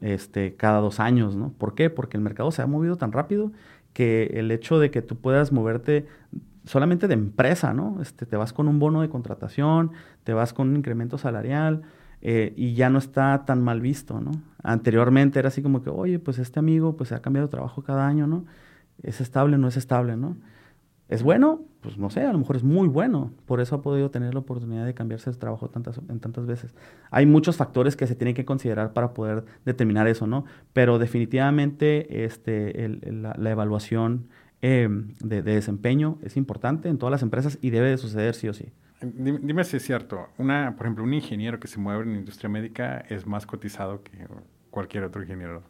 este, 0.00 0.54
cada 0.54 0.80
dos 0.80 1.00
años, 1.00 1.34
¿no? 1.36 1.52
¿Por 1.52 1.74
qué? 1.74 1.90
Porque 1.90 2.16
el 2.16 2.22
mercado 2.22 2.50
se 2.52 2.62
ha 2.62 2.66
movido 2.66 2.96
tan 2.96 3.10
rápido 3.10 3.52
que 3.92 4.34
el 4.34 4.50
hecho 4.50 4.78
de 4.78 4.90
que 4.90 5.02
tú 5.02 5.16
puedas 5.16 5.50
moverte 5.50 6.06
solamente 6.64 7.08
de 7.08 7.14
empresa, 7.14 7.74
¿no? 7.74 8.00
Este, 8.00 8.26
te 8.26 8.36
vas 8.36 8.52
con 8.52 8.68
un 8.68 8.78
bono 8.78 9.02
de 9.02 9.08
contratación, 9.08 9.92
te 10.24 10.32
vas 10.32 10.52
con 10.52 10.68
un 10.68 10.76
incremento 10.76 11.18
salarial 11.18 11.82
eh, 12.22 12.52
y 12.56 12.74
ya 12.74 12.90
no 12.90 12.98
está 12.98 13.44
tan 13.44 13.62
mal 13.62 13.80
visto, 13.80 14.20
¿no? 14.20 14.32
Anteriormente 14.62 15.38
era 15.38 15.48
así 15.48 15.62
como 15.62 15.82
que, 15.82 15.90
oye, 15.90 16.18
pues 16.18 16.38
este 16.38 16.58
amigo 16.58 16.96
pues 16.96 17.12
ha 17.12 17.20
cambiado 17.20 17.48
de 17.48 17.50
trabajo 17.50 17.82
cada 17.82 18.06
año, 18.06 18.26
¿no? 18.26 18.44
¿Es 19.02 19.20
estable 19.20 19.58
no 19.58 19.68
es 19.68 19.76
estable, 19.76 20.16
no? 20.16 20.36
¿Es 21.08 21.22
bueno? 21.22 21.60
Pues 21.82 21.98
no 21.98 22.08
sé, 22.08 22.22
a 22.22 22.32
lo 22.32 22.38
mejor 22.38 22.56
es 22.56 22.64
muy 22.64 22.88
bueno. 22.88 23.30
Por 23.44 23.60
eso 23.60 23.76
ha 23.76 23.82
podido 23.82 24.10
tener 24.10 24.32
la 24.32 24.40
oportunidad 24.40 24.86
de 24.86 24.94
cambiarse 24.94 25.30
de 25.30 25.36
trabajo 25.36 25.68
tantas, 25.68 26.00
en 26.08 26.18
tantas 26.18 26.46
veces. 26.46 26.74
Hay 27.10 27.26
muchos 27.26 27.56
factores 27.56 27.94
que 27.94 28.06
se 28.06 28.14
tienen 28.14 28.34
que 28.34 28.46
considerar 28.46 28.94
para 28.94 29.12
poder 29.12 29.44
determinar 29.66 30.08
eso, 30.08 30.26
¿no? 30.26 30.46
Pero 30.72 30.98
definitivamente 30.98 32.24
este, 32.24 32.88
la, 32.88 33.50
evaluación 33.50 34.28
em, 34.64 35.08
de, 35.20 35.42
desempeño 35.42 36.18
es 36.22 36.38
importante 36.38 36.88
en 36.88 36.96
todas 36.96 37.10
las 37.10 37.22
empresas 37.22 37.58
y 37.60 37.68
debe 37.68 37.90
de 37.90 37.98
suceder 37.98 38.34
sí 38.34 38.48
o 38.48 38.54
sí. 38.54 38.72
Dime, 39.02 39.62
si 39.64 39.76
es 39.76 39.82
cierto. 39.82 40.28
Una, 40.38 40.74
por 40.74 40.86
ejemplo, 40.86 41.04
un 41.04 41.12
ingeniero 41.12 41.60
que 41.60 41.68
se 41.68 41.78
mueve 41.78 42.04
en 42.04 42.12
la 42.12 42.18
industria 42.20 42.48
médica 42.48 43.04
es 43.10 43.26
más 43.26 43.44
cotizado 43.44 44.02
que 44.02 44.26
cualquier 44.70 45.04
otro 45.04 45.20
ingeniero. 45.20 45.62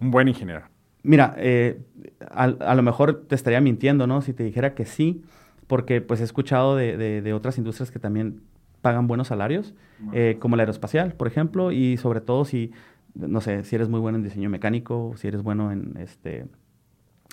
Un 0.00 0.10
buen 0.10 0.26
ingeniero. 0.26 0.62
Mira, 1.02 1.34
eh, 1.36 1.82
a, 2.30 2.74
lo 2.74 2.82
mejor 2.82 3.26
te 3.28 3.34
estaría 3.34 3.60
mintiendo, 3.60 4.06
¿no? 4.06 4.22
Si 4.22 4.32
te 4.32 4.42
dijera 4.42 4.74
que 4.74 4.86
sí, 4.86 5.22
porque 5.66 6.00
pues 6.00 6.22
he 6.22 6.24
escuchado 6.24 6.76
de, 6.76 7.32
otras 7.34 7.58
industrias 7.58 7.90
que 7.90 7.98
también 7.98 8.40
pagan 8.80 9.06
buenos 9.06 9.28
salarios, 9.28 9.74
eh, 10.14 10.38
como 10.40 10.56
la 10.56 10.62
aeroespacial, 10.62 11.12
por 11.12 11.28
ejemplo, 11.28 11.72
y 11.72 11.98
sobre 11.98 12.22
todo 12.22 12.46
si, 12.46 12.72
no 13.14 13.42
sé, 13.42 13.64
si 13.64 13.76
eres 13.76 13.90
muy 13.90 14.00
bueno 14.00 14.16
en 14.16 14.24
diseño 14.24 14.48
mecánico, 14.48 15.12
si 15.16 15.28
eres 15.28 15.42
bueno 15.42 15.72
en 15.72 15.98
este, 15.98 16.46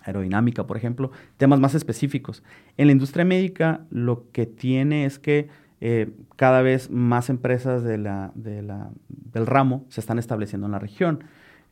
aerodinámica, 0.07 0.65
por 0.65 0.77
ejemplo, 0.77 1.11
temas 1.37 1.59
más 1.59 1.75
específicos. 1.75 2.43
En 2.77 2.87
la 2.87 2.93
industria 2.93 3.25
médica 3.25 3.81
lo 3.91 4.31
que 4.31 4.45
tiene 4.45 5.05
es 5.05 5.19
que 5.19 5.49
eh, 5.79 6.09
cada 6.35 6.63
vez 6.63 6.89
más 6.89 7.29
empresas 7.29 7.83
del 7.83 9.45
ramo 9.45 9.85
se 9.89 10.01
están 10.01 10.17
estableciendo 10.17 10.65
en 10.65 10.71
la 10.71 10.79
región 10.79 11.23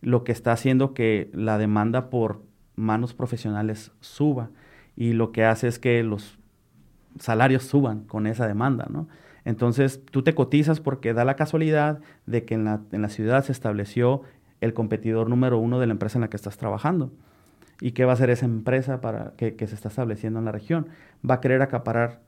lo 0.01 0.23
que 0.23 0.31
está 0.31 0.51
haciendo 0.51 0.93
que 0.93 1.31
la 1.33 1.57
demanda 1.57 2.11
por 2.11 2.43
manos 2.75 3.15
profesionales 3.15 3.91
suba 4.01 4.51
y 4.95 5.13
lo 5.13 5.31
que 5.31 5.45
hace 5.45 5.67
es 5.67 5.79
que 5.79 6.03
los 6.03 6.37
salarios 7.19 7.63
suban 7.63 8.03
con 8.03 8.27
esa 8.27 8.47
demanda, 8.47 8.87
¿no? 8.89 9.07
Entonces 9.45 10.03
tú 10.05 10.23
te 10.23 10.35
cotizas 10.35 10.79
porque 10.79 11.13
da 11.13 11.25
la 11.25 11.35
casualidad 11.35 11.99
de 12.25 12.45
que 12.45 12.55
en 12.55 12.65
la, 12.65 12.81
en 12.91 13.01
la 13.01 13.09
ciudad 13.09 13.43
se 13.43 13.51
estableció 13.51 14.21
el 14.61 14.73
competidor 14.73 15.29
número 15.29 15.57
uno 15.57 15.79
de 15.79 15.87
la 15.87 15.93
empresa 15.93 16.17
en 16.17 16.21
la 16.21 16.29
que 16.29 16.37
estás 16.37 16.57
trabajando. 16.57 17.11
¿Y 17.81 17.91
qué 17.91 18.05
va 18.05 18.11
a 18.11 18.15
hacer 18.15 18.29
esa 18.29 18.45
empresa 18.45 19.01
para 19.01 19.33
que, 19.37 19.55
que 19.55 19.67
se 19.67 19.75
está 19.75 19.89
estableciendo 19.89 20.39
en 20.39 20.45
la 20.45 20.51
región? 20.51 20.87
Va 21.29 21.35
a 21.35 21.41
querer 21.41 21.61
acaparar 21.61 22.21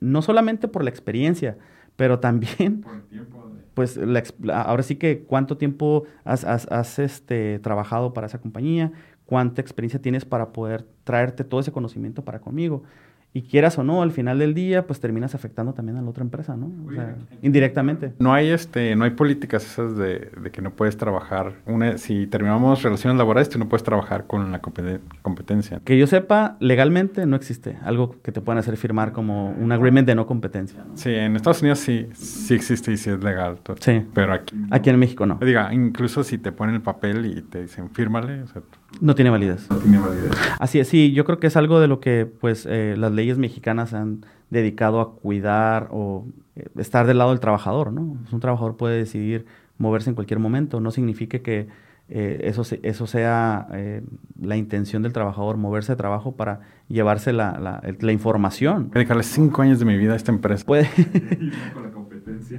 no 0.00 0.22
solamente 0.22 0.68
por 0.68 0.84
la 0.84 0.90
experiencia, 0.90 1.56
pero 1.96 2.18
también, 2.20 2.84
pues 3.74 3.98
ahora 4.52 4.82
sí 4.82 4.96
que 4.96 5.22
cuánto 5.22 5.56
tiempo 5.56 6.04
has, 6.24 6.98
este, 6.98 7.58
trabajado 7.60 8.12
para 8.12 8.26
esa 8.26 8.40
compañía, 8.40 8.92
cuánta 9.26 9.60
experiencia 9.60 10.00
tienes 10.00 10.24
para 10.24 10.52
poder 10.52 10.86
traerte 11.04 11.44
todo 11.44 11.60
ese 11.60 11.72
conocimiento 11.72 12.24
para 12.24 12.40
conmigo. 12.40 12.82
Y 13.36 13.42
quieras 13.42 13.76
o 13.78 13.82
no, 13.82 14.00
al 14.00 14.12
final 14.12 14.38
del 14.38 14.54
día, 14.54 14.86
pues 14.86 15.00
terminas 15.00 15.34
afectando 15.34 15.74
también 15.74 15.98
a 15.98 16.02
la 16.02 16.08
otra 16.08 16.22
empresa, 16.22 16.56
¿no? 16.56 16.70
O 16.86 16.92
sea, 16.92 17.16
indirectamente. 17.42 18.12
No 18.20 18.32
hay 18.32 18.48
este, 18.50 18.94
no 18.94 19.02
hay 19.02 19.10
políticas 19.10 19.66
esas 19.66 19.96
de, 19.96 20.30
que 20.52 20.62
no 20.62 20.70
puedes 20.70 20.96
trabajar. 20.96 21.54
Una, 21.66 21.98
si 21.98 22.28
terminamos 22.28 22.84
relaciones 22.84 23.18
laborales, 23.18 23.48
tú 23.48 23.58
no 23.58 23.68
puedes 23.68 23.82
trabajar 23.82 24.28
con 24.28 24.52
la 24.52 24.60
competencia. 24.60 25.80
Que 25.84 25.98
yo 25.98 26.06
sepa, 26.06 26.56
legalmente 26.60 27.26
no 27.26 27.34
existe 27.34 27.76
algo 27.82 28.14
que 28.22 28.30
te 28.30 28.40
puedan 28.40 28.58
hacer 28.58 28.76
firmar 28.76 29.10
como 29.10 29.50
un 29.50 29.72
agreement 29.72 30.06
de 30.06 30.14
no 30.14 30.28
competencia. 30.28 30.84
Sí, 30.94 31.12
en 31.12 31.34
Estados 31.34 31.60
Unidos 31.60 31.80
sí, 31.80 32.06
sí 32.12 32.54
existe 32.54 32.92
y 32.92 32.96
sí 32.96 33.10
es 33.10 33.24
legal. 33.24 33.58
Sí. 33.80 34.06
Pero 34.14 34.32
aquí. 34.32 34.54
Aquí 34.70 34.90
en 34.90 34.98
México 35.00 35.26
no. 35.26 35.40
Diga, 35.44 35.74
incluso 35.74 36.22
si 36.22 36.38
te 36.38 36.52
ponen 36.52 36.76
el 36.76 36.82
papel 36.82 37.26
y 37.26 37.42
te 37.42 37.62
dicen 37.62 37.90
fírmale, 37.90 38.42
o 38.42 38.46
sea, 38.46 38.62
no 39.00 39.14
tiene 39.14 39.30
validez. 39.30 39.68
No 39.70 39.76
tiene 39.76 39.98
validez. 39.98 40.30
Así 40.58 40.78
es, 40.78 40.88
sí, 40.88 41.12
yo 41.12 41.24
creo 41.24 41.38
que 41.38 41.46
es 41.46 41.56
algo 41.56 41.80
de 41.80 41.88
lo 41.88 42.00
que 42.00 42.26
pues 42.26 42.66
eh, 42.68 42.94
las 42.96 43.12
leyes 43.12 43.38
mexicanas 43.38 43.94
han 43.94 44.24
dedicado 44.50 45.00
a 45.00 45.14
cuidar 45.14 45.88
o 45.90 46.26
eh, 46.56 46.68
estar 46.78 47.06
del 47.06 47.18
lado 47.18 47.30
del 47.30 47.40
trabajador, 47.40 47.92
¿no? 47.92 48.16
Pues, 48.20 48.32
un 48.32 48.40
trabajador 48.40 48.76
puede 48.76 48.98
decidir 48.98 49.46
moverse 49.78 50.10
en 50.10 50.14
cualquier 50.14 50.38
momento, 50.38 50.80
no 50.80 50.90
significa 50.90 51.40
que 51.40 51.66
eh, 52.08 52.40
eso, 52.44 52.62
eso 52.82 53.06
sea 53.06 53.66
la 54.40 54.56
intención 54.56 55.02
del 55.02 55.12
trabajador, 55.12 55.56
moverse 55.56 55.92
de 55.92 55.96
trabajo 55.96 56.36
para 56.36 56.60
llevarse 56.88 57.32
la, 57.32 57.58
la, 57.58 57.82
la 57.98 58.12
información. 58.12 58.90
Dedicarle 58.92 59.22
cinco 59.22 59.62
años 59.62 59.78
de 59.78 59.86
mi 59.86 59.96
vida 59.96 60.12
a 60.12 60.16
esta 60.16 60.30
empresa. 60.30 60.64
Puede... 60.64 60.88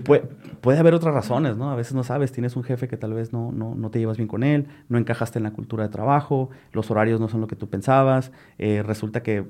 Puede, 0.04 0.24
puede, 0.62 0.80
haber 0.80 0.94
otras 0.94 1.14
razones, 1.14 1.58
¿no? 1.58 1.72
A 1.72 1.76
veces 1.76 1.94
no 1.94 2.04
sabes, 2.04 2.32
tienes 2.32 2.56
un 2.56 2.64
jefe 2.64 2.88
que 2.88 2.98
tal 2.98 3.14
vez 3.14 3.34
no, 3.34 3.52
no, 3.52 3.76
no, 3.76 3.90
te 3.90 4.00
llevas 4.00 4.18
bien 4.18 4.28
con 4.28 4.44
él, 4.44 4.68
no 4.90 4.98
encajaste 4.98 5.40
en 5.40 5.44
la 5.44 5.52
cultura 5.52 5.84
de 5.84 5.90
trabajo, 5.90 6.50
los 6.72 6.92
horarios 6.92 7.20
no 7.20 7.28
son 7.28 7.42
lo 7.42 7.48
que 7.48 7.56
tú 7.56 7.70
pensabas, 7.70 8.32
eh, 8.58 8.84
resulta 8.84 9.24
que 9.24 9.46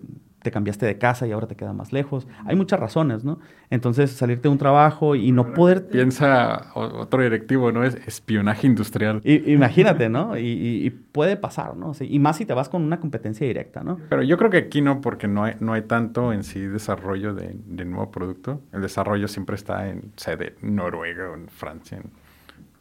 te 0.45 0.51
cambiaste 0.51 0.85
de 0.85 0.99
casa 0.99 1.25
y 1.25 1.31
ahora 1.31 1.47
te 1.47 1.55
queda 1.55 1.73
más 1.73 1.91
lejos. 1.91 2.27
Hay 2.45 2.55
muchas 2.55 2.79
razones, 2.79 3.25
¿no? 3.25 3.39
Entonces, 3.71 4.11
salirte 4.11 4.43
de 4.43 4.49
un 4.49 4.59
trabajo 4.59 5.15
y 5.15 5.31
no 5.31 5.53
poder... 5.53 5.87
Piensa 5.87 6.67
otro 6.75 7.23
directivo, 7.23 7.71
¿no? 7.71 7.83
Es 7.83 7.95
espionaje 8.05 8.67
industrial. 8.67 9.21
imagínate, 9.23 10.07
¿no? 10.07 10.37
Y, 10.37 10.91
puede 11.11 11.37
pasar, 11.37 11.77
¿no? 11.77 11.93
y 12.01 12.19
más 12.19 12.35
si 12.35 12.45
te 12.45 12.53
vas 12.53 12.67
con 12.67 12.83
una 12.83 12.99
competencia 12.99 13.47
directa, 13.47 13.83
¿no? 13.83 13.97
Pero 14.09 14.21
yo 14.21 14.37
creo 14.37 14.49
que 14.49 14.57
aquí 14.57 14.81
no, 14.81 14.99
porque 14.99 15.29
no 15.29 15.45
hay, 15.45 15.55
no 15.61 15.71
hay 15.71 15.83
tanto 15.83 16.33
en 16.33 16.43
sí 16.43 16.59
desarrollo 16.59 17.33
de, 17.33 17.55
de 17.65 17.85
nuevo 17.85 18.11
producto. 18.11 18.61
El 18.73 18.81
desarrollo 18.81 19.29
siempre 19.29 19.55
está 19.55 19.87
en 19.87 20.11
sede 20.17 20.55
Noruega 20.61 21.31
o 21.31 21.35
en 21.35 21.47
Francia. 21.47 22.01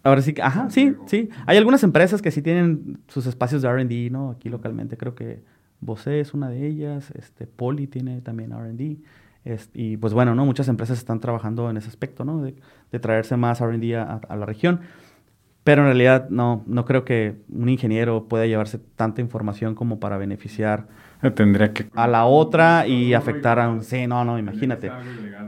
Ahora 0.05 0.21
sí, 0.21 0.35
ajá, 0.43 0.69
sí, 0.69 0.95
sí. 1.07 1.31
Hay 1.47 1.57
algunas 1.57 1.83
empresas 1.83 2.21
que 2.21 2.31
sí 2.31 2.43
tienen 2.43 2.99
sus 3.09 3.25
espacios 3.27 3.63
de 3.63 3.69
R&D, 3.69 4.11
¿no? 4.11 4.33
Aquí 4.33 4.51
localmente 4.51 4.99
creo 4.99 5.15
que 5.15 5.43
Bose 5.81 6.21
es 6.21 6.35
una 6.35 6.49
de 6.49 6.67
ellas, 6.67 7.11
este, 7.13 7.47
Poly 7.47 7.87
tiene 7.87 8.21
también 8.21 8.53
R&D. 8.53 8.99
y 9.75 9.97
pues 9.97 10.15
bueno, 10.15 10.35
¿no? 10.35 10.47
Muchas 10.47 10.69
empresas 10.69 10.99
están 10.99 11.21
trabajando 11.21 11.69
en 11.71 11.77
ese 11.77 11.89
aspecto, 11.89 12.25
¿no? 12.25 12.43
De, 12.43 12.55
traerse 13.01 13.37
más 13.37 13.61
R&D 13.61 13.97
a, 13.97 14.21
la 14.29 14.47
región. 14.47 14.81
Pero 15.65 15.83
en 15.83 15.87
realidad 15.87 16.29
no, 16.29 16.63
no 16.67 16.85
creo 16.85 17.05
que 17.05 17.37
un 17.51 17.71
ingeniero 17.71 18.29
pueda 18.29 18.47
llevarse 18.47 18.79
tanta 18.79 19.23
información 19.23 19.75
como 19.75 19.99
para 19.99 20.19
beneficiar 20.19 20.87
Tendría 21.31 21.73
que... 21.73 21.87
a 21.95 22.07
la 22.07 22.27
otra 22.27 22.87
y 22.87 23.15
afectar 23.15 23.59
a 23.59 23.71
un... 23.71 23.83
Sí, 23.83 24.07
no, 24.07 24.25
no, 24.25 24.39
imagínate. 24.39 24.91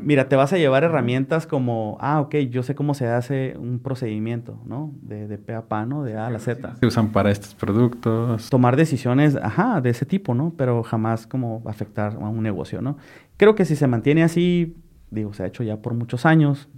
Mira, 0.01 0.29
te 0.29 0.37
vas 0.37 0.53
a 0.53 0.59
llevar 0.59 0.85
herramientas 0.85 1.47
como, 1.47 1.99
ah, 2.01 2.21
ok, 2.21 2.37
yo 2.49 2.63
sé 2.63 2.75
cómo 2.75 2.95
se 2.95 3.09
hace 3.09 3.57
un 3.59 3.79
procedimiento, 3.81 4.59
¿no? 4.65 4.93
De, 5.03 5.29
de 5.29 5.37
P 5.37 5.55
a 5.55 5.63
P, 5.63 5.87
¿no? 5.87 6.03
De 6.03 6.17
A 6.17 6.29
a 6.29 6.31
la 6.31 6.39
Z. 6.39 6.77
Se 6.77 6.87
usan 6.87 7.09
para 7.13 7.31
estos 7.31 7.55
productos. 7.55 8.49
Tomar 8.49 8.77
decisiones, 8.77 9.37
ajá, 9.37 9.81
de 9.81 9.91
ese 9.91 10.07
tipo, 10.07 10.35
¿no? 10.35 10.55
Pero 10.57 10.83
jamás 10.83 11.27
como 11.27 11.63
afectar 11.67 12.15
a 12.15 12.29
un 12.29 12.43
negocio, 12.43 12.81
¿no? 12.81 12.97
Creo 13.37 13.55
que 13.55 13.67
si 13.67 13.77
se 13.77 13.87
mantiene 13.87 14.23
así, 14.23 14.77
digo, 15.11 15.35
se 15.35 15.43
ha 15.43 15.47
hecho 15.47 15.63
ya 15.63 15.77
por 15.77 15.93
muchos 15.93 16.25
años, 16.25 16.71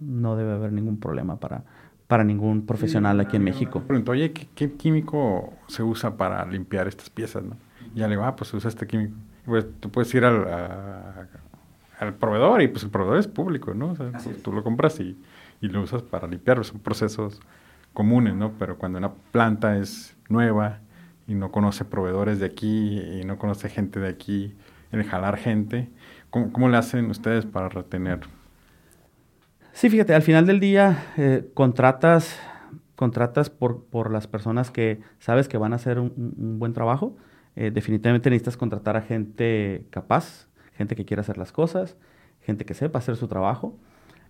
no 0.00 0.36
debe 0.36 0.52
haber 0.52 0.72
ningún 0.72 0.98
problema 0.98 1.38
para, 1.38 1.64
para 2.10 2.24
ningún 2.24 2.66
profesional 2.66 3.20
aquí 3.20 3.36
en 3.36 3.44
México. 3.44 3.84
Pregunto, 3.86 4.10
oye, 4.10 4.32
¿qué, 4.32 4.72
químico 4.72 5.54
se 5.68 5.84
usa 5.84 6.16
para 6.16 6.44
limpiar 6.44 6.88
estas 6.88 7.08
piezas? 7.08 7.44
¿no? 7.44 7.56
Y 7.94 8.00
ya 8.00 8.08
le 8.08 8.16
digo, 8.16 8.24
ah, 8.24 8.34
pues 8.34 8.52
usa 8.52 8.68
este 8.68 8.84
químico. 8.84 9.14
Pues 9.44 9.64
tú 9.78 9.92
puedes 9.92 10.12
ir 10.12 10.24
al, 10.24 10.44
al 12.00 12.14
proveedor 12.14 12.62
y 12.62 12.66
pues 12.66 12.82
el 12.82 12.90
proveedor 12.90 13.20
es 13.20 13.28
público, 13.28 13.74
¿no? 13.74 13.92
O 13.92 13.94
sea, 13.94 14.10
pues, 14.10 14.42
tú 14.42 14.52
lo 14.52 14.64
compras 14.64 14.98
y, 14.98 15.16
y, 15.60 15.68
lo 15.68 15.82
usas 15.82 16.02
para 16.02 16.26
limpiarlo. 16.26 16.64
Son 16.64 16.80
procesos 16.80 17.40
comunes, 17.92 18.34
¿no? 18.34 18.54
Pero 18.58 18.76
cuando 18.76 18.98
una 18.98 19.12
planta 19.12 19.76
es 19.76 20.16
nueva 20.28 20.80
y 21.28 21.34
no 21.34 21.52
conoce 21.52 21.84
proveedores 21.84 22.40
de 22.40 22.46
aquí 22.46 22.98
y 22.98 23.24
no 23.24 23.38
conoce 23.38 23.68
gente 23.68 24.00
de 24.00 24.08
aquí, 24.08 24.56
el 24.90 25.04
jalar 25.04 25.36
gente, 25.36 25.88
¿cómo, 26.30 26.52
cómo 26.52 26.68
le 26.68 26.76
hacen 26.76 27.08
ustedes 27.08 27.46
para 27.46 27.68
retener 27.68 28.18
Sí, 29.80 29.88
fíjate, 29.88 30.12
al 30.12 30.20
final 30.20 30.44
del 30.44 30.60
día 30.60 31.06
eh, 31.16 31.48
contratas, 31.54 32.38
contratas 32.96 33.48
por, 33.48 33.86
por, 33.86 34.10
las 34.10 34.26
personas 34.26 34.70
que 34.70 35.00
sabes 35.20 35.48
que 35.48 35.56
van 35.56 35.72
a 35.72 35.76
hacer 35.76 35.98
un, 35.98 36.12
buen 36.58 36.74
trabajo. 36.74 37.16
Eh, 37.56 37.70
definitivamente 37.70 38.28
necesitas 38.28 38.58
contratar 38.58 38.98
a 38.98 39.00
gente 39.00 39.86
capaz, 39.88 40.48
gente 40.74 40.94
que 40.96 41.06
quiera 41.06 41.22
hacer 41.22 41.38
las 41.38 41.50
cosas, 41.50 41.96
gente 42.42 42.66
que 42.66 42.74
sepa 42.74 42.98
hacer 42.98 43.16
su 43.16 43.26
trabajo. 43.26 43.74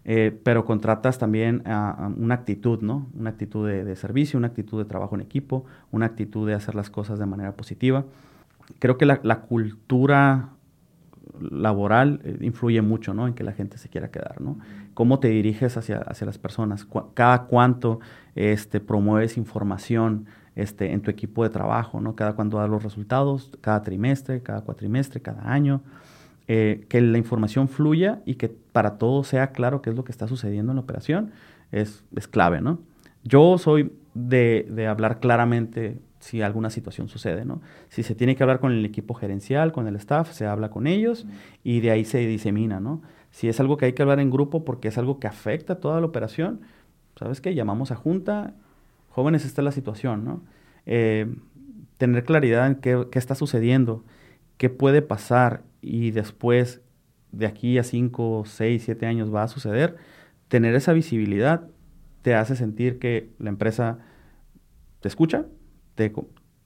Eh, 0.05 0.39
pero 0.45 0.65
contratas 0.65 1.19
también 1.19 1.65
una 1.67 2.35
actitud, 2.37 2.81
¿no? 2.81 3.11
Una 3.19 3.31
actitud 3.31 3.69
de, 3.69 3.97
servicio, 3.97 4.39
una 4.39 4.47
actitud 4.47 4.79
de 4.79 4.85
trabajo 4.85 5.17
en 5.17 5.21
equipo, 5.21 5.65
una 5.91 6.07
actitud 6.07 6.47
de 6.47 6.55
hacer 6.55 6.77
las 6.77 6.91
cosas 6.91 7.19
de 7.19 7.27
manera 7.27 7.57
positiva. 7.57 8.05
Creo 8.79 8.97
que 8.97 9.05
la, 9.05 9.19
la 9.25 9.41
cultura 9.41 10.51
laboral 11.41 12.21
influye 12.41 12.83
mucho, 12.83 13.15
¿no? 13.15 13.27
En 13.27 13.35
que 13.35 13.43
la 13.43 13.53
gente 13.53 13.79
se 13.79 13.89
quiera 13.89 14.13
quedar, 14.13 14.41
¿no? 14.41 14.59
Cómo 15.01 15.19
te 15.19 15.29
diriges 15.29 15.79
hacia, 15.79 15.97
hacia 16.01 16.27
las 16.27 16.37
personas, 16.37 16.87
cada 17.15 17.45
cuánto 17.45 18.01
este, 18.35 18.81
promueves 18.81 19.39
información 19.39 20.27
este, 20.57 20.93
en 20.93 21.01
tu 21.01 21.11
equipo 21.11 21.43
de 21.43 21.49
trabajo, 21.49 22.03
¿no? 22.03 22.15
Cada 22.17 22.35
cuánto 22.35 22.59
das 22.59 22.69
los 22.69 22.83
resultados, 22.83 23.51
cada 23.63 23.81
trimestre, 23.81 24.43
cada 24.43 24.61
cuatrimestre, 24.61 25.23
cada 25.23 25.51
año. 25.51 25.81
Eh, 26.49 26.85
que 26.91 27.01
la 27.01 27.17
información 27.17 27.67
fluya 27.67 28.21
y 28.27 28.35
que 28.35 28.51
para 28.51 28.99
todos 28.99 29.29
sea 29.29 29.53
claro 29.53 29.81
qué 29.81 29.89
es 29.89 29.97
lo 29.97 30.05
que 30.05 30.13
está 30.13 30.29
sucediendo 30.29 30.73
en 30.73 30.77
la 30.77 30.83
operación 30.83 31.31
es, 31.73 32.05
es 32.15 32.29
clave, 32.29 32.61
¿no? 32.61 32.81
Yo 33.25 33.57
soy 33.57 33.95
de, 34.13 34.69
de 34.69 34.87
hablar 34.87 35.19
claramente 35.19 35.99
si 36.19 36.43
alguna 36.43 36.69
situación 36.69 37.09
sucede, 37.09 37.47
¿no? 37.47 37.63
Si 37.89 38.03
se 38.03 38.15
tiene 38.15 38.37
que 38.37 38.43
hablar 38.43 38.61
con 38.61 38.71
el 38.71 38.85
equipo 38.85 39.15
gerencial, 39.15 39.73
con 39.73 39.87
el 39.87 39.97
staff, 39.97 40.31
se 40.33 40.45
habla 40.45 40.69
con 40.69 40.87
ellos 40.87 41.27
y 41.65 41.81
de 41.81 41.91
ahí 41.91 42.05
se 42.05 42.19
disemina, 42.19 42.81
¿no? 42.81 43.01
Si 43.31 43.49
es 43.49 43.61
algo 43.61 43.77
que 43.77 43.87
hay 43.87 43.93
que 43.93 44.03
hablar 44.03 44.21
en 44.21 44.31
grupo 44.31 44.65
porque 44.65 44.89
es 44.89 44.99
algo 44.99 45.21
que 45.21 45.27
afecta 45.27 45.75
a 45.75 45.81
toda 45.81 46.01
la 46.01 46.07
operación, 46.07 46.61
¿sabes 47.17 47.41
qué? 47.41 47.55
Llamamos 47.55 47.91
a 47.93 47.97
junta, 47.97 48.55
jóvenes, 49.11 49.45
esta 49.45 49.61
es 49.63 49.65
la 49.65 49.73
situación, 49.73 50.25
¿no? 50.25 50.43
Eh, 50.87 51.33
tener 51.99 52.25
claridad 52.25 52.67
en 52.67 52.77
qué, 52.77 53.07
qué, 53.11 53.19
está 53.19 53.35
sucediendo, 53.35 54.05
qué 54.57 54.71
puede 54.71 55.03
pasar 55.03 55.63
y 55.83 56.11
después, 56.11 56.81
de 57.33 57.47
aquí 57.47 57.79
a 57.79 57.85
5, 57.85 58.45
6, 58.47 58.83
7 58.85 59.07
años 59.07 59.33
va 59.33 59.45
a 59.45 59.49
suceder, 59.49 59.97
tener 60.49 60.75
esa 60.75 60.93
visibilidad 60.93 61.69
te 62.23 62.35
hace 62.35 62.57
sentir 62.57 62.99
que 62.99 63.31
la 63.39 63.51
empresa 63.51 63.99
te 65.01 65.09
escucha, 65.09 65.47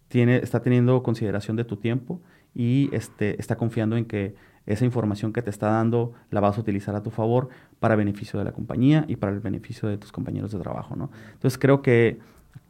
tiene, 0.09 0.37
está 0.37 0.63
teniendo 0.63 1.03
consideración 1.03 1.57
de 1.57 1.65
tu 1.65 1.77
tiempo 1.77 2.21
y 2.55 2.95
este, 2.95 3.41
está 3.41 3.57
confiando 3.57 3.97
en 3.97 4.05
que 4.05 4.35
esa 4.67 4.85
información 4.85 5.33
que 5.33 5.43
te 5.43 5.51
está 5.51 5.69
dando 5.69 6.13
la 6.31 6.41
vas 6.41 6.57
a 6.57 6.61
utilizar 6.61 6.95
a 6.95 7.03
tu 7.03 7.11
favor 7.11 7.49
para 7.81 7.97
beneficio 7.97 8.39
de 8.39 8.45
la 8.45 8.53
compañía 8.53 9.05
y 9.09 9.17
para 9.17 9.33
el 9.33 9.41
beneficio 9.41 9.89
de 9.89 9.99
tus 9.99 10.13
compañeros 10.13 10.53
de 10.53 10.59
trabajo. 10.59 10.97
¿no? 10.97 11.11
Entonces 11.33 11.59
creo 11.59 11.83
que 11.83 12.19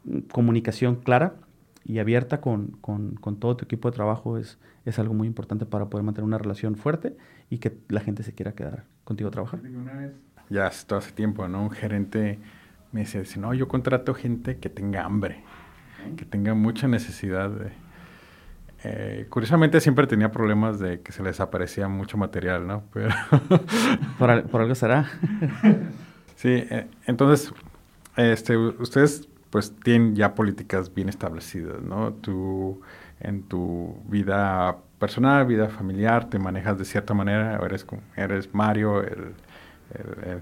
mm, 0.04 0.18
comunicación 0.32 0.96
clara 0.96 1.34
y 1.84 1.98
abierta 1.98 2.40
con, 2.40 2.68
con, 2.80 3.14
con, 3.16 3.36
todo 3.36 3.56
tu 3.56 3.64
equipo 3.66 3.90
de 3.90 3.94
trabajo 3.94 4.38
es, 4.38 4.58
es 4.84 4.98
algo 4.98 5.14
muy 5.14 5.26
importante 5.28 5.66
para 5.66 5.86
poder 5.86 6.04
mantener 6.04 6.26
una 6.26 6.38
relación 6.38 6.76
fuerte 6.76 7.16
y 7.50 7.58
que 7.58 7.76
la 7.88 8.00
gente 8.00 8.22
se 8.22 8.32
quiera 8.32 8.52
quedar 8.52 8.84
contigo 9.04 9.28
a 9.28 9.30
trabajar. 9.30 9.60
Ya 10.48 10.66
hace, 10.66 10.94
hace 10.94 11.12
tiempo, 11.12 11.46
¿no? 11.46 11.62
Un 11.62 11.70
gerente 11.70 12.38
me 12.90 13.00
decía, 13.04 13.22
no, 13.38 13.52
yo 13.54 13.68
contrato 13.68 14.14
gente 14.14 14.58
que 14.58 14.68
tenga 14.70 15.04
hambre 15.04 15.42
que 16.16 16.24
tenga 16.24 16.54
mucha 16.54 16.88
necesidad 16.88 17.50
de... 17.50 17.72
Eh, 18.86 19.26
curiosamente 19.30 19.80
siempre 19.80 20.06
tenía 20.06 20.30
problemas 20.30 20.78
de 20.78 21.00
que 21.00 21.10
se 21.10 21.22
les 21.22 21.40
aparecía 21.40 21.88
mucho 21.88 22.18
material, 22.18 22.66
¿no? 22.66 22.84
Pero 22.92 23.08
¿Por, 24.18 24.42
¿Por, 24.44 24.60
algo 24.60 24.74
será? 24.74 25.10
sí, 26.36 26.50
eh, 26.50 26.86
entonces, 27.06 27.52
este, 28.16 28.56
ustedes 28.56 29.28
pues 29.48 29.74
tienen 29.82 30.14
ya 30.14 30.34
políticas 30.34 30.92
bien 30.92 31.08
establecidas, 31.08 31.80
¿no? 31.80 32.12
Tú 32.12 32.80
en 33.20 33.44
tu 33.44 33.96
vida 34.06 34.76
personal, 34.98 35.46
vida 35.46 35.68
familiar, 35.68 36.28
te 36.28 36.38
manejas 36.38 36.76
de 36.76 36.84
cierta 36.84 37.14
manera, 37.14 37.58
eres, 37.64 37.86
eres 38.16 38.52
Mario, 38.52 39.00
el, 39.02 39.34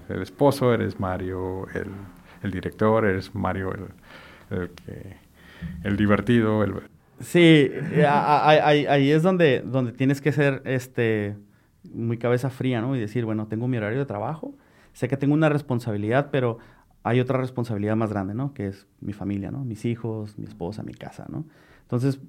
el, 0.09 0.21
esposo, 0.21 0.73
eres 0.73 0.99
Mario, 0.99 1.67
el, 1.73 1.87
el 2.41 2.51
director, 2.51 3.05
eres 3.05 3.33
Mario, 3.35 3.73
el, 4.49 4.69
que 4.71 5.17
el 5.83 5.97
divertido. 5.97 6.63
El... 6.63 6.73
Sí, 7.23 7.71
ahí, 8.07 9.11
es 9.11 9.23
donde, 9.23 9.61
donde 9.61 9.93
tienes 9.93 10.21
que 10.21 10.31
ser, 10.31 10.61
este, 10.65 11.35
muy 11.93 12.17
cabeza 12.17 12.49
fría, 12.49 12.81
¿no? 12.81 12.95
Y 12.95 12.99
decir, 12.99 13.25
bueno, 13.25 13.47
tengo 13.47 13.67
mi 13.67 13.77
horario 13.77 13.99
de 13.99 14.05
trabajo, 14.05 14.55
sé 14.93 15.07
que 15.07 15.17
tengo 15.17 15.33
una 15.33 15.49
responsabilidad, 15.49 16.29
pero 16.31 16.57
hay 17.03 17.19
otra 17.19 17.39
responsabilidad 17.39 17.95
más 17.95 18.09
grande, 18.09 18.33
¿no? 18.33 18.53
Que 18.53 18.67
es 18.67 18.87
mi 19.01 19.13
familia, 19.13 19.51
¿no? 19.51 19.63
Mis 19.63 19.85
hijos, 19.85 20.37
mi 20.37 20.45
esposa, 20.45 20.83
mi 20.83 20.93
casa, 20.93 21.25
¿no? 21.29 21.45
Entonces, 21.81 22.19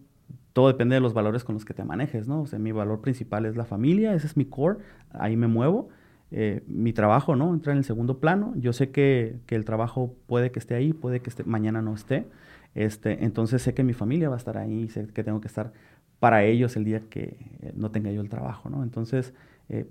todo 0.53 0.69
depende 0.69 0.95
de 0.95 1.01
los 1.01 1.15
valores 1.15 1.45
con 1.45 1.55
los 1.55 1.65
que 1.65 1.75
te 1.75 1.85
manejes, 1.85 2.29
¿no? 2.29 2.43
O 2.43 2.47
sea, 2.47 2.59
mi 2.59 2.73
valor 2.73 3.01
principal 3.01 3.47
es 3.47 3.57
la 3.57 3.65
familia, 3.65 4.15
ese 4.15 4.27
es 4.27 4.37
mi 4.37 4.45
core, 4.45 4.79
ahí 5.13 5.37
me 5.37 5.49
muevo. 5.49 5.89
Eh, 6.31 6.65
mi 6.67 6.93
trabajo, 6.93 7.37
¿no? 7.37 7.53
Entra 7.55 7.73
en 7.73 7.79
el 7.79 7.85
segundo 7.85 8.19
plano. 8.19 8.55
Yo 8.57 8.73
sé 8.73 8.91
que, 8.91 9.37
que, 9.47 9.55
el 9.55 9.65
trabajo 9.65 10.17
puede 10.27 10.51
que 10.51 10.59
esté 10.59 10.75
ahí, 10.75 10.93
puede 10.93 11.21
que 11.21 11.31
esté, 11.31 11.45
mañana 11.45 11.81
no 11.81 11.95
esté. 11.95 12.27
Este, 12.75 13.25
entonces 13.25 13.63
sé 13.63 13.75
que 13.75 13.85
mi 13.85 13.93
familia 13.93 14.29
va 14.29 14.37
a 14.37 14.39
estar 14.39 14.59
ahí, 14.59 14.89
sé 14.89 15.07
que 15.09 15.25
tengo 15.25 15.41
que 15.41 15.49
estar 15.49 15.73
para 16.19 16.45
ellos 16.45 16.77
el 16.77 16.85
día 16.85 17.03
que 17.09 17.37
eh, 17.61 17.73
no 17.77 17.91
tenga 17.91 18.11
yo 18.11 18.21
el 18.21 18.29
trabajo, 18.29 18.71
¿no? 18.71 18.83
Entonces, 18.83 19.35
eh, 19.69 19.87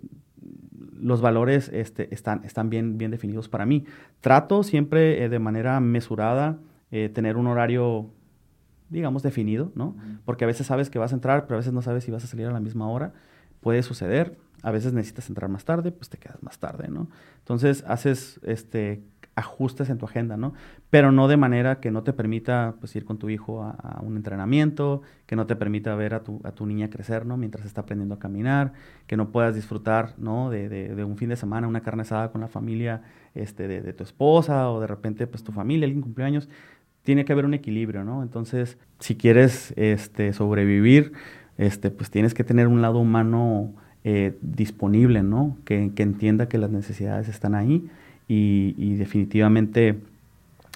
los 1.00 1.22
valores 1.22 1.70
este, 1.74 2.14
están, 2.14 2.44
están 2.44 2.70
bien, 2.70 2.98
bien 2.98 3.12
definidos 3.12 3.48
para 3.50 3.66
mí. 3.66 3.86
Trato 4.20 4.64
siempre 4.64 5.30
de 5.30 5.40
manera 5.40 5.80
mesurada 5.80 6.60
tener 7.14 7.38
un 7.38 7.48
horario 7.48 8.12
digamos, 8.94 9.24
definido, 9.24 9.72
¿no? 9.76 9.96
Porque 10.24 10.44
a 10.44 10.48
veces 10.48 10.68
sabes 10.68 10.90
que 10.90 11.00
vas 11.00 11.12
a 11.12 11.16
entrar, 11.16 11.46
pero 11.46 11.56
a 11.56 11.60
veces 11.60 11.74
no 11.74 11.82
sabes 11.82 12.04
si 12.04 12.12
vas 12.12 12.24
a 12.24 12.28
salir 12.28 12.46
a 12.46 12.52
la 12.52 12.60
misma 12.60 12.88
hora. 12.88 13.12
Puede 13.60 13.82
suceder. 13.82 14.38
A 14.62 14.72
veces 14.72 14.94
necesitas 14.94 15.28
entrar 15.30 15.50
más 15.50 15.66
tarde, 15.66 15.92
pues 15.92 16.10
te 16.10 16.18
quedas 16.18 16.42
más 16.42 16.60
tarde, 16.60 16.88
¿no? 16.88 17.10
Entonces 17.40 17.84
haces 17.88 18.40
este 18.44 19.04
ajustes 19.36 19.90
en 19.90 19.98
tu 19.98 20.06
agenda, 20.06 20.38
¿no? 20.38 20.54
Pero 20.90 21.12
no 21.12 21.28
de 21.28 21.38
manera 21.38 21.80
que 21.80 21.92
no 21.92 22.04
te 22.04 22.14
permita 22.14 22.76
pues, 22.80 22.96
ir 22.96 23.06
con 23.06 23.18
tu 23.18 23.30
hijo 23.30 23.64
a, 23.64 24.00
un 24.04 24.16
entrenamiento, 24.16 25.02
que 25.26 25.36
no 25.36 25.48
te 25.48 25.56
permita 25.56 25.96
ver 25.96 26.14
a 26.14 26.24
tu, 26.24 26.40
a 26.44 26.52
tu, 26.52 26.66
niña 26.66 26.90
crecer, 26.90 27.26
¿no? 27.26 27.38
Mientras 27.38 27.66
está 27.66 27.82
aprendiendo 27.82 28.16
a 28.16 28.20
caminar, 28.20 28.74
que 29.08 29.18
no 29.18 29.30
puedas 29.30 29.56
disfrutar, 29.56 30.14
¿no? 30.18 30.50
De, 30.50 31.04
un 31.04 31.18
fin 31.18 31.30
de 31.30 31.36
semana, 31.36 31.68
una 31.68 31.82
carne 31.82 32.04
asada 32.04 32.32
con 32.32 32.42
la 32.42 32.48
familia 32.48 33.02
este, 33.34 33.68
de, 33.68 33.82
de, 33.82 33.94
tu 33.94 34.04
esposa 34.04 34.70
o 34.70 34.80
de 34.80 34.88
repente 34.88 35.26
pues 35.28 35.44
tu 35.44 35.52
familia, 35.52 35.86
alguien 35.86 36.02
cumpleaños 36.02 36.48
tiene 37.04 37.26
que 37.26 37.34
haber 37.34 37.46
un 37.46 37.54
equilibrio, 37.54 38.04
¿no? 38.04 38.24
Entonces, 38.24 38.78
si 39.00 39.16
quieres 39.16 39.74
este, 39.76 40.34
sobrevivir, 40.34 41.14
este, 41.58 41.92
pues 41.92 42.10
tienes 42.10 42.34
que 42.34 42.44
tener 42.44 42.68
un 42.68 42.82
lado 42.82 43.00
humano 43.00 43.74
eh, 44.04 44.38
disponible, 44.42 45.22
¿no? 45.22 45.58
Que, 45.66 45.92
entienda 45.98 46.48
que 46.48 46.58
las 46.58 46.72
necesidades 46.72 47.28
están 47.28 47.56
ahí 47.56 47.90
y, 48.28 48.96
definitivamente 48.96 50.00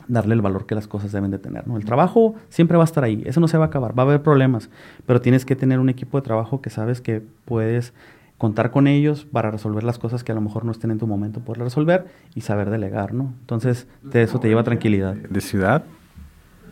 darle 0.08 0.36
el 0.36 0.42
valor 0.42 0.66
que 0.66 0.76
las 0.76 0.88
cosas 0.88 1.12
deben 1.12 1.32
de 1.32 1.40
tener, 1.40 1.68
¿no? 1.68 1.76
El 1.76 1.84
trabajo 1.84 2.36
siempre 2.50 2.78
va 2.78 2.84
a 2.84 2.86
estar 2.86 3.04
ahí, 3.04 3.24
eso 3.26 3.42
no 3.42 3.48
se 3.48 3.58
va 3.58 3.66
a 3.66 3.68
acabar, 3.68 3.98
va 3.98 4.04
a 4.04 4.06
haber 4.06 4.22
problemas, 4.22 4.70
pero 5.06 5.20
tienes 5.20 5.44
que 5.44 5.56
tener 5.56 5.80
un 5.80 5.90
equipo 5.90 6.18
de 6.18 6.22
trabajo 6.22 6.62
que 6.62 6.70
sabes 6.70 7.02
que 7.02 7.22
puedes 7.46 7.94
contar 8.38 8.72
con 8.72 8.88
ellos 8.88 9.26
para 9.26 9.52
resolver 9.52 9.84
las 9.84 10.00
cosas 10.00 10.24
que 10.24 10.32
a 10.32 10.36
lo 10.36 10.42
mejor 10.42 10.64
no 10.64 10.72
estén 10.72 10.92
en 10.92 11.00
tu 11.00 11.08
momento 11.08 11.42
por 11.42 11.58
resolver 11.58 12.06
y 12.36 12.42
saber 12.42 12.70
delegar, 12.70 13.14
¿no? 13.14 13.34
Entonces, 13.42 13.88
de 14.02 14.22
eso 14.22 14.40
te 14.40 14.48
lleva 14.48 14.64
tranquilidad. 14.64 15.16
¿De 15.16 15.42
ciudad? 15.42 15.84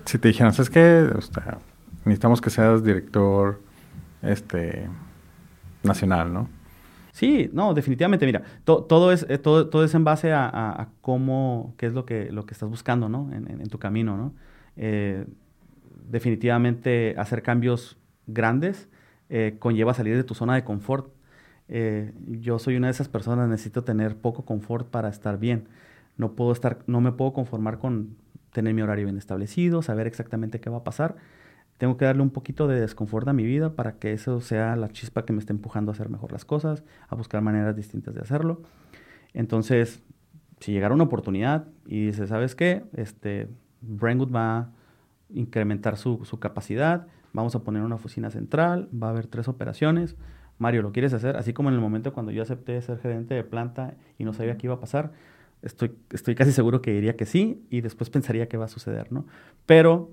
si 0.06 0.20
te 0.20 0.28
dijeran, 0.28 0.54
¿sabes 0.54 0.70
qué? 0.70 1.10
necesitamos 2.06 2.40
que 2.40 2.52
seas 2.52 2.84
director 2.84 3.60
este, 4.22 4.88
nacional, 5.84 6.32
¿no? 6.32 6.48
Sí, 7.16 7.50
no, 7.54 7.74
definitivamente, 7.74 8.26
mira, 8.26 8.44
todo, 8.66 9.10
es, 9.14 9.26
eh, 9.30 9.38
todo, 9.38 9.70
todo, 9.70 9.86
es 9.86 9.94
en 9.96 10.04
base 10.04 10.34
a, 10.34 10.90
cómo, 11.00 11.74
qué 11.78 11.86
es 11.86 11.94
lo 11.94 12.06
que, 12.06 12.30
lo 12.30 12.46
que 12.46 12.54
estás 12.54 12.68
buscando, 12.68 13.08
¿no? 13.08 13.32
En, 13.32 13.70
tu 13.70 13.80
camino, 13.80 14.18
¿no? 14.18 14.34
Eh, 14.76 15.26
definitivamente 16.10 17.16
hacer 17.18 17.42
cambios 17.42 17.98
grandes 18.28 18.90
eh, 19.30 19.56
conlleva 19.60 19.94
salir 19.94 20.18
de 20.18 20.26
tu 20.26 20.34
zona 20.34 20.56
de 20.56 20.66
confort. 20.66 21.08
yo 22.28 22.60
soy 22.60 22.76
una 22.76 22.88
de 22.88 22.92
esas 22.92 23.08
personas, 23.08 23.48
necesito 23.48 23.86
tener 23.86 24.18
poco 24.18 24.44
confort 24.44 24.90
para 24.90 25.08
estar 25.08 25.40
bien. 25.40 25.70
No 26.18 26.34
puedo 26.34 26.52
estar, 26.52 26.80
no 26.86 27.00
me 27.00 27.14
puedo 27.14 27.32
conformar 27.32 27.80
con 27.80 28.18
tener 28.52 28.74
mi 28.74 28.82
horario 28.82 29.06
bien 29.06 29.18
establecido, 29.18 29.82
saber 29.82 30.06
exactamente 30.06 30.60
qué 30.60 30.70
va 30.70 30.80
a 30.80 30.84
pasar. 30.84 31.16
Tengo 31.78 31.98
que 31.98 32.06
darle 32.06 32.22
un 32.22 32.30
poquito 32.30 32.68
de 32.68 32.80
desconfort 32.80 33.28
a 33.28 33.34
mi 33.34 33.44
vida 33.44 33.74
para 33.74 33.98
que 33.98 34.14
eso 34.14 34.40
sea 34.40 34.76
la 34.76 34.90
chispa 34.90 35.26
que 35.26 35.34
me 35.34 35.40
esté 35.40 35.52
empujando 35.52 35.92
a 35.92 35.94
hacer 35.94 36.10
mejor 36.10 36.32
las 36.32 36.46
cosas, 36.46 36.84
a 37.10 37.16
buscar 37.16 37.42
maneras 37.42 37.76
distintas 37.76 38.14
de 38.16 38.22
hacerlo. 38.22 38.62
Entonces, 39.34 40.02
si 40.60 40.72
llegara 40.72 40.94
una 40.94 41.04
oportunidad 41.04 41.68
y 41.86 42.08
dice, 42.08 42.28
¿sabes 42.28 42.56
qué? 42.56 42.84
Este, 42.96 43.50
Brentwood 43.82 44.34
va 44.34 44.58
a 44.58 44.70
incrementar 45.30 45.98
su, 45.98 46.24
su 46.24 46.40
capacidad, 46.40 47.08
vamos 47.34 47.56
a 47.56 47.64
poner 47.64 47.82
una 47.82 47.96
oficina 47.96 48.30
central, 48.30 48.90
va 48.92 49.08
a 49.08 49.10
haber 49.10 49.28
tres 49.28 49.48
operaciones. 49.50 50.16
Mario, 50.58 50.82
¿lo 50.82 50.94
quieres 50.94 51.14
hacer? 51.14 51.36
Así 51.36 51.52
como 51.52 51.68
en 51.68 51.76
el 51.76 51.82
momento 51.82 52.14
cuando 52.14 52.32
yo 52.32 52.42
acepté 52.42 52.82
ser 52.82 53.00
gerente 53.00 53.34
de 53.34 53.44
planta 53.44 53.96
y 54.18 54.24
no 54.24 54.32
sabía 54.32 54.58
qué 54.58 54.68
iba 54.68 54.76
a 54.76 54.80
pasar, 54.80 55.12
Estoy, 55.66 55.96
estoy 56.12 56.36
casi 56.36 56.52
seguro 56.52 56.82
que 56.82 56.92
diría 56.92 57.16
que 57.16 57.26
sí 57.26 57.66
y 57.72 57.82
después 57.82 58.12
pensaría 58.12 58.48
que 58.48 58.56
va 58.56 58.66
a 58.66 58.68
suceder, 58.68 59.12
¿no? 59.12 59.26
Pero 59.66 60.12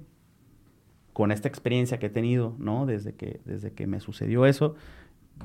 con 1.12 1.32
esta 1.32 1.48
experiencia 1.48 1.98
que 1.98 2.06
he 2.06 2.10
tenido, 2.10 2.54
¿no? 2.58 2.86
Desde 2.86 3.14
que, 3.14 3.40
desde 3.44 3.72
que 3.72 3.86
me 3.86 4.00
sucedió 4.00 4.46
eso, 4.46 4.74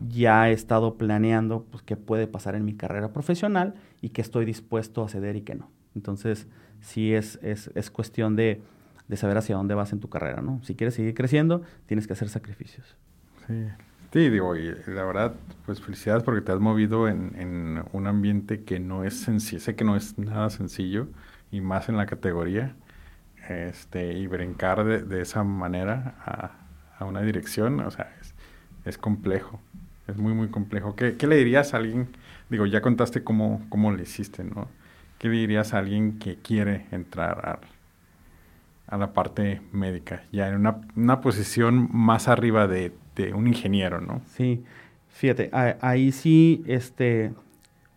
ya 0.07 0.49
he 0.49 0.53
estado 0.53 0.97
planeando 0.97 1.65
pues, 1.71 1.83
qué 1.83 1.97
puede 1.97 2.27
pasar 2.27 2.55
en 2.55 2.65
mi 2.65 2.75
carrera 2.75 3.13
profesional 3.13 3.75
y 4.01 4.09
qué 4.09 4.21
estoy 4.21 4.45
dispuesto 4.45 5.03
a 5.03 5.09
ceder 5.09 5.35
y 5.35 5.41
qué 5.41 5.55
no. 5.55 5.69
Entonces, 5.95 6.47
sí 6.81 7.13
es, 7.13 7.39
es, 7.41 7.71
es 7.75 7.89
cuestión 7.89 8.35
de, 8.35 8.61
de, 9.07 9.17
saber 9.17 9.37
hacia 9.37 9.55
dónde 9.55 9.73
vas 9.75 9.91
en 9.93 9.99
tu 9.99 10.09
carrera, 10.09 10.41
¿no? 10.41 10.61
Si 10.63 10.75
quieres 10.75 10.93
seguir 10.93 11.13
creciendo, 11.13 11.63
tienes 11.87 12.07
que 12.07 12.13
hacer 12.13 12.29
sacrificios. 12.29 12.95
Sí, 13.47 13.65
Sí, 14.13 14.29
digo, 14.29 14.55
y 14.55 14.73
la 14.87 15.03
verdad, 15.03 15.35
pues 15.65 15.81
felicidades 15.81 16.23
porque 16.23 16.41
te 16.41 16.53
has 16.53 16.59
movido 16.59 17.09
en, 17.09 17.83
un 17.91 18.07
ambiente 18.07 18.63
que 18.63 18.79
no 18.79 19.03
es 19.03 19.19
sencillo, 19.19 19.59
sé 19.59 19.75
que 19.75 19.83
no 19.83 19.97
es 19.97 20.17
nada 20.17 20.49
sencillo, 20.49 21.07
y 21.51 21.59
más 21.59 21.89
en 21.89 21.97
la 21.97 22.05
categoría, 22.05 22.75
este, 23.49 24.13
y 24.13 24.27
brincar 24.27 24.83
de, 24.83 25.21
esa 25.21 25.43
manera 25.43 26.15
a, 26.99 27.05
una 27.05 27.21
dirección, 27.21 27.79
o 27.81 27.91
sea, 27.91 28.11
es, 28.85 28.97
complejo, 28.97 29.59
es 30.07 30.17
muy, 30.17 30.33
muy 30.33 30.47
complejo. 30.47 30.95
¿Qué, 30.95 31.15
le 31.27 31.35
dirías 31.35 31.73
a 31.73 31.77
alguien, 31.77 32.09
digo, 32.49 32.65
ya 32.65 32.81
contaste 32.81 33.23
cómo, 33.23 33.65
cómo 33.69 33.91
le 33.91 34.03
hiciste, 34.03 34.43
¿no? 34.43 34.67
¿Qué 35.19 35.29
le 35.29 35.37
dirías 35.37 35.73
a 35.73 35.79
alguien 35.79 36.19
que 36.19 36.37
quiere 36.37 36.85
entrar 36.91 37.45
a, 37.47 37.59
a 38.87 38.97
la 38.97 39.13
parte 39.13 39.61
médica, 39.71 40.23
ya 40.31 40.47
en 40.47 40.55
una, 40.55 40.81
una 40.95 41.21
posición 41.21 41.89
más 41.91 42.27
arriba 42.27 42.67
de 42.67 42.93
un 43.33 43.47
ingeniero, 43.47 44.01
¿no? 44.01 44.21
Sí, 44.35 44.63
fíjate, 45.09 45.49
ahí 45.81 46.11
sí, 46.11 46.63
este, 46.67 47.33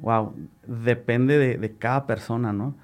wow, 0.01 0.34
depende 0.66 1.57
de, 1.59 1.72
cada 1.76 2.07
persona, 2.07 2.53
¿no? 2.53 2.74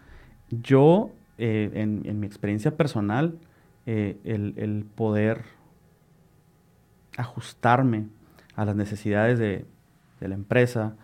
Yo, 0.50 1.10
eh, 1.38 1.70
en, 1.74 2.20
mi 2.20 2.26
experiencia 2.26 2.76
personal, 2.76 3.38
eh, 3.84 4.16
el, 4.24 4.86
poder 4.94 5.42
ajustarme 7.18 8.06
a 8.54 8.64
las 8.64 8.74
necesidades 8.74 9.38
de, 9.38 9.66
la 10.20 10.34
empresa, 10.34 10.96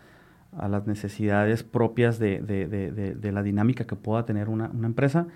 a 0.57 0.69
las 0.69 0.87
necesidades 0.87 1.63
propias 1.63 2.19
de, 2.19 3.31
la 3.33 3.43
dinámica 3.43 3.87
que 3.87 3.95
pueda 3.95 4.25
tener 4.25 4.49
una, 4.49 4.71
empresa, 4.83 5.27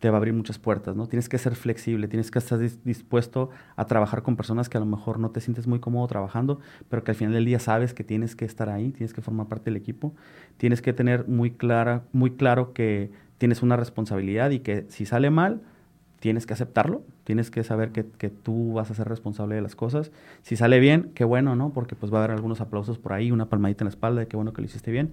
te 0.00 0.08
va 0.08 0.16
a 0.16 0.18
abrir 0.18 0.34
muchas 0.34 0.58
puertas, 0.58 0.96
¿no? 0.96 1.06
Tienes 1.06 1.28
que 1.28 1.38
ser 1.38 1.54
flexible, 1.54 2.08
tienes 2.08 2.30
que 2.30 2.38
estar 2.38 2.58
dispuesto 2.58 3.50
a 3.76 3.86
trabajar 3.86 4.22
con 4.22 4.34
personas 4.34 4.68
que 4.68 4.76
a 4.78 4.80
lo 4.80 4.86
mejor 4.86 5.20
no 5.20 5.30
te 5.30 5.40
sientes 5.40 5.68
muy 5.68 5.78
cómodo 5.78 6.08
trabajando, 6.08 6.58
pero 6.88 7.04
que 7.04 7.12
al 7.12 7.16
final 7.16 7.34
del 7.34 7.44
día 7.44 7.60
sabes 7.60 7.94
que 7.94 8.02
tienes 8.02 8.34
que 8.34 8.44
estar 8.44 8.68
ahí, 8.68 8.90
tienes 8.92 9.12
que 9.12 9.20
formar 9.20 9.46
parte 9.46 9.66
del 9.66 9.76
equipo, 9.76 10.14
tienes 10.56 10.82
que 10.82 10.92
tener 10.92 11.28
muy, 11.28 11.52
clara, 11.52 12.02
muy 12.12 12.32
claro 12.32 12.72
que 12.72 13.12
tienes 13.42 13.60
una 13.60 13.74
responsabilidad 13.74 14.50
y 14.50 14.60
que 14.60 14.86
si 14.88 15.04
sale 15.04 15.28
mal, 15.28 15.62
tienes 16.20 16.46
que 16.46 16.52
aceptarlo, 16.52 17.02
tienes 17.24 17.50
que 17.50 17.64
saber 17.64 17.90
que, 17.90 18.04
tú 18.30 18.74
vas 18.74 18.88
a 18.92 18.94
ser 18.94 19.08
responsable 19.08 19.56
de 19.56 19.62
las 19.62 19.74
cosas. 19.74 20.12
Si 20.42 20.54
sale 20.54 20.78
bien, 20.78 21.10
qué 21.16 21.24
bueno, 21.24 21.56
¿no? 21.56 21.70
Porque 21.70 21.96
pues 21.96 22.12
va 22.12 22.18
a 22.18 22.20
haber 22.22 22.36
algunos 22.36 22.60
aplausos 22.60 22.98
por 22.98 23.14
ahí, 23.14 23.32
una 23.32 23.46
palmadita 23.46 23.82
en 23.82 23.86
la 23.86 23.90
espalda 23.90 24.20
de 24.20 24.28
qué 24.28 24.36
bueno 24.36 24.52
que 24.52 24.62
lo 24.62 24.66
hiciste 24.66 24.92
bien. 24.92 25.10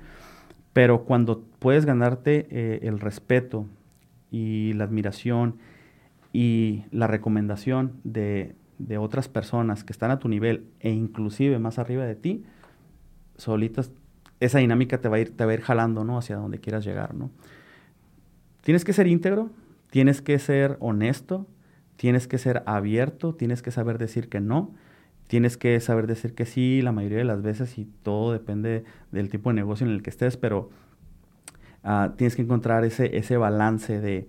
Pero 0.73 1.05
cuando 1.05 1.41
puedes 1.57 1.87
ganarte 1.87 2.45
eh, 2.51 2.81
el 2.83 2.99
respeto 2.99 3.65
y 4.29 4.73
la 4.73 4.83
admiración 4.83 5.55
y 6.31 6.83
la 6.91 7.07
recomendación 7.07 7.93
de, 8.03 8.53
otras 8.99 9.27
personas 9.27 9.83
que 9.83 9.91
están 9.91 10.11
a 10.11 10.19
tu 10.19 10.29
nivel 10.29 10.67
e 10.81 10.91
inclusive 10.91 11.57
más 11.57 11.79
arriba 11.79 12.05
de 12.05 12.13
ti, 12.13 12.43
solitas, 13.37 13.91
esa 14.39 14.59
dinámica 14.59 15.01
te 15.01 15.09
va 15.09 15.15
a 15.15 15.19
ir, 15.19 15.35
te 15.35 15.45
va 15.45 15.51
a 15.51 15.55
ir 15.55 15.61
jalando, 15.61 16.03
¿no? 16.03 16.19
Hacia 16.19 16.35
donde 16.35 16.59
quieras 16.59 16.85
llegar, 16.85 17.15
¿no? 17.15 17.31
Tienes 18.61 18.85
que 18.85 18.93
ser 18.93 19.07
íntegro, 19.07 19.49
tienes 19.89 20.21
que 20.21 20.37
ser 20.39 20.77
honesto, 20.79 21.47
tienes 21.95 22.27
que 22.27 22.37
ser 22.37 22.63
abierto, 22.65 23.35
tienes 23.35 23.61
que 23.61 23.71
saber 23.71 23.97
decir 23.97 24.29
que 24.29 24.39
no, 24.39 24.73
tienes 25.27 25.57
que 25.57 25.79
saber 25.79 26.07
decir 26.07 26.33
que 26.33 26.45
sí 26.45 26.81
la 26.81 26.91
mayoría 26.91 27.19
de 27.19 27.23
las 27.25 27.41
veces 27.41 27.77
y 27.77 27.85
todo 28.03 28.31
depende 28.31 28.83
del 29.11 29.29
tipo 29.29 29.49
de 29.49 29.55
negocio 29.55 29.85
en 29.85 29.93
el 29.93 30.01
que 30.01 30.09
estés, 30.09 30.37
pero 30.37 30.69
Ah, 31.83 32.13
tienes 32.17 32.35
que 32.35 32.41
encontrar 32.41 32.83
ese, 32.83 33.17
ese 33.17 33.37
balance 33.37 34.01
de 34.01 34.27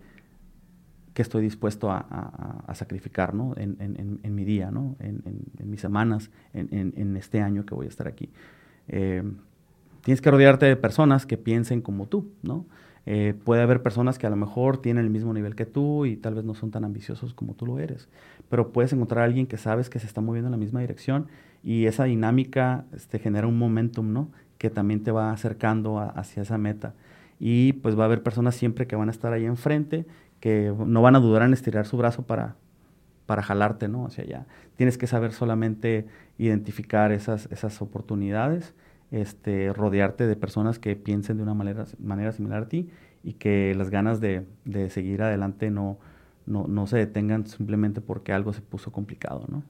que 1.15 1.23
estoy 1.23 1.43
dispuesto 1.43 1.91
a, 1.91 2.73
sacrificar 2.75 3.35
¿no? 3.35 3.55
en, 3.57 4.35
mi 4.35 4.45
día, 4.45 4.71
¿no? 4.71 4.97
en, 5.01 5.23
mis 5.65 5.81
semanas, 5.81 6.31
en, 6.55 7.17
este 7.17 7.41
año 7.41 7.67
que 7.67 7.75
voy 7.75 7.87
a 7.87 7.89
estar 7.89 8.07
aquí. 8.07 8.31
Eh, 8.87 9.23
tienes 10.03 10.21
que 10.21 10.31
rodearte 10.31 10.67
de 10.67 10.77
personas 10.77 11.27
que 11.27 11.37
piensen 11.37 11.83
como 11.83 12.07
tú, 12.07 12.31
¿no? 12.43 12.65
Eh, 13.07 13.35
puede 13.45 13.63
haber 13.63 13.83
personas 13.83 14.19
que 14.19 14.27
a 14.27 14.31
lo 14.31 14.37
mejor 14.37 14.79
tienen 14.79 15.05
el 15.05 15.11
mismo 15.11 15.33
nivel 15.33 15.55
que 15.55 15.67
tú 15.67 16.05
y 16.05 16.17
tal 16.17 16.35
vez 16.35 16.45
no 16.45 16.55
son 16.55 16.71
tan 16.71 16.85
ambiciosos 16.85 17.33
como 17.33 17.55
tú 17.55 17.67
lo 17.67 17.79
eres, 17.79 18.09
pero 18.49 18.73
puedes 18.73 18.93
encontrar 18.93 19.23
a 19.23 19.25
alguien 19.25 19.47
que 19.47 19.57
sabes 19.57 19.89
que 19.89 19.99
se 19.99 20.07
está 20.07 20.21
moviendo 20.21 20.49
en 20.49 20.53
la 20.53 20.59
misma 20.59 20.81
dirección 20.81 21.29
y 21.63 21.87
esa 21.87 22.05
dinámica 22.05 22.85
este, 22.95 23.19
genera 23.19 23.47
un 23.47 23.59
momentum, 23.59 24.13
¿no? 24.13 24.31
Que 24.59 24.71
también 24.71 25.03
te 25.03 25.11
va 25.11 25.33
acercando 25.33 25.99
hacia 25.99 26.43
esa 26.43 26.59
meta. 26.59 26.95
Y 27.39 27.73
pues 27.75 27.99
va 27.99 28.03
a 28.03 28.07
haber 28.07 28.23
personas 28.23 28.55
siempre 28.55 28.87
que 28.87 28.97
van 28.97 29.09
a 29.09 29.13
estar 29.13 29.33
ahí 29.33 29.47
enfrente, 29.47 30.07
que 30.41 30.73
no 30.87 31.03
van 31.03 31.17
a 31.17 31.21
dudar 31.21 31.43
en 31.43 31.55
estirar 31.55 31.87
su 31.87 31.97
brazo 31.97 32.27
para, 32.27 32.57
para 33.27 33.43
jalarte, 33.43 33.89
¿no? 33.89 34.07
Hacia 34.07 34.25
allá. 34.25 34.47
Tienes 34.77 34.99
que 34.99 35.07
saber 35.07 35.33
solamente 35.33 36.07
identificar 36.39 37.13
esas, 37.13 37.49
esas 37.51 37.81
oportunidades 37.81 38.75
este, 39.11 39.73
rodearte 39.73 40.27
de 40.27 40.37
personas 40.37 40.79
que 40.79 40.97
piensen 40.97 41.37
de 41.37 41.43
una 41.43 41.55
manera, 41.55 41.85
manera 41.99 42.33
similar 42.33 42.65
a 42.65 42.69
ti 42.69 42.91
y 43.23 43.35
que 43.35 43.75
las 43.75 43.91
ganas 43.91 44.21
de, 44.21 44.47
de 44.65 44.91
seguir 44.91 45.23
adelante 45.23 45.71
no, 45.71 45.99
no, 46.47 46.67
no, 46.67 46.87
se 46.87 46.97
detengan 46.99 47.47
simplemente 47.47 48.01
porque 48.01 48.33
algo 48.33 48.53
se 48.53 48.61
puso 48.61 48.93
complicado, 48.93 49.45
¿no? 49.49 49.63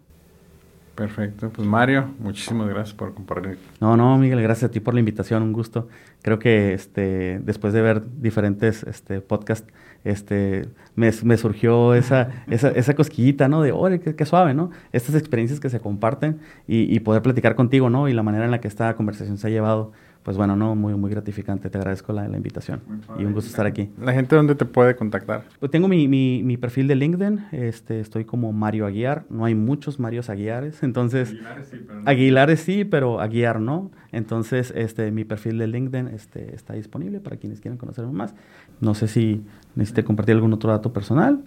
Perfecto. 1.00 1.48
Pues 1.48 1.66
Mario, 1.66 2.10
muchísimas 2.18 2.68
gracias 2.68 2.94
por 2.94 3.14
compartir. 3.14 3.56
No, 3.80 3.96
no, 3.96 4.18
Miguel, 4.18 4.42
gracias 4.42 4.68
a 4.68 4.70
ti 4.70 4.80
por 4.80 4.92
la 4.92 5.00
invitación, 5.00 5.42
un 5.42 5.54
gusto. 5.54 5.88
Creo 6.20 6.38
que 6.38 6.74
este, 6.74 7.40
después 7.42 7.72
de 7.72 7.80
ver 7.80 8.02
diferentes 8.20 8.82
este, 8.82 9.22
podcasts, 9.22 9.72
este, 10.04 10.68
me, 10.96 11.10
me 11.22 11.38
surgió 11.38 11.94
esa, 11.94 12.28
esa, 12.50 12.68
esa, 12.68 12.94
cosquillita, 12.94 13.48
¿no? 13.48 13.62
De, 13.62 13.72
oye, 13.72 14.00
qué, 14.00 14.26
suave, 14.26 14.52
¿no? 14.52 14.72
Estas 14.92 15.14
experiencias 15.14 15.58
que 15.58 15.70
se 15.70 15.80
comparten 15.80 16.40
y, 16.68 16.94
y, 16.94 17.00
poder 17.00 17.22
platicar 17.22 17.54
contigo, 17.54 17.88
¿no? 17.88 18.06
Y 18.06 18.12
la 18.12 18.22
manera 18.22 18.44
en 18.44 18.50
la 18.50 18.60
que 18.60 18.68
esta 18.68 18.94
conversación 18.94 19.38
se 19.38 19.46
ha 19.46 19.50
llevado 19.50 19.92
pues 20.22 20.36
bueno, 20.36 20.54
no, 20.54 20.74
muy, 20.74 20.94
muy 20.94 21.10
gratificante. 21.10 21.70
Te 21.70 21.78
agradezco 21.78 22.12
la, 22.12 22.28
la 22.28 22.36
invitación 22.36 22.82
y 23.18 23.24
un 23.24 23.32
gusto 23.32 23.48
estar 23.48 23.64
aquí. 23.64 23.90
¿La 23.98 24.12
gente 24.12 24.36
dónde 24.36 24.54
te 24.54 24.66
puede 24.66 24.94
contactar? 24.94 25.44
Pues 25.58 25.72
tengo 25.72 25.88
mi, 25.88 26.08
mi, 26.08 26.42
mi, 26.42 26.58
perfil 26.58 26.88
de 26.88 26.94
LinkedIn, 26.94 27.46
este, 27.52 28.00
estoy 28.00 28.26
como 28.26 28.52
Mario 28.52 28.86
Aguiar. 28.86 29.24
No 29.30 29.46
hay 29.46 29.54
muchos 29.54 29.98
Marios 29.98 30.28
Aguiares, 30.28 30.82
entonces... 30.82 31.30
Aguilares 31.30 31.68
sí, 31.68 31.78
pero 31.86 32.00
no. 32.00 32.10
Aguilares 32.10 32.60
sí, 32.60 32.84
pero 32.84 33.20
Aguiar 33.20 33.60
no. 33.60 33.90
Entonces, 34.12 34.72
este, 34.76 35.10
mi 35.10 35.24
perfil 35.24 35.56
de 35.58 35.66
LinkedIn 35.68 36.08
este, 36.08 36.54
está 36.54 36.74
disponible 36.74 37.20
para 37.20 37.36
quienes 37.36 37.60
quieran 37.60 37.78
conocerme 37.78 38.12
más. 38.12 38.34
No 38.80 38.94
sé 38.94 39.08
si 39.08 39.42
necesite 39.74 40.04
compartir 40.04 40.34
algún 40.34 40.52
otro 40.52 40.70
dato 40.70 40.92
personal. 40.92 41.42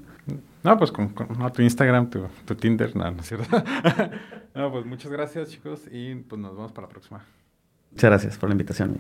No, 0.64 0.78
pues 0.78 0.92
con, 0.92 1.10
con 1.10 1.28
tu 1.52 1.62
Instagram, 1.62 2.10
tu, 2.10 2.26
tu 2.46 2.56
Tinder, 2.56 2.96
no, 2.96 3.12
no 3.12 3.20
es 3.20 3.28
cierto. 3.28 3.46
no, 4.56 4.72
pues 4.72 4.86
muchas 4.86 5.12
gracias 5.12 5.50
chicos 5.50 5.88
y 5.92 6.16
pues 6.16 6.42
nos 6.42 6.56
vemos 6.56 6.72
para 6.72 6.88
la 6.88 6.92
próxima. 6.92 7.24
Muchas 7.94 8.10
gracias 8.10 8.38
por 8.38 8.50
la 8.50 8.54
invitación. 8.54 9.00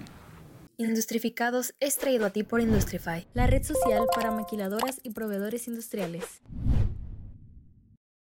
Industrificados 0.77 1.75
es 1.79 1.97
traído 1.97 2.25
a 2.25 2.29
ti 2.29 2.43
por 2.43 2.61
Industrify, 2.61 3.27
la 3.33 3.47
red 3.47 3.63
social 3.63 4.05
para 4.15 4.31
maquiladoras 4.31 4.99
y 5.03 5.11
proveedores 5.11 5.67
industriales. 5.67 6.23